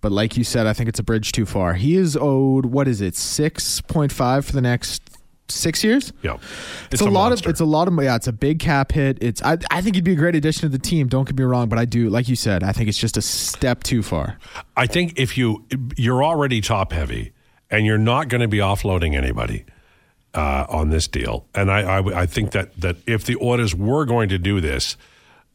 But 0.00 0.12
like 0.12 0.36
you 0.36 0.44
said, 0.44 0.66
I 0.66 0.72
think 0.72 0.88
it's 0.88 0.98
a 0.98 1.02
bridge 1.02 1.32
too 1.32 1.46
far. 1.46 1.74
He 1.74 1.94
is 1.96 2.16
owed 2.16 2.66
what 2.66 2.88
is 2.88 3.00
it, 3.00 3.14
six 3.14 3.80
point 3.82 4.12
five 4.12 4.46
for 4.46 4.52
the 4.52 4.62
next 4.62 5.02
six 5.48 5.84
years? 5.84 6.12
Yeah, 6.22 6.38
It's, 6.90 7.02
a, 7.02 7.10
lot 7.10 7.32
of 7.32 7.44
it's 7.46 7.60
a 7.60 7.64
lot 7.64 7.88
of 7.88 8.02
yeah, 8.02 8.16
it's 8.16 8.26
a 8.26 8.32
big 8.32 8.58
cap 8.60 8.92
hit. 8.92 9.18
It's 9.20 9.42
I, 9.42 9.58
I 9.70 9.80
think 9.80 9.96
he'd 9.96 10.04
be 10.04 10.12
a 10.12 10.16
great 10.16 10.34
addition 10.34 10.62
to 10.62 10.68
the 10.68 10.78
team. 10.78 11.08
Don't 11.08 11.26
get 11.26 11.36
me 11.36 11.44
wrong, 11.44 11.68
but 11.68 11.78
I 11.78 11.84
do 11.84 12.08
like 12.08 12.28
you 12.28 12.36
said, 12.36 12.62
I 12.62 12.72
think 12.72 12.88
it's 12.88 12.98
just 12.98 13.16
a 13.16 13.22
step 13.22 13.82
too 13.82 14.02
far. 14.02 14.38
I 14.76 14.86
think 14.86 15.18
if 15.18 15.36
you 15.36 15.66
you're 15.96 16.24
already 16.24 16.60
top 16.60 16.92
heavy 16.92 17.32
and 17.70 17.86
you're 17.86 17.98
not 17.98 18.28
going 18.28 18.40
to 18.40 18.48
be 18.48 18.58
offloading 18.58 19.14
anybody 19.14 19.64
uh, 20.34 20.66
on 20.68 20.90
this 20.90 21.08
deal, 21.08 21.46
and 21.54 21.70
I, 21.70 21.80
I 21.98 22.20
I 22.22 22.26
think 22.26 22.52
that 22.52 22.78
that 22.80 22.96
if 23.06 23.24
the 23.24 23.36
Oilers 23.42 23.74
were 23.74 24.04
going 24.04 24.28
to 24.28 24.38
do 24.38 24.60
this, 24.60 24.96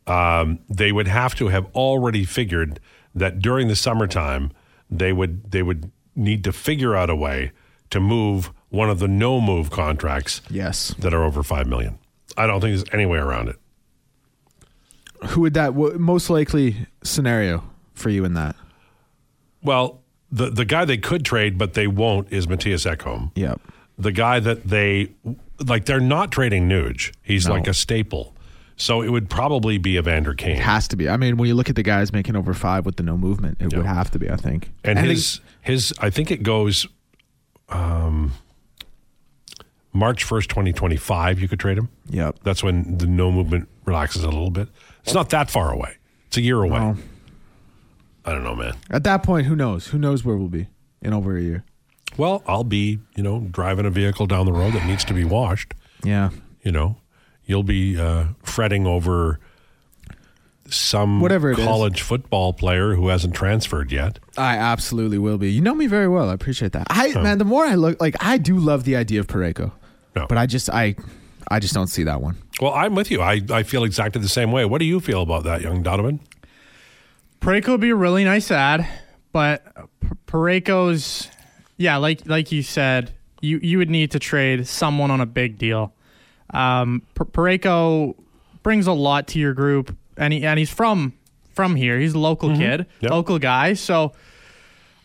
um, 0.07 0.59
they 0.69 0.91
would 0.91 1.07
have 1.07 1.35
to 1.35 1.47
have 1.47 1.65
already 1.75 2.25
figured 2.25 2.79
that 3.13 3.39
during 3.39 3.67
the 3.69 3.75
summertime 3.75 4.51
they 4.89 5.13
would 5.13 5.51
they 5.51 5.63
would 5.63 5.91
need 6.15 6.43
to 6.43 6.51
figure 6.51 6.95
out 6.95 7.09
a 7.09 7.15
way 7.15 7.51
to 7.89 7.99
move 7.99 8.51
one 8.69 8.89
of 8.89 8.99
the 8.99 9.07
no 9.07 9.39
move 9.39 9.69
contracts 9.71 10.41
Yes. 10.49 10.93
that 10.99 11.13
are 11.13 11.23
over 11.23 11.41
five 11.43 11.67
million. 11.67 11.97
I 12.37 12.45
don't 12.47 12.59
think 12.59 12.75
there's 12.77 12.93
any 12.93 13.05
way 13.05 13.17
around 13.19 13.47
it. 13.49 13.55
Who 15.29 15.41
would 15.41 15.53
that 15.53 15.67
w- 15.67 15.97
most 15.97 16.29
likely 16.29 16.87
scenario 17.03 17.63
for 17.93 18.09
you 18.09 18.25
in 18.25 18.33
that? 18.33 18.55
Well, 19.63 20.01
the 20.31 20.49
the 20.49 20.65
guy 20.65 20.83
they 20.85 20.97
could 20.97 21.23
trade, 21.23 21.57
but 21.57 21.73
they 21.73 21.87
won't, 21.87 22.31
is 22.31 22.47
Mattias 22.47 22.85
Ekholm. 22.89 23.31
Yep. 23.35 23.61
The 23.97 24.11
guy 24.11 24.39
that 24.39 24.65
they 24.67 25.11
like, 25.65 25.85
they're 25.85 25.99
not 26.01 26.31
trading 26.31 26.67
Nuge. 26.67 27.13
He's 27.23 27.47
No. 27.47 27.53
like 27.53 27.67
a 27.67 27.73
staple. 27.73 28.33
So 28.77 29.01
it 29.01 29.07
would 29.09 29.29
probably 29.29 29.77
be 29.77 29.95
Evander 29.97 30.33
Kane. 30.33 30.57
It 30.57 30.61
Has 30.63 30.87
to 30.89 30.97
be. 30.97 31.07
I 31.07 31.15
mean, 31.15 31.37
when 31.37 31.47
you 31.47 31.55
look 31.55 31.69
at 31.69 31.77
the 31.77 31.83
guys 31.83 32.11
making 32.11 32.35
over 32.35 32.53
five 32.53 32.85
with 32.85 32.97
the 32.97 33.03
no 33.03 33.17
movement, 33.17 33.57
it 33.61 33.73
would 33.73 33.85
have 33.85 34.11
to 34.11 34.19
be. 34.19 34.29
I 34.29 34.35
think. 34.35 34.71
and 34.83 34.97
think- 34.99 35.09
his 35.11 35.39
his 35.61 35.93
I 35.99 36.09
think 36.09 36.29
it 36.29 36.43
goes 36.43 36.85
um, 37.69 38.33
March 39.93 40.23
first, 40.25 40.49
twenty 40.49 40.73
twenty 40.73 40.97
five. 40.97 41.39
You 41.39 41.47
could 41.47 41.59
trade 41.59 41.77
him. 41.77 41.89
Yep. 42.09 42.39
That's 42.43 42.63
when 42.63 42.97
the 42.97 43.07
no 43.07 43.31
movement 43.31 43.69
relaxes 43.85 44.23
a 44.23 44.29
little 44.29 44.51
bit. 44.51 44.67
It's 45.03 45.13
not 45.13 45.29
that 45.29 45.49
far 45.49 45.71
away. 45.71 45.95
It's 46.27 46.37
a 46.37 46.41
year 46.41 46.61
away. 46.61 46.79
Well, 46.79 46.97
I 48.25 48.31
don't 48.31 48.43
know, 48.43 48.55
man. 48.55 48.73
at 48.89 49.03
that 49.05 49.23
point, 49.23 49.45
who 49.47 49.55
knows? 49.55 49.87
Who 49.87 49.97
knows 49.99 50.25
where 50.25 50.35
we'll 50.35 50.47
be 50.49 50.67
in 51.01 51.13
over 51.13 51.37
a 51.37 51.41
year? 51.41 51.63
Well, 52.17 52.43
I'll 52.47 52.63
be 52.63 52.99
you 53.15 53.23
know 53.23 53.39
driving 53.51 53.85
a 53.85 53.89
vehicle 53.89 54.25
down 54.27 54.45
the 54.45 54.53
road 54.53 54.73
that 54.73 54.85
needs 54.85 55.03
to 55.05 55.13
be 55.13 55.23
washed. 55.23 55.73
Yeah. 56.03 56.29
You 56.63 56.71
know, 56.71 56.97
you'll 57.45 57.63
be 57.63 57.99
uh, 57.99 58.25
fretting 58.43 58.87
over 58.87 59.39
some 60.69 61.19
Whatever 61.21 61.51
it 61.51 61.59
is. 61.59 61.65
college 61.65 62.01
football 62.01 62.51
player 62.53 62.95
who 62.95 63.09
hasn't 63.09 63.35
transferred 63.35 63.91
yet. 63.91 64.17
I 64.37 64.57
absolutely 64.57 65.19
will 65.19 65.37
be. 65.37 65.51
You 65.51 65.61
know 65.61 65.75
me 65.75 65.85
very 65.87 66.07
well. 66.07 66.29
I 66.29 66.33
appreciate 66.33 66.71
that. 66.71 66.87
I 66.89 67.13
man, 67.21 67.37
the 67.37 67.45
more 67.45 67.65
I 67.65 67.75
look, 67.75 68.01
like 68.01 68.15
I 68.19 68.37
do 68.39 68.57
love 68.57 68.83
the 68.83 68.95
idea 68.95 69.19
of 69.19 69.27
Parayko, 69.27 69.71
No. 70.15 70.25
but 70.27 70.37
I 70.39 70.47
just 70.47 70.69
I 70.69 70.95
I 71.51 71.59
just 71.59 71.73
don't 71.75 71.87
see 71.87 72.03
that 72.03 72.21
one. 72.21 72.37
Well, 72.59 72.73
I'm 72.73 72.95
with 72.95 73.11
you. 73.11 73.21
I, 73.21 73.41
I 73.51 73.61
feel 73.63 73.83
exactly 73.83 74.21
the 74.21 74.29
same 74.29 74.51
way. 74.51 74.65
What 74.65 74.79
do 74.79 74.85
you 74.85 74.99
feel 74.99 75.21
about 75.21 75.43
that, 75.43 75.61
young 75.61 75.83
Donovan? 75.83 76.19
Parayko 77.41 77.67
would 77.69 77.81
be 77.81 77.91
a 77.91 77.95
really 77.95 78.23
nice 78.23 78.49
ad, 78.49 78.87
but 79.31 79.63
P- 80.01 80.07
Parayko's, 80.25 81.29
yeah, 81.77 81.97
like 81.97 82.25
like 82.27 82.51
you 82.51 82.61
said, 82.63 83.11
you 83.41 83.59
you 83.61 83.77
would 83.77 83.89
need 83.89 84.11
to 84.11 84.19
trade 84.19 84.67
someone 84.67 85.11
on 85.11 85.21
a 85.21 85.25
big 85.25 85.57
deal. 85.57 85.93
Um, 86.53 87.01
Parayko 87.15 88.15
brings 88.63 88.87
a 88.87 88.93
lot 88.93 89.27
to 89.29 89.39
your 89.39 89.53
group, 89.53 89.95
and 90.17 90.33
he 90.33 90.45
and 90.45 90.57
he's 90.59 90.69
from 90.69 91.13
from 91.53 91.75
here. 91.75 91.99
He's 91.99 92.13
a 92.13 92.19
local 92.19 92.55
kid, 92.55 92.85
Yep. 92.99 93.11
local 93.11 93.39
guy. 93.39 93.73
So 93.73 94.13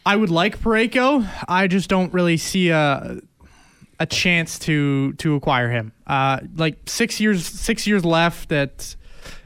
I 0.05 0.17
would 0.17 0.31
like 0.31 0.59
Parayko. 0.61 1.29
I 1.49 1.67
just 1.67 1.89
don't 1.89 2.13
really 2.13 2.37
see 2.37 2.71
a 2.71 3.19
a 3.99 4.07
chance 4.07 4.59
to 4.61 5.13
to 5.15 5.35
acquire 5.35 5.71
him. 5.71 5.93
Uh, 6.07 6.41
like 6.57 6.79
six 6.87 7.21
years 7.21 7.45
six 7.47 7.87
years 7.87 8.05
left 8.05 8.51
at 8.53 8.97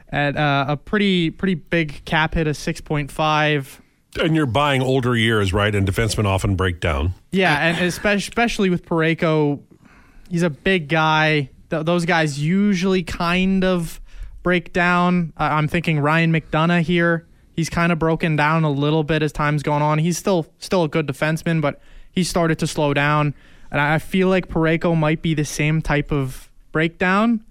at 0.09 0.37
uh, 0.37 0.65
a 0.69 0.77
pretty 0.77 1.29
pretty 1.29 1.55
big 1.55 2.03
cap 2.05 2.35
hit 2.35 2.47
of 2.47 2.55
six 2.57 2.81
point 2.81 3.11
five. 3.11 3.81
And 4.21 4.35
you're 4.35 4.45
buying 4.45 4.81
older 4.81 5.15
years, 5.15 5.53
right? 5.53 5.73
And 5.73 5.87
defensemen 5.87 6.25
often 6.25 6.55
break 6.55 6.79
down. 6.79 7.13
Yeah, 7.31 7.53
and 7.57 7.85
especially 7.85 8.69
with 8.69 8.85
Parayko, 8.85 9.61
he's 10.29 10.43
a 10.43 10.49
big 10.49 10.87
guy. 10.87 11.49
Th- 11.69 11.85
those 11.85 12.05
guys 12.05 12.39
usually 12.39 13.03
kind 13.03 13.63
of 13.63 13.99
break 14.43 14.71
down. 14.71 15.33
I'm 15.37 15.67
thinking 15.67 15.99
Ryan 15.99 16.31
McDonough 16.31 16.81
here. 16.81 17.27
He's 17.53 17.69
kind 17.69 17.91
of 17.91 17.99
broken 17.99 18.35
down 18.35 18.63
a 18.63 18.69
little 18.69 19.03
bit 19.03 19.23
as 19.23 19.31
time's 19.31 19.63
gone 19.63 19.81
on. 19.81 19.97
He's 19.97 20.17
still 20.17 20.45
still 20.59 20.83
a 20.83 20.89
good 20.89 21.07
defenseman, 21.07 21.61
but 21.61 21.81
he 22.11 22.23
started 22.23 22.59
to 22.59 22.67
slow 22.67 22.93
down. 22.93 23.33
And 23.71 23.81
I 23.81 23.99
feel 23.99 24.27
like 24.29 24.47
Parayko 24.47 24.95
might 24.97 25.21
be 25.21 25.33
the 25.33 25.45
same 25.45 25.81
type 25.81 26.11
of 26.11 26.49
breakdown. 26.71 27.43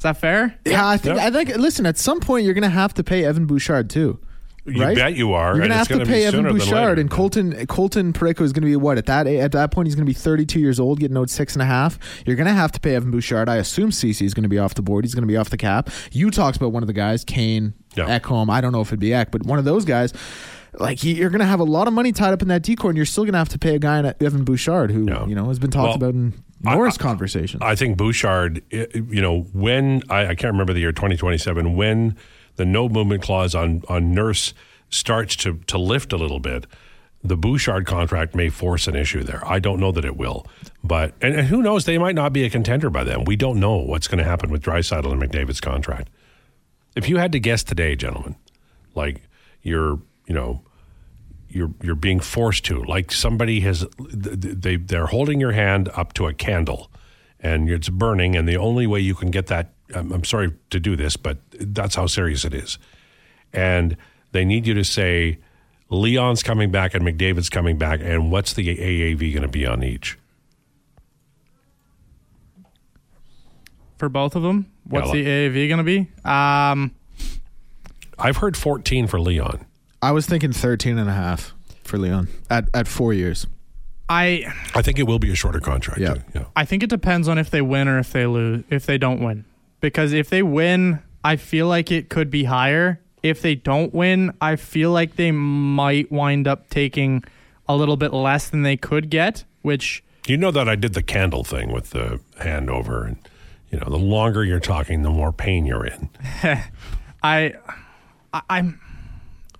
Is 0.00 0.04
that 0.04 0.16
fair? 0.16 0.54
Yeah, 0.64 0.88
I 0.88 0.96
think 0.96 1.16
Yep. 1.18 1.26
I 1.26 1.30
think. 1.30 1.56
Listen, 1.58 1.84
at 1.84 1.98
some 1.98 2.20
point 2.20 2.46
you're 2.46 2.54
going 2.54 2.62
to 2.62 2.70
have 2.70 2.94
to 2.94 3.04
pay 3.04 3.22
Evan 3.22 3.44
Bouchard 3.44 3.90
too. 3.90 4.18
You 4.64 4.82
right? 4.82 4.96
bet 4.96 5.14
you 5.14 5.34
are. 5.34 5.52
You're 5.54 5.62
gonna 5.62 5.74
have 5.74 5.88
to 5.88 6.04
pay 6.06 6.24
Evan 6.24 6.44
Bouchard 6.44 6.98
and 6.98 7.10
Colton. 7.10 7.66
Colton 7.66 8.12
Parayko 8.14 8.40
is 8.42 8.52
going 8.54 8.62
to 8.62 8.66
be 8.68 8.76
what 8.76 8.96
at 8.98 9.04
that 9.06 9.26
at 9.26 9.52
that 9.52 9.70
point 9.72 9.88
he's 9.88 9.94
going 9.94 10.06
to 10.06 10.10
be 10.10 10.14
32 10.14 10.58
years 10.58 10.80
old, 10.80 11.00
getting 11.00 11.16
owed 11.18 11.28
six 11.28 11.54
and 11.54 11.62
a 11.62 11.66
half. 11.66 11.98
You're 12.26 12.36
going 12.36 12.46
to 12.46 12.52
have 12.54 12.72
to 12.72 12.80
pay 12.80 12.94
Evan 12.94 13.10
Bouchard. 13.10 13.48
I 13.50 13.56
assume 13.56 13.90
CC 13.90 14.22
is 14.24 14.32
going 14.32 14.42
to 14.44 14.48
be 14.48 14.58
off 14.58 14.72
the 14.74 14.82
board. 14.82 15.04
He's 15.04 15.14
going 15.14 15.22
to 15.22 15.28
be 15.28 15.36
off 15.36 15.50
the 15.50 15.56
cap. 15.58 15.90
You 16.12 16.30
talked 16.30 16.56
about 16.56 16.72
one 16.72 16.82
of 16.82 16.86
the 16.86 16.92
guys, 16.94 17.24
Kane, 17.24 17.74
Yeah. 17.94 18.18
Ekholm. 18.18 18.48
I 18.50 18.60
don't 18.62 18.72
know 18.72 18.80
if 18.80 18.88
it'd 18.88 19.00
be 19.00 19.12
Ek, 19.12 19.30
but 19.30 19.44
one 19.44 19.58
of 19.58 19.64
those 19.66 19.84
guys. 19.84 20.12
Like 20.78 20.98
he- 21.00 21.14
you're 21.16 21.30
going 21.30 21.40
to 21.40 21.46
have 21.46 21.60
a 21.60 21.64
lot 21.64 21.88
of 21.88 21.92
money 21.94 22.12
tied 22.12 22.32
up 22.32 22.40
in 22.42 22.48
that 22.48 22.62
decor, 22.62 22.90
and 22.90 22.96
you're 22.96 23.04
still 23.06 23.24
going 23.24 23.32
to 23.32 23.38
have 23.38 23.48
to 23.50 23.58
pay 23.58 23.74
a 23.74 23.78
guy 23.78 23.98
in 23.98 24.14
Evan 24.20 24.44
Bouchard, 24.44 24.92
who 24.92 25.04
Yeah. 25.06 25.26
you 25.26 25.34
know 25.34 25.46
has 25.48 25.58
been 25.58 25.70
talked 25.72 25.88
Well, 26.00 26.10
about 26.10 26.14
in 26.14 26.34
I- 26.66 26.72
numerous 26.72 26.98
I- 26.98 27.02
conversations. 27.02 27.62
I 27.62 27.74
think 27.74 27.96
Bouchard, 27.96 28.62
eh, 28.72 28.86
you 28.94 29.20
know, 29.22 29.42
when 29.52 30.02
I, 30.08 30.28
I 30.28 30.34
can't 30.34 30.52
remember 30.52 30.72
the 30.72 30.80
year 30.80 30.92
2027, 30.92 31.76
when 31.76 32.16
the 32.56 32.64
no 32.64 32.88
movement 32.88 33.22
clause 33.22 33.54
on 33.54 33.82
on 33.88 34.14
Nurse 34.14 34.52
starts 34.90 35.36
to 35.36 35.58
to 35.66 35.78
lift 35.78 36.12
a 36.12 36.16
little 36.16 36.40
bit, 36.40 36.66
the 37.22 37.36
Bouchard 37.36 37.86
contract 37.86 38.34
may 38.34 38.48
force 38.48 38.86
an 38.88 38.96
issue 38.96 39.22
there. 39.22 39.46
I 39.46 39.58
don't 39.58 39.78
know 39.80 39.92
that 39.92 40.04
it 40.04 40.16
will, 40.16 40.46
but 40.82 41.14
and, 41.20 41.34
and 41.34 41.46
who 41.48 41.62
knows? 41.62 41.84
They 41.84 41.98
might 41.98 42.14
not 42.14 42.32
be 42.32 42.44
a 42.44 42.50
contender 42.50 42.90
by 42.90 43.04
then. 43.04 43.24
We 43.24 43.36
don't 43.36 43.60
know 43.60 43.76
what's 43.76 44.08
going 44.08 44.18
to 44.18 44.24
happen 44.24 44.50
with 44.50 44.62
Draisaitl 44.62 45.10
and 45.12 45.22
McDavid's 45.22 45.60
contract. 45.60 46.08
If 46.96 47.08
you 47.08 47.18
had 47.18 47.30
to 47.32 47.40
guess 47.40 47.62
today, 47.62 47.94
gentlemen, 47.94 48.34
like 48.94 49.22
you're, 49.62 50.00
you 50.26 50.34
know, 50.34 50.62
you're 51.50 51.72
you're 51.82 51.94
being 51.94 52.20
forced 52.20 52.64
to. 52.66 52.82
Like 52.84 53.12
somebody 53.12 53.60
has 53.60 53.86
they 53.98 54.76
they're 54.76 55.06
holding 55.06 55.40
your 55.40 55.52
hand 55.52 55.88
up 55.94 56.12
to 56.14 56.26
a 56.26 56.32
candle 56.32 56.90
and 57.40 57.68
it's 57.68 57.88
burning 57.88 58.36
and 58.36 58.48
the 58.48 58.56
only 58.56 58.86
way 58.86 59.00
you 59.00 59.14
can 59.14 59.30
get 59.30 59.46
that 59.48 59.72
I'm, 59.94 60.12
I'm 60.12 60.24
sorry 60.24 60.52
to 60.70 60.80
do 60.80 60.94
this 60.96 61.16
but 61.16 61.38
that's 61.52 61.94
how 61.94 62.06
serious 62.06 62.44
it 62.44 62.54
is. 62.54 62.78
And 63.52 63.96
they 64.32 64.44
need 64.44 64.66
you 64.66 64.74
to 64.74 64.84
say 64.84 65.38
Leon's 65.88 66.42
coming 66.42 66.70
back 66.70 66.94
and 66.94 67.04
McDavid's 67.04 67.50
coming 67.50 67.76
back 67.78 68.00
and 68.02 68.30
what's 68.30 68.52
the 68.52 68.76
AAV 68.76 69.32
going 69.32 69.42
to 69.42 69.48
be 69.48 69.66
on 69.66 69.82
each? 69.82 70.16
For 73.98 74.08
both 74.08 74.34
of 74.34 74.42
them, 74.42 74.70
what's 74.84 75.08
Yeah, 75.08 75.12
the 75.12 75.26
AAV 75.26 75.68
going 75.68 75.78
to 75.78 75.84
be? 75.84 75.98
Um, 76.24 76.94
I've 78.18 78.38
heard 78.38 78.56
14 78.56 79.08
for 79.08 79.20
Leon 79.20 79.66
I 80.02 80.12
was 80.12 80.26
thinking 80.26 80.52
13 80.52 80.98
and 80.98 81.08
a 81.08 81.12
half 81.12 81.52
for 81.84 81.98
Leon 81.98 82.28
at 82.48 82.68
at 82.74 82.88
four 82.88 83.12
years. 83.12 83.46
I 84.08 84.52
I 84.74 84.82
think 84.82 84.98
it 84.98 85.04
will 85.04 85.18
be 85.18 85.30
a 85.30 85.34
shorter 85.34 85.60
contract 85.60 86.00
Yeah. 86.00 86.14
yeah 86.34 86.44
I 86.56 86.64
think 86.64 86.82
it 86.82 86.90
depends 86.90 87.28
on 87.28 87.38
if 87.38 87.50
they 87.50 87.62
win 87.62 87.86
or 87.88 87.98
if 87.98 88.12
they 88.12 88.26
lose. 88.26 88.64
If 88.70 88.86
they 88.86 88.98
don't 88.98 89.20
win, 89.20 89.44
because 89.80 90.12
if 90.12 90.28
they 90.30 90.42
win, 90.42 91.00
I 91.24 91.36
feel 91.36 91.68
like 91.68 91.92
it 91.92 92.08
could 92.08 92.30
be 92.30 92.44
higher. 92.44 93.00
If 93.22 93.42
they 93.42 93.54
don't 93.54 93.92
win, 93.94 94.32
I 94.40 94.56
feel 94.56 94.90
like 94.92 95.16
they 95.16 95.30
might 95.30 96.10
wind 96.10 96.48
up 96.48 96.70
taking 96.70 97.22
a 97.68 97.76
little 97.76 97.96
bit 97.98 98.12
less 98.14 98.48
than 98.48 98.62
they 98.62 98.76
could 98.76 99.10
get. 99.10 99.44
Which 99.62 100.02
You 100.26 100.38
know 100.38 100.50
that 100.50 100.68
I 100.68 100.74
did 100.74 100.94
the 100.94 101.02
candle 101.02 101.44
thing 101.44 101.70
with 101.70 101.90
the 101.90 102.20
hand 102.40 102.70
over, 102.70 103.04
and 103.04 103.16
you 103.70 103.78
know, 103.78 103.88
the 103.90 103.98
longer 103.98 104.42
you're 104.44 104.58
talking, 104.58 105.02
the 105.02 105.10
more 105.10 105.32
pain 105.32 105.66
you're 105.66 105.86
in. 105.86 106.08
I, 107.22 107.52
I 108.32 108.40
I'm, 108.48 108.80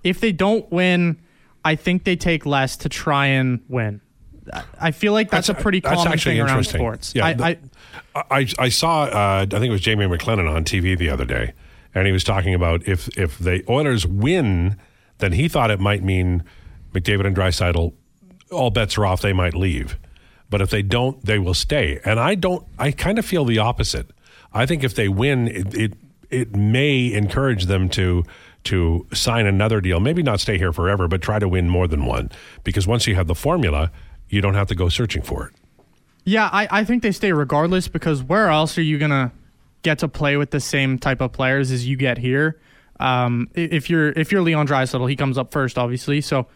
if 0.03 0.21
they 0.21 0.33
don't 0.33 0.71
win, 0.73 1.21
I 1.65 1.75
think 1.75 2.05
they 2.05 2.17
take 2.17 2.47
less 2.47 2.77
to 2.79 2.89
try 2.89 3.27
and 3.27 3.61
win. 3.69 4.01
I- 4.81 4.91
feel 4.91 5.13
like 5.13 5.31
that's, 5.31 5.49
a 5.49 5.55
pretty 5.55 5.81
that's 5.81 6.03
common 6.03 6.19
thing 6.19 6.41
around 6.41 6.65
sports. 6.65 7.13
Yeah, 7.15 7.27
I, 7.27 7.33
the- 7.35 7.45
I, 7.45 7.59
I, 8.31 8.47
I 8.59 8.69
saw, 8.69 9.05
uh, 9.05 9.43
I 9.43 9.47
think 9.47 9.67
it 9.67 9.71
was 9.71 9.81
Jamie 9.81 10.07
McLennan 10.07 10.51
on 10.51 10.65
TV 10.65 10.97
the 10.99 11.09
other 11.11 11.25
day, 11.25 11.53
and 11.95 12.07
he 12.07 12.13
was 12.13 12.25
talking 12.25 12.55
about 12.55 12.87
if 12.89 13.09
if 13.19 13.39
the 13.39 13.63
Oilers 13.69 14.07
win, 14.07 14.77
then 15.19 15.33
he 15.33 15.49
thought 15.49 15.71
it 15.71 15.79
might 15.81 16.03
mean 16.03 16.43
McDavid 16.93 17.27
and 17.27 17.37
Draisaitl, 17.37 17.93
all 18.51 18.71
bets 18.71 18.99
are 18.99 19.07
off. 19.07 19.21
They 19.21 19.33
might 19.33 19.55
leave, 19.55 19.99
but 20.49 20.61
if 20.61 20.71
they 20.71 20.83
don't, 20.83 21.25
they 21.25 21.39
will 21.39 21.55
stay. 21.55 22.01
And 22.05 22.19
I 22.19 22.35
don't. 22.35 22.67
I 22.79 22.91
kind 22.91 23.19
of 23.19 23.27
feel 23.27 23.45
the 23.45 23.59
opposite. 23.59 24.11
I 24.53 24.67
think 24.67 24.83
if 24.83 24.95
they 24.95 25.09
win, 25.09 25.47
it 25.49 25.75
it, 25.75 25.93
it 26.31 26.57
may 26.57 27.13
encourage 27.13 27.67
them 27.67 27.89
to. 27.91 28.25
To 28.65 29.07
sign 29.13 29.47
another 29.47 29.81
deal, 29.81 30.01
maybe 30.01 30.23
not 30.23 30.39
stay 30.39 30.59
here 30.59 30.73
forever, 30.73 31.09
but 31.09 31.23
try 31.23 31.39
to 31.39 31.49
win 31.49 31.69
more 31.69 31.89
than 31.89 32.05
one. 32.05 32.31
Because 32.63 32.87
once 32.87 33.07
you 33.07 33.15
have 33.15 33.27
the 33.27 33.35
formula, 33.35 33.91
you 34.29 34.41
don't 34.41 34.55
have 34.55 34.69
to 34.69 34.75
go 34.75 34.89
searching 34.89 35.23
for 35.23 35.47
it. 35.47 35.55
Yeah, 36.25 36.49
I, 36.53 36.69
I 36.71 36.85
think 36.85 37.03
they 37.03 37.13
stay 37.13 37.33
regardless 37.33 37.89
because 37.89 38.23
where 38.23 38.49
else 38.49 38.77
are 38.77 38.83
you 38.83 38.99
gonna 38.99 39.33
get 39.83 39.99
to 40.01 40.09
play 40.09 40.37
with 40.37 40.51
the 40.51 40.61
same 40.61 40.99
type 40.99 41.21
of 41.21 41.33
players 41.33 41.71
as 41.71 41.87
you 41.87 41.97
get 41.97 42.19
here? 42.19 42.61
Um, 42.99 43.49
if 43.55 43.89
you're 43.89 44.11
if 44.11 44.31
you're 44.31 44.43
Leon 44.43 44.69
Draisaitl, 44.69 45.09
he 45.09 45.17
comes 45.17 45.39
up 45.39 45.53
first, 45.53 45.79
obviously. 45.79 46.21
So 46.21 46.47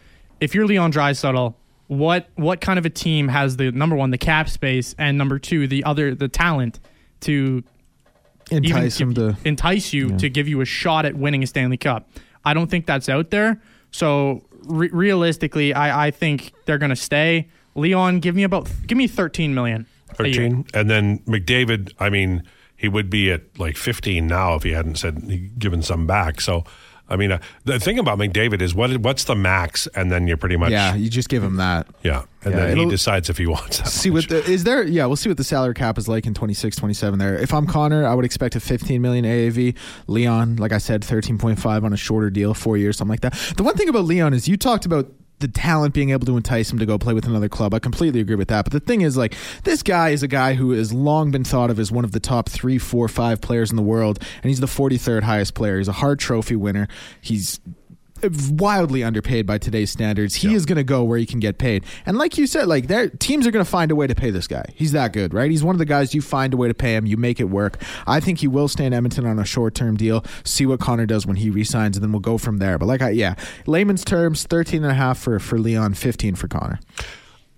if 0.40 0.55
you're 0.55 0.66
Leon 0.66 0.92
Draisaitl, 0.92 1.55
what 1.88 2.28
what 2.34 2.61
kind 2.61 2.78
of 2.78 2.86
a 2.86 2.90
team 2.90 3.28
has 3.28 3.57
the 3.57 3.70
number 3.72 3.96
one 3.96 4.11
the 4.11 4.18
cap 4.18 4.48
space 4.48 4.94
and 4.98 5.18
number 5.18 5.38
two 5.38 5.66
the 5.66 5.84
other 5.84 6.14
the 6.14 6.28
talent 6.28 6.80
to 7.20 7.62
Entice 8.51 9.01
even 9.01 9.09
him 9.09 9.14
give- 9.14 9.42
to. 9.42 9.49
entice 9.49 9.92
you 9.92 10.16
to 10.18 10.28
give 10.28 10.49
you 10.49 10.61
a 10.61 10.64
shot 10.64 11.05
at 11.07 11.14
winning 11.16 11.42
a 11.42 11.47
Stanley 11.47 11.76
Cup. 11.76 12.09
I 12.45 12.55
don't 12.55 12.70
think 12.70 12.86
that's 12.86 13.09
out 13.09 13.30
there. 13.30 13.61
So 13.90 14.45
re- 14.64 14.90
realistically, 14.92 15.72
I, 15.72 16.07
I 16.07 16.11
think 16.11 16.53
they're 16.66 16.78
going 16.78 16.90
to 16.90 16.97
stay. 16.97 17.49
Leon, 17.74 18.20
give 18.20 18.34
me 18.36 18.42
about 18.42 18.68
give 18.86 18.99
me 18.99 19.07
thirteen 19.07 19.55
million. 19.55 19.86
13 20.14 20.66
and 20.74 20.88
then 20.88 21.18
mcdavid 21.20 21.92
i 21.99 22.09
mean 22.09 22.45
he 22.76 22.86
would 22.86 23.11
be 23.11 23.32
at 23.32 23.40
like 23.59 23.76
15 23.76 24.28
now 24.28 24.55
if 24.55 24.62
he 24.62 24.70
hadn't 24.70 24.95
said 24.97 25.59
given 25.59 25.82
some 25.82 26.07
back 26.07 26.40
so 26.40 26.62
I 27.09 27.16
mean, 27.16 27.32
uh, 27.32 27.38
the 27.64 27.78
thing 27.78 27.98
about 27.98 28.18
McDavid 28.18 28.62
is 28.62 28.74
what 28.74 28.96
what's 28.98 29.24
the 29.24 29.34
max, 29.34 29.86
and 29.94 30.11
then 30.11 30.26
you're 30.26 30.38
pretty 30.38 30.57
much 30.57 30.70
Yeah, 30.70 30.94
you 30.94 31.11
just 31.11 31.28
give 31.28 31.42
him 31.42 31.57
that. 31.57 31.86
yeah, 32.02 32.22
and 32.44 32.55
Yeah, 32.55 32.66
then 32.66 32.76
he 32.78 32.86
decides 32.88 33.28
if 33.28 33.36
he 33.36 33.46
wants 33.46 33.78
that. 33.78 33.88
See 33.88 34.09
much. 34.11 34.30
what 34.30 34.44
the, 34.46 34.50
is 34.50 34.64
there? 34.64 34.82
Yeah, 34.82 35.05
we'll 35.07 35.16
see 35.16 35.28
what 35.28 35.36
the 35.36 35.44
salary 35.44 35.74
cap 35.74 35.98
is 35.98 36.09
like 36.09 36.24
in 36.26 36.32
26, 36.32 36.76
27 36.76 37.18
there. 37.18 37.36
If 37.36 37.52
I'm 37.52 37.66
Connor, 37.66 38.07
I 38.07 38.14
would 38.14 38.24
expect 38.24 38.57
a 38.57 38.61
15 38.61 39.02
million 39.02 39.24
AAV. 39.26 39.76
Leon, 40.07 40.57
like 40.57 40.72
I 40.72 40.78
said, 40.78 41.02
13.5 41.02 41.84
on 41.84 41.92
a 41.92 41.96
shorter 41.96 42.30
deal, 42.30 42.55
four 42.55 42.76
years, 42.78 42.96
something 42.96 43.11
like 43.11 43.20
that. 43.20 43.34
The 43.57 43.62
one 43.64 43.74
thing 43.76 43.88
about 43.90 44.05
Leon 44.05 44.32
is 44.32 44.48
you 44.48 44.57
talked 44.57 44.86
about 44.86 45.11
the 45.41 45.49
talent 45.49 45.95
being 45.95 46.11
able 46.11 46.26
to 46.26 46.37
entice 46.37 46.72
him 46.72 46.78
to 46.78 46.87
go 46.87 46.99
play 46.99 47.12
with 47.12 47.26
another 47.26 47.49
club. 47.49 47.74
I 47.74 47.78
completely 47.78 48.20
agree 48.20 48.37
with 48.37 48.49
that. 48.49 48.64
But 48.64 48.72
the 48.72 48.80
thing 48.80 49.01
is, 49.01 49.16
like, 49.16 49.35
this 49.64 49.82
guy 49.82 50.11
is 50.11 50.22
a 50.22 50.28
guy 50.28 50.55
who 50.55 50.70
has 50.70 50.93
long 50.93 51.30
been 51.30 51.45
thought 51.45 51.70
of 51.70 51.78
as 51.78 51.91
one 51.91 52.05
of 52.05 52.12
the 52.12 52.20
top 52.20 52.49
three, 52.49 52.78
four, 52.78 53.09
five 53.09 53.41
players 53.41 53.70
in 53.70 53.76
the 53.76 53.82
world, 53.82 54.18
and 54.43 54.49
he's 54.49 54.61
the 54.61 54.66
43rd 54.66 55.22
highest 55.22 55.55
player. 55.55 55.78
He's 55.78 55.89
a 55.89 55.93
Hart 55.93 56.18
Trophy 56.18 56.57
winner. 56.57 56.89
He's 57.20 57.61
wildly 58.30 59.02
underpaid 59.02 59.46
by 59.46 59.58
today's 59.58 59.90
standards. 59.90 60.36
He 60.36 60.54
is 60.54 60.66
going 60.66 60.76
to 60.76 60.84
go 60.84 61.02
where 61.02 61.18
he 61.18 61.26
can 61.26 61.40
get 61.40 61.58
paid. 61.58 61.84
And 62.06 62.16
like 62.18 62.38
you 62.38 62.46
said, 62.46 62.66
like 62.66 62.86
their 62.86 63.08
teams 63.08 63.46
are 63.46 63.50
going 63.50 63.64
to 63.64 63.70
find 63.70 63.90
a 63.90 63.96
way 63.96 64.06
to 64.06 64.14
pay 64.14 64.30
this 64.30 64.46
guy. 64.46 64.64
He's 64.74 64.92
that 64.92 65.12
good, 65.12 65.34
right? 65.34 65.50
He's 65.50 65.62
one 65.64 65.74
of 65.74 65.78
the 65.78 65.84
guys 65.84 66.14
you 66.14 66.20
find 66.22 66.54
a 66.54 66.56
way 66.56 66.68
to 66.68 66.74
pay 66.74 66.96
him, 66.96 67.06
you 67.06 67.16
make 67.16 67.40
it 67.40 67.44
work. 67.44 67.82
I 68.06 68.20
think 68.20 68.40
he 68.40 68.48
will 68.48 68.68
stay 68.68 68.86
in 68.86 68.92
Edmonton 68.92 69.26
on 69.26 69.38
a 69.38 69.44
short-term 69.44 69.96
deal. 69.96 70.24
See 70.44 70.66
what 70.66 70.80
Connor 70.80 71.06
does 71.06 71.26
when 71.26 71.36
he 71.36 71.50
resigns 71.50 71.96
and 71.96 72.04
then 72.04 72.12
we'll 72.12 72.20
go 72.20 72.38
from 72.38 72.58
there. 72.58 72.78
But 72.78 72.86
like 72.86 73.02
I 73.02 73.10
yeah, 73.10 73.34
layman's 73.66 74.04
terms 74.04 74.44
13 74.44 74.82
and 74.82 74.90
a 74.90 74.94
half 74.94 75.18
for 75.18 75.38
for 75.38 75.58
Leon, 75.58 75.94
15 75.94 76.34
for 76.34 76.48
Connor. 76.48 76.80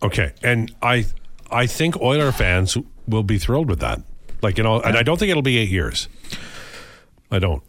Okay, 0.02 0.32
and 0.42 0.74
I 0.82 1.06
I 1.50 1.66
think 1.66 2.00
Oiler 2.00 2.32
fans 2.32 2.76
will 3.06 3.22
be 3.22 3.38
thrilled 3.38 3.68
with 3.68 3.80
that. 3.80 4.02
Like 4.42 4.58
you 4.58 4.64
know, 4.64 4.80
and 4.80 4.96
I 4.96 5.02
don't 5.02 5.18
think 5.18 5.30
it'll 5.30 5.42
be 5.42 5.58
eight 5.58 5.70
years. 5.70 6.08
I 7.30 7.38
don't. 7.38 7.62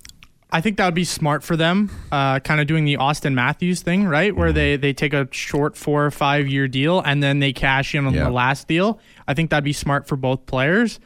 I 0.49 0.61
think 0.61 0.77
that 0.77 0.85
would 0.85 0.93
be 0.95 1.03
smart 1.03 1.43
for 1.43 1.57
them, 1.57 1.91
uh, 2.09 2.39
kind 2.39 2.61
of 2.61 2.67
doing 2.67 2.85
the 2.85 2.95
Auston 2.95 3.33
Matthews 3.33 3.81
thing, 3.81 4.05
right? 4.05 4.33
Where 4.33 4.53
they, 4.53 4.77
they 4.77 4.93
take 4.93 5.13
a 5.13 5.27
short 5.31 5.75
four 5.75 6.05
or 6.05 6.11
five 6.11 6.47
year 6.47 6.69
deal 6.69 7.01
and 7.01 7.21
then 7.21 7.39
they 7.39 7.51
cash 7.51 7.93
in 7.93 8.05
on 8.07 8.13
Yeah. 8.13 8.23
the 8.23 8.29
last 8.29 8.65
deal. 8.67 8.97
I 9.27 9.33
think 9.33 9.49
that'd 9.49 9.65
be 9.65 9.73
smart 9.73 10.07
for 10.07 10.15
both 10.15 10.45
players. 10.45 11.01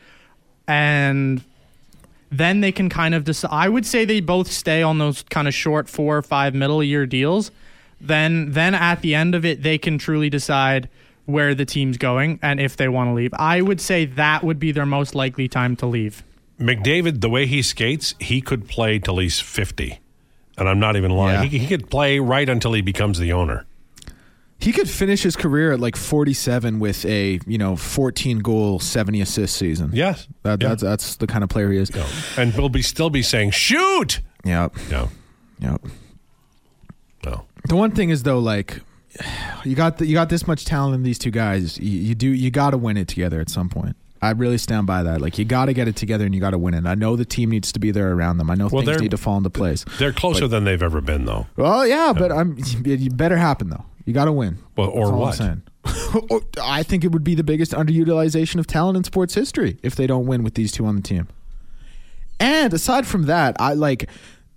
And 0.67 1.41
then 2.31 2.61
they 2.61 2.71
can 2.71 2.87
kind 2.87 3.15
of 3.15 3.23
decide. 3.23 3.49
I 3.51 3.67
would 3.67 3.85
say 3.85 4.05
they 4.05 4.19
both 4.21 4.49
stay 4.51 4.83
on 4.83 4.99
those 4.99 5.23
kind 5.23 5.47
of 5.47 5.53
short 5.55 5.89
four 5.89 6.17
or 6.17 6.21
five 6.21 6.53
middle 6.53 6.83
year 6.83 7.05
deals. 7.07 7.49
Then, 7.99 8.51
then 8.51 8.73
at 8.75 9.01
the 9.01 9.15
end 9.15 9.33
of 9.35 9.43
it, 9.43 9.63
they 9.63 9.77
can 9.77 9.97
truly 9.97 10.29
decide 10.29 10.87
where 11.25 11.53
the 11.55 11.65
team's 11.65 11.97
going 11.97 12.39
and 12.41 12.59
if 12.59 12.77
they 12.77 12.87
want 12.87 13.09
to 13.09 13.13
leave. 13.13 13.33
I 13.33 13.61
would 13.61 13.81
say 13.81 14.05
that 14.05 14.43
would 14.43 14.59
be 14.59 14.71
their 14.71 14.85
most 14.85 15.13
likely 15.15 15.47
time 15.47 15.75
to 15.77 15.85
leave. 15.87 16.23
McDavid, 16.61 17.21
the 17.21 17.29
way 17.29 17.45
he 17.47 17.61
skates, 17.61 18.13
he 18.19 18.39
could 18.41 18.67
play 18.67 18.99
till 18.99 19.17
he's 19.17 19.39
fifty, 19.39 19.99
and 20.57 20.69
I'm 20.69 20.79
not 20.79 20.95
even 20.95 21.11
lying. 21.11 21.43
Yeah. 21.43 21.49
He, 21.49 21.57
he 21.59 21.67
could 21.67 21.89
play 21.89 22.19
right 22.19 22.47
until 22.47 22.73
he 22.73 22.81
becomes 22.81 23.17
the 23.19 23.33
owner. 23.33 23.65
He 24.59 24.71
could 24.71 24.87
finish 24.87 25.23
his 25.23 25.35
career 25.35 25.71
at 25.71 25.79
like 25.79 25.95
47 25.95 26.77
with 26.79 27.03
a, 27.05 27.39
you 27.47 27.57
know, 27.57 27.75
14 27.75 28.39
goal, 28.41 28.77
70 28.79 29.19
assist 29.21 29.55
season. 29.57 29.89
Yes, 29.91 30.27
That, 30.43 30.61
Yeah. 30.61 30.67
that's 30.69 30.83
that's 30.83 31.15
the 31.15 31.25
kind 31.25 31.43
of 31.43 31.49
player 31.49 31.71
he 31.71 31.79
is. 31.79 31.89
and 32.37 32.53
we'll 32.55 32.69
be 32.69 32.83
still 32.83 33.09
be 33.09 33.23
saying 33.23 33.51
shoot. 33.51 34.21
Yep. 34.45 34.75
No, 34.91 35.09
Yep. 35.61 35.81
no. 37.25 37.45
The 37.67 37.75
one 37.75 37.89
thing 37.89 38.11
is 38.11 38.21
though, 38.21 38.37
like 38.37 38.81
you 39.65 39.75
got 39.75 39.97
the, 39.97 40.05
you 40.05 40.13
got 40.13 40.29
this 40.29 40.45
much 40.45 40.63
talent 40.65 40.93
in 40.93 41.01
these 41.03 41.17
two 41.17 41.31
guys. 41.31 41.79
You, 41.79 41.89
you 41.99 42.13
do 42.15 42.27
you 42.29 42.51
got 42.51 42.69
to 42.71 42.77
win 42.77 42.97
it 42.97 43.07
together 43.07 43.41
at 43.41 43.49
some 43.49 43.67
point. 43.67 43.95
I 44.21 44.31
really 44.31 44.57
stand 44.59 44.85
by 44.85 45.01
that. 45.03 45.19
Like 45.19 45.37
you 45.39 45.45
got 45.45 45.65
to 45.65 45.73
get 45.73 45.87
it 45.87 45.95
together 45.95 46.25
and 46.25 46.35
you 46.35 46.39
got 46.41 46.51
to 46.51 46.57
win 46.57 46.73
it. 46.75 46.85
I 46.85 46.93
know 46.95 47.15
the 47.15 47.25
team 47.25 47.49
needs 47.49 47.71
to 47.71 47.79
be 47.79 47.89
there 47.91 48.11
around 48.13 48.37
them. 48.37 48.51
I 48.51 48.55
know 48.55 48.69
Well, 48.71 48.83
things 48.83 49.01
need 49.01 49.11
to 49.11 49.17
fall 49.17 49.37
into 49.37 49.49
place. 49.49 49.83
They're 49.97 50.13
closer 50.13 50.47
than 50.47 50.63
they've 50.63 50.83
ever 50.83 51.01
been, 51.01 51.25
though. 51.25 51.47
Well, 51.55 51.87
yeah, 51.87 52.13
but 52.13 52.31
I'm. 52.31 52.57
You 52.85 53.09
better 53.09 53.37
happen 53.37 53.69
though. 53.69 53.85
You 54.05 54.13
got 54.13 54.25
to 54.25 54.31
win. 54.31 54.57
Well, 54.75 54.89
or 54.89 55.11
what? 55.11 55.39
I 56.61 56.83
think 56.83 57.03
it 57.03 57.11
would 57.11 57.23
be 57.23 57.33
the 57.33 57.43
biggest 57.43 57.71
underutilization 57.71 58.59
of 58.59 58.67
talent 58.67 58.97
in 58.97 59.03
sports 59.03 59.33
history 59.33 59.77
if 59.81 59.95
they 59.95 60.05
don't 60.05 60.25
win 60.27 60.43
with 60.43 60.53
these 60.53 60.71
two 60.71 60.85
on 60.85 60.95
the 60.95 61.01
team. 61.01 61.27
And 62.39 62.73
aside 62.73 63.07
from 63.07 63.23
that, 63.23 63.55
I 63.59 63.73
like 63.73 64.09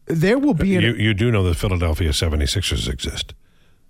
there 0.07 0.39
will 0.39 0.55
be 0.55 0.77
an, 0.77 0.83
You 0.83 0.95
you 0.95 1.15
do 1.15 1.31
know 1.31 1.43
the 1.43 1.55
Philadelphia 1.55 2.11
76ers 2.11 2.89
exist. 2.89 3.35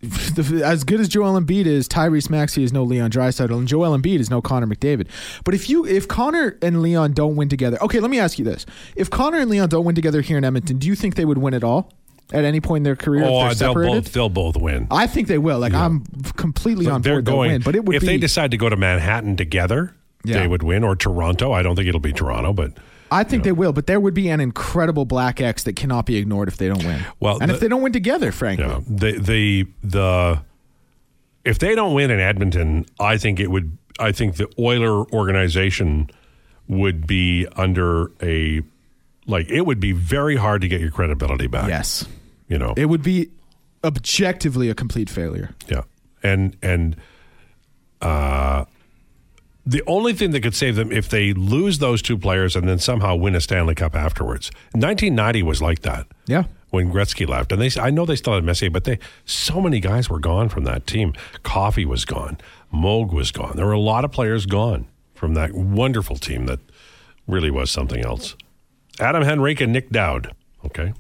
the, 0.35 0.63
as 0.65 0.85
good 0.85 1.01
as 1.01 1.09
Joel 1.09 1.39
Embiid 1.41 1.67
is, 1.67 1.89
Tyrese 1.89 2.31
Maxey 2.31 2.63
is 2.65 2.73
no 2.73 2.83
Leon 2.85 3.11
Draisaitl, 3.11 3.57
and 3.59 3.69
Joel 3.69 3.97
Embiid 3.97 4.19
is 4.21 4.31
no 4.31 4.41
Connor 4.43 4.67
McDavid. 4.67 5.09
But 5.45 5.55
if 5.55 5.69
you 5.71 5.87
if 5.87 6.09
Connor 6.09 6.57
and 6.63 6.83
Leon 6.83 7.13
don't 7.13 7.37
win 7.37 7.49
together, 7.49 7.79
okay, 7.83 8.01
let 8.01 8.11
me 8.11 8.19
ask 8.19 8.39
you 8.39 8.45
this: 8.45 8.67
If 8.97 9.11
Connor 9.11 9.39
and 9.39 9.51
Leon 9.51 9.69
don't 9.69 9.85
win 9.85 9.95
together 9.95 10.21
here 10.21 10.39
in 10.39 10.45
Edmonton, 10.45 10.79
do 10.79 10.87
you 10.87 10.95
think 10.95 11.15
they 11.17 11.25
would 11.25 11.39
win 11.39 11.55
at 11.55 11.65
all 11.65 11.93
at 12.33 12.45
any 12.45 12.61
point 12.61 12.79
in 12.79 12.83
their 12.85 12.97
career 12.97 13.23
Oh, 13.25 13.45
they'll 13.49 13.55
separated? 13.55 14.05
both 14.05 14.13
they'll 14.13 14.29
both 14.29 14.57
win. 14.57 14.87
I 14.91 15.07
think 15.07 15.29
they 15.29 15.39
will. 15.39 15.59
Like 15.59 15.75
I'm 15.75 16.05
completely 16.37 16.87
on 16.89 17.03
They're 17.03 17.15
board 17.17 17.25
they'll 17.27 17.35
going. 17.37 17.51
win, 17.53 17.63
but 17.63 17.75
it 17.77 17.85
would 17.85 17.97
if 17.97 18.01
be 18.01 18.07
they 18.07 18.17
decide 18.19 18.51
to 18.53 18.57
go 18.57 18.69
to 18.69 18.77
Manhattan 18.77 19.37
together, 19.37 19.95
Yeah. 20.25 20.41
they 20.41 20.47
would 20.47 20.63
win. 20.63 20.85
Or 20.85 20.97
Toronto. 20.97 21.53
I 21.53 21.63
don't 21.63 21.77
think 21.77 21.87
it'll 21.89 22.01
be 22.01 22.13
Toronto, 22.13 22.53
but 22.53 22.73
I 23.15 23.25
think 23.25 23.45
they 23.45 23.53
will, 23.53 23.73
but 23.73 23.87
there 23.87 24.01
would 24.01 24.15
be 24.15 24.29
an 24.29 24.41
incredible 24.41 25.05
black 25.05 25.41
X 25.41 25.63
that 25.65 25.77
cannot 25.77 26.07
be 26.07 26.17
ignored 26.17 26.49
if 26.49 26.57
they 26.57 26.69
don't 26.69 26.85
win. 26.85 27.05
Well, 27.21 27.39
and 27.41 27.51
the- 27.51 27.55
if 27.55 27.61
they 27.61 27.69
don't 27.69 27.83
win 27.83 27.93
together, 27.93 28.33
frankly, 28.33 28.65
you 28.65 28.71
know, 28.71 28.85
the 28.89 29.19
the 29.19 29.67
the 29.83 30.43
if 31.45 31.59
they 31.59 31.75
don't 31.75 31.95
win 31.95 32.11
in 32.11 32.21
Edmonton, 32.21 32.87
I 32.99 33.17
think 33.19 33.39
it 33.41 33.51
would. 33.51 33.77
I 33.99 34.11
think 34.13 34.37
the 34.37 34.49
Oiler 34.59 35.05
organization 35.13 36.11
would 36.67 37.07
be 37.07 37.47
under 37.57 38.11
a 38.23 38.63
like 39.27 39.49
it 39.49 39.63
would 39.63 39.79
be 39.81 39.93
very 39.93 40.37
hard 40.37 40.63
to 40.63 40.69
get 40.69 40.81
your 40.81 40.91
credibility 40.91 41.47
back. 41.47 41.69
yes, 41.69 42.07
you 42.49 42.59
know. 42.59 42.75
it 42.77 42.87
would 42.87 43.03
be 43.03 43.29
objectively 43.85 44.69
a 44.71 44.75
complete 44.75 45.09
failure. 45.11 45.55
Yeah, 45.69 45.83
and 46.23 46.57
and 46.63 46.97
uh, 48.01 48.65
the 49.67 49.83
only 49.87 50.13
thing 50.13 50.33
that 50.33 50.41
could 50.41 50.55
save 50.55 50.77
them 50.77 50.93
if 50.93 51.09
they 51.09 51.33
lose 51.33 51.79
those 51.79 52.03
two 52.03 52.19
players 52.19 52.55
and 52.55 52.69
then 52.69 52.79
somehow 52.79 53.15
win 53.17 53.35
a 53.35 53.41
Stanley 53.41 53.75
Cup 53.75 53.95
afterwards. 53.95 54.51
1990 54.73 55.43
was 55.43 55.63
like 55.63 55.81
that. 55.83 56.07
Yeah. 56.27 56.45
When 56.71 56.93
Gretzky 56.93 57.27
left, 57.29 57.53
and 57.53 57.63
they, 57.63 57.71
I 57.81 57.91
know 57.91 58.05
they 58.05 58.17
still 58.17 58.35
had 58.35 58.43
Messier, 58.43 58.69
but 58.69 58.83
they, 58.85 58.99
so 59.25 59.61
many 59.61 59.79
guys 59.79 60.11
were 60.11 60.19
gone 60.19 60.49
from 60.49 60.65
that 60.65 60.89
team. 60.89 61.15
Coffey 61.45 61.85
was 61.85 62.05
gone, 62.05 62.37
Moog 62.73 63.13
was 63.13 63.31
gone. 63.31 63.53
There 63.57 63.67
were 63.67 63.73
a 63.73 63.79
lot 63.79 64.05
of 64.05 64.11
players 64.11 64.45
gone 64.45 64.89
from 65.15 65.35
that 65.35 65.53
wonderful 65.53 66.17
team 66.17 66.47
that 66.47 66.59
really 67.29 67.51
was 67.51 67.71
something 67.71 68.05
else. 68.05 68.35
Adam 68.99 69.23
Henrique 69.23 69.61
and 69.61 69.73
Nic 69.73 69.91
Dowd. 69.91 70.35
Okay, 70.65 70.95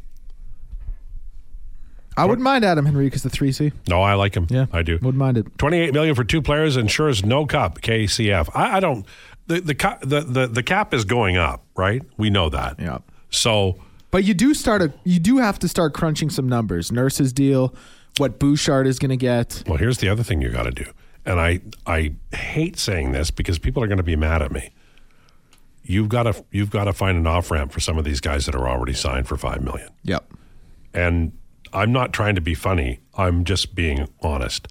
I 2.16 2.24
wouldn't 2.26 2.44
mind 2.44 2.64
Adam 2.64 2.84
Henry 2.86 3.06
because 3.06 3.22
the 3.22 3.30
three 3.30 3.50
C. 3.52 3.72
no, 3.88 4.02
I 4.02 4.14
like 4.14 4.36
him. 4.36 4.46
Yeah, 4.48 4.66
I 4.72 4.82
do. 4.82 4.94
Wouldn't 4.94 5.16
mind 5.16 5.38
it. 5.38 5.58
28 5.58 5.92
million 5.92 6.14
for 6.14 6.24
two 6.24 6.40
players 6.42 6.76
ensures 6.76 7.24
no 7.24 7.44
cup 7.46 7.80
KCF. 7.80 8.50
I, 8.54 8.76
I 8.76 8.80
don't 8.80 9.04
the 9.46 9.60
the, 9.60 9.98
the 10.02 10.20
the 10.20 10.46
the 10.46 10.62
cap 10.62 10.94
is 10.94 11.04
going 11.04 11.36
up, 11.36 11.64
right? 11.76 12.02
We 12.16 12.30
know 12.30 12.48
that. 12.50 12.78
Yeah. 12.78 12.98
So 13.30 13.78
But 14.10 14.24
you 14.24 14.34
do 14.34 14.54
start 14.54 14.80
a 14.82 14.92
you 15.04 15.18
do 15.18 15.38
have 15.38 15.58
to 15.60 15.68
start 15.68 15.92
crunching 15.94 16.30
some 16.30 16.48
numbers. 16.48 16.92
Nurse's 16.92 17.32
deal, 17.32 17.74
what 18.18 18.38
Bouchard 18.38 18.86
is 18.86 18.98
going 18.98 19.10
to 19.10 19.16
get. 19.16 19.62
well, 19.66 19.78
here's 19.78 19.98
the 19.98 20.08
other 20.08 20.22
thing 20.22 20.40
you 20.40 20.50
got 20.50 20.64
to 20.64 20.70
do. 20.70 20.86
And 21.26 21.40
I 21.40 21.60
I 21.86 22.14
hate 22.32 22.78
saying 22.78 23.12
this 23.12 23.30
because 23.30 23.58
people 23.58 23.82
are 23.82 23.86
going 23.88 23.98
to 23.98 24.04
be 24.04 24.16
mad 24.16 24.40
at 24.42 24.52
me. 24.52 24.70
You've 25.82 26.08
got 26.08 26.22
to 26.24 26.44
you've 26.50 26.70
got 26.70 26.84
to 26.84 26.92
find 26.92 27.18
an 27.18 27.26
off 27.26 27.50
ramp 27.50 27.72
for 27.72 27.80
some 27.80 27.98
of 27.98 28.04
these 28.04 28.20
guys 28.20 28.46
that 28.46 28.54
are 28.54 28.68
already 28.68 28.94
signed 28.94 29.26
for 29.28 29.36
5 29.36 29.62
million. 29.62 29.88
Yep. 30.04 30.32
And 30.94 31.32
I'm 31.74 31.92
not 31.92 32.12
trying 32.12 32.34
to 32.36 32.40
be 32.40 32.54
funny. 32.54 33.00
I'm 33.16 33.44
just 33.44 33.74
being 33.74 34.08
honest. 34.22 34.68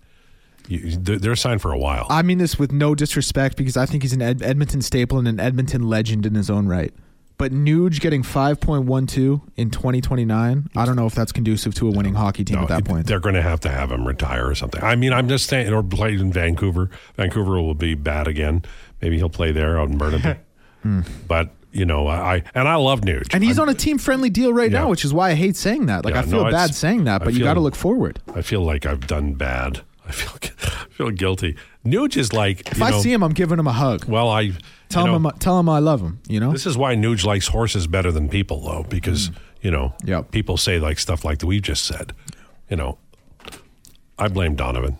You, 0.68 0.96
they're 0.98 1.36
signed 1.36 1.62
for 1.62 1.72
a 1.72 1.78
while. 1.78 2.08
I 2.10 2.22
mean 2.22 2.38
this 2.38 2.58
with 2.58 2.72
no 2.72 2.96
disrespect 2.96 3.58
because 3.58 3.76
I 3.76 3.86
think 3.86 4.04
he's 4.04 4.14
an 4.14 4.22
Ed- 4.22 4.42
Edmonton 4.42 4.82
staple 4.82 5.20
and 5.20 5.28
an 5.28 5.40
Edmonton 5.40 5.90
legend 5.90 6.26
in 6.26 6.36
his 6.36 6.50
own 6.50 6.68
right. 6.68 6.94
But 7.38 7.52
Nuge 7.52 8.00
getting 8.00 8.22
5.12 8.24 9.42
in 9.58 9.70
2029, 9.72 10.70
I 10.76 10.86
don't 10.86 10.96
know 10.96 11.08
if 11.08 11.16
that's 11.16 11.32
conducive 11.32 11.74
to 11.76 11.88
a 11.88 11.92
winning 11.92 12.14
hockey 12.14 12.46
team 12.46 12.58
No, 12.58 12.62
at 12.62 12.68
that 12.70 12.86
point. 12.86 13.08
They're 13.08 13.20
going 13.20 13.36
to 13.36 13.42
have 13.42 13.60
to 13.62 13.70
have 13.70 13.92
him 13.92 14.08
retire 14.08 14.48
or 14.48 14.56
something. 14.56 14.82
I 14.84 14.96
mean, 14.96 15.12
I'm 15.12 15.28
just 15.28 15.50
saying, 15.50 15.74
or 15.74 15.84
play 15.84 16.14
in 16.14 16.32
Vancouver. 16.32 16.90
Vancouver 17.18 17.62
will 17.62 17.74
be 17.74 17.96
bad 17.96 18.28
again. 18.28 18.64
Maybe 19.02 19.18
he'll 19.18 19.30
play 19.30 19.52
there 19.52 19.80
out 19.80 19.90
in 19.90 19.98
Burnaby. 19.98 20.36
But 21.30 21.50
you 21.74 21.86
know, 21.86 22.08
I, 22.08 22.36
I 22.36 22.44
and 22.56 22.68
I 22.68 22.76
love 22.76 23.02
Nuge. 23.02 23.34
And 23.34 23.44
he's 23.44 23.60
I'm- 23.60 23.68
on 23.68 23.76
a 23.76 23.78
team 23.78 23.98
friendly 23.98 24.30
deal 24.30 24.54
right 24.54 24.72
Yeah. 24.72 24.82
now, 24.82 24.90
which 24.90 25.04
is 25.04 25.14
why 25.14 25.32
I 25.32 25.34
hate 25.34 25.56
saying 25.56 25.88
that. 25.88 26.06
Like 26.06 26.14
Yeah, 26.14 26.22
I 26.22 26.24
feel 26.24 26.44
no, 26.46 26.52
bad 26.52 26.74
saying 26.76 27.04
that, 27.06 27.22
I 27.22 27.26
but 27.26 27.34
you 27.34 27.44
got 27.44 27.56
to 27.56 27.60
look 27.60 27.76
forward. 27.76 28.20
I 28.36 28.42
feel 28.42 28.62
like 28.64 28.86
I've 28.86 29.08
done 29.08 29.34
bad. 29.34 29.82
I 30.08 30.12
feel 30.12 30.32
I 30.64 30.86
feel 30.96 31.10
guilty. 31.12 31.56
Nuge 31.86 32.16
is 32.18 32.32
like 32.34 32.70
If 32.72 32.82
I 32.82 32.92
see 33.00 33.12
him, 33.12 33.24
I'm 33.24 33.34
giving 33.34 33.58
him 33.60 33.68
a 33.68 33.74
hug. 33.74 34.06
Well, 34.06 34.30
I 34.30 34.52
Tell 34.90 35.06
him 35.06 35.24
know, 35.24 35.30
I'm, 35.30 35.38
tell 35.40 35.60
him 35.60 35.68
I 35.70 35.80
love 35.80 36.02
him, 36.02 36.20
you 36.28 36.40
know? 36.40 36.52
This 36.52 36.68
is 36.68 36.78
why 36.78 36.96
Nuge 36.96 37.26
likes 37.26 37.48
horses 37.48 37.88
better 37.88 38.12
than 38.12 38.30
people, 38.30 38.62
though, 38.62 38.84
because 38.88 39.32
you 39.62 39.72
know. 39.72 39.96
Yep. 40.06 40.30
people 40.32 40.56
say 40.58 40.78
like 40.80 41.00
stuff 41.00 41.26
like 41.26 41.42
we 41.42 41.60
just 41.60 41.84
said. 41.86 42.14
You 42.70 42.76
know, 42.78 42.98
I 44.20 44.28
blame 44.28 44.56
Donovan. 44.56 44.98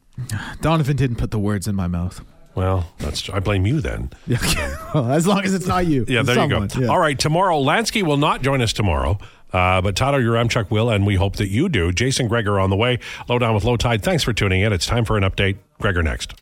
Donovan 0.60 0.96
didn't 0.96 1.16
put 1.16 1.30
the 1.30 1.38
words 1.38 1.68
in 1.68 1.74
my 1.76 1.86
mouth. 1.86 2.24
Well, 2.58 2.92
that's. 2.98 3.30
I 3.30 3.40
blame 3.40 3.66
you 3.66 3.80
then. 3.80 4.10
Yeah. 4.26 4.76
well, 4.94 5.10
as 5.12 5.26
long 5.26 5.44
as 5.44 5.54
it's 5.54 5.66
not 5.66 5.86
you. 5.86 6.04
Yeah, 6.08 6.22
there 6.22 6.34
someone. 6.34 6.62
you 6.62 6.68
go. 6.68 6.80
Yeah. 6.80 6.88
All 6.88 6.98
right, 6.98 7.18
tomorrow, 7.18 7.60
Lansky 7.62 8.02
will 8.02 8.16
not 8.16 8.42
join 8.42 8.60
us 8.60 8.72
tomorrow. 8.72 9.18
Uh, 9.52 9.80
but 9.80 9.96
Tyler 9.96 10.20
Yaremchuk 10.20 10.70
will, 10.70 10.90
and 10.90 11.06
we 11.06 11.14
hope 11.14 11.36
that 11.36 11.48
you 11.48 11.68
do. 11.70 11.90
Jason 11.90 12.28
Gregor 12.28 12.60
on 12.60 12.68
the 12.68 12.76
way. 12.76 12.98
Low 13.28 13.38
down 13.38 13.54
with 13.54 13.64
Lowetide. 13.64 14.02
Thanks 14.02 14.22
for 14.22 14.34
tuning 14.34 14.60
in. 14.60 14.72
It's 14.74 14.86
time 14.86 15.06
for 15.06 15.16
an 15.16 15.22
update. 15.22 15.56
Gregor 15.80 16.02
next. 16.02 16.38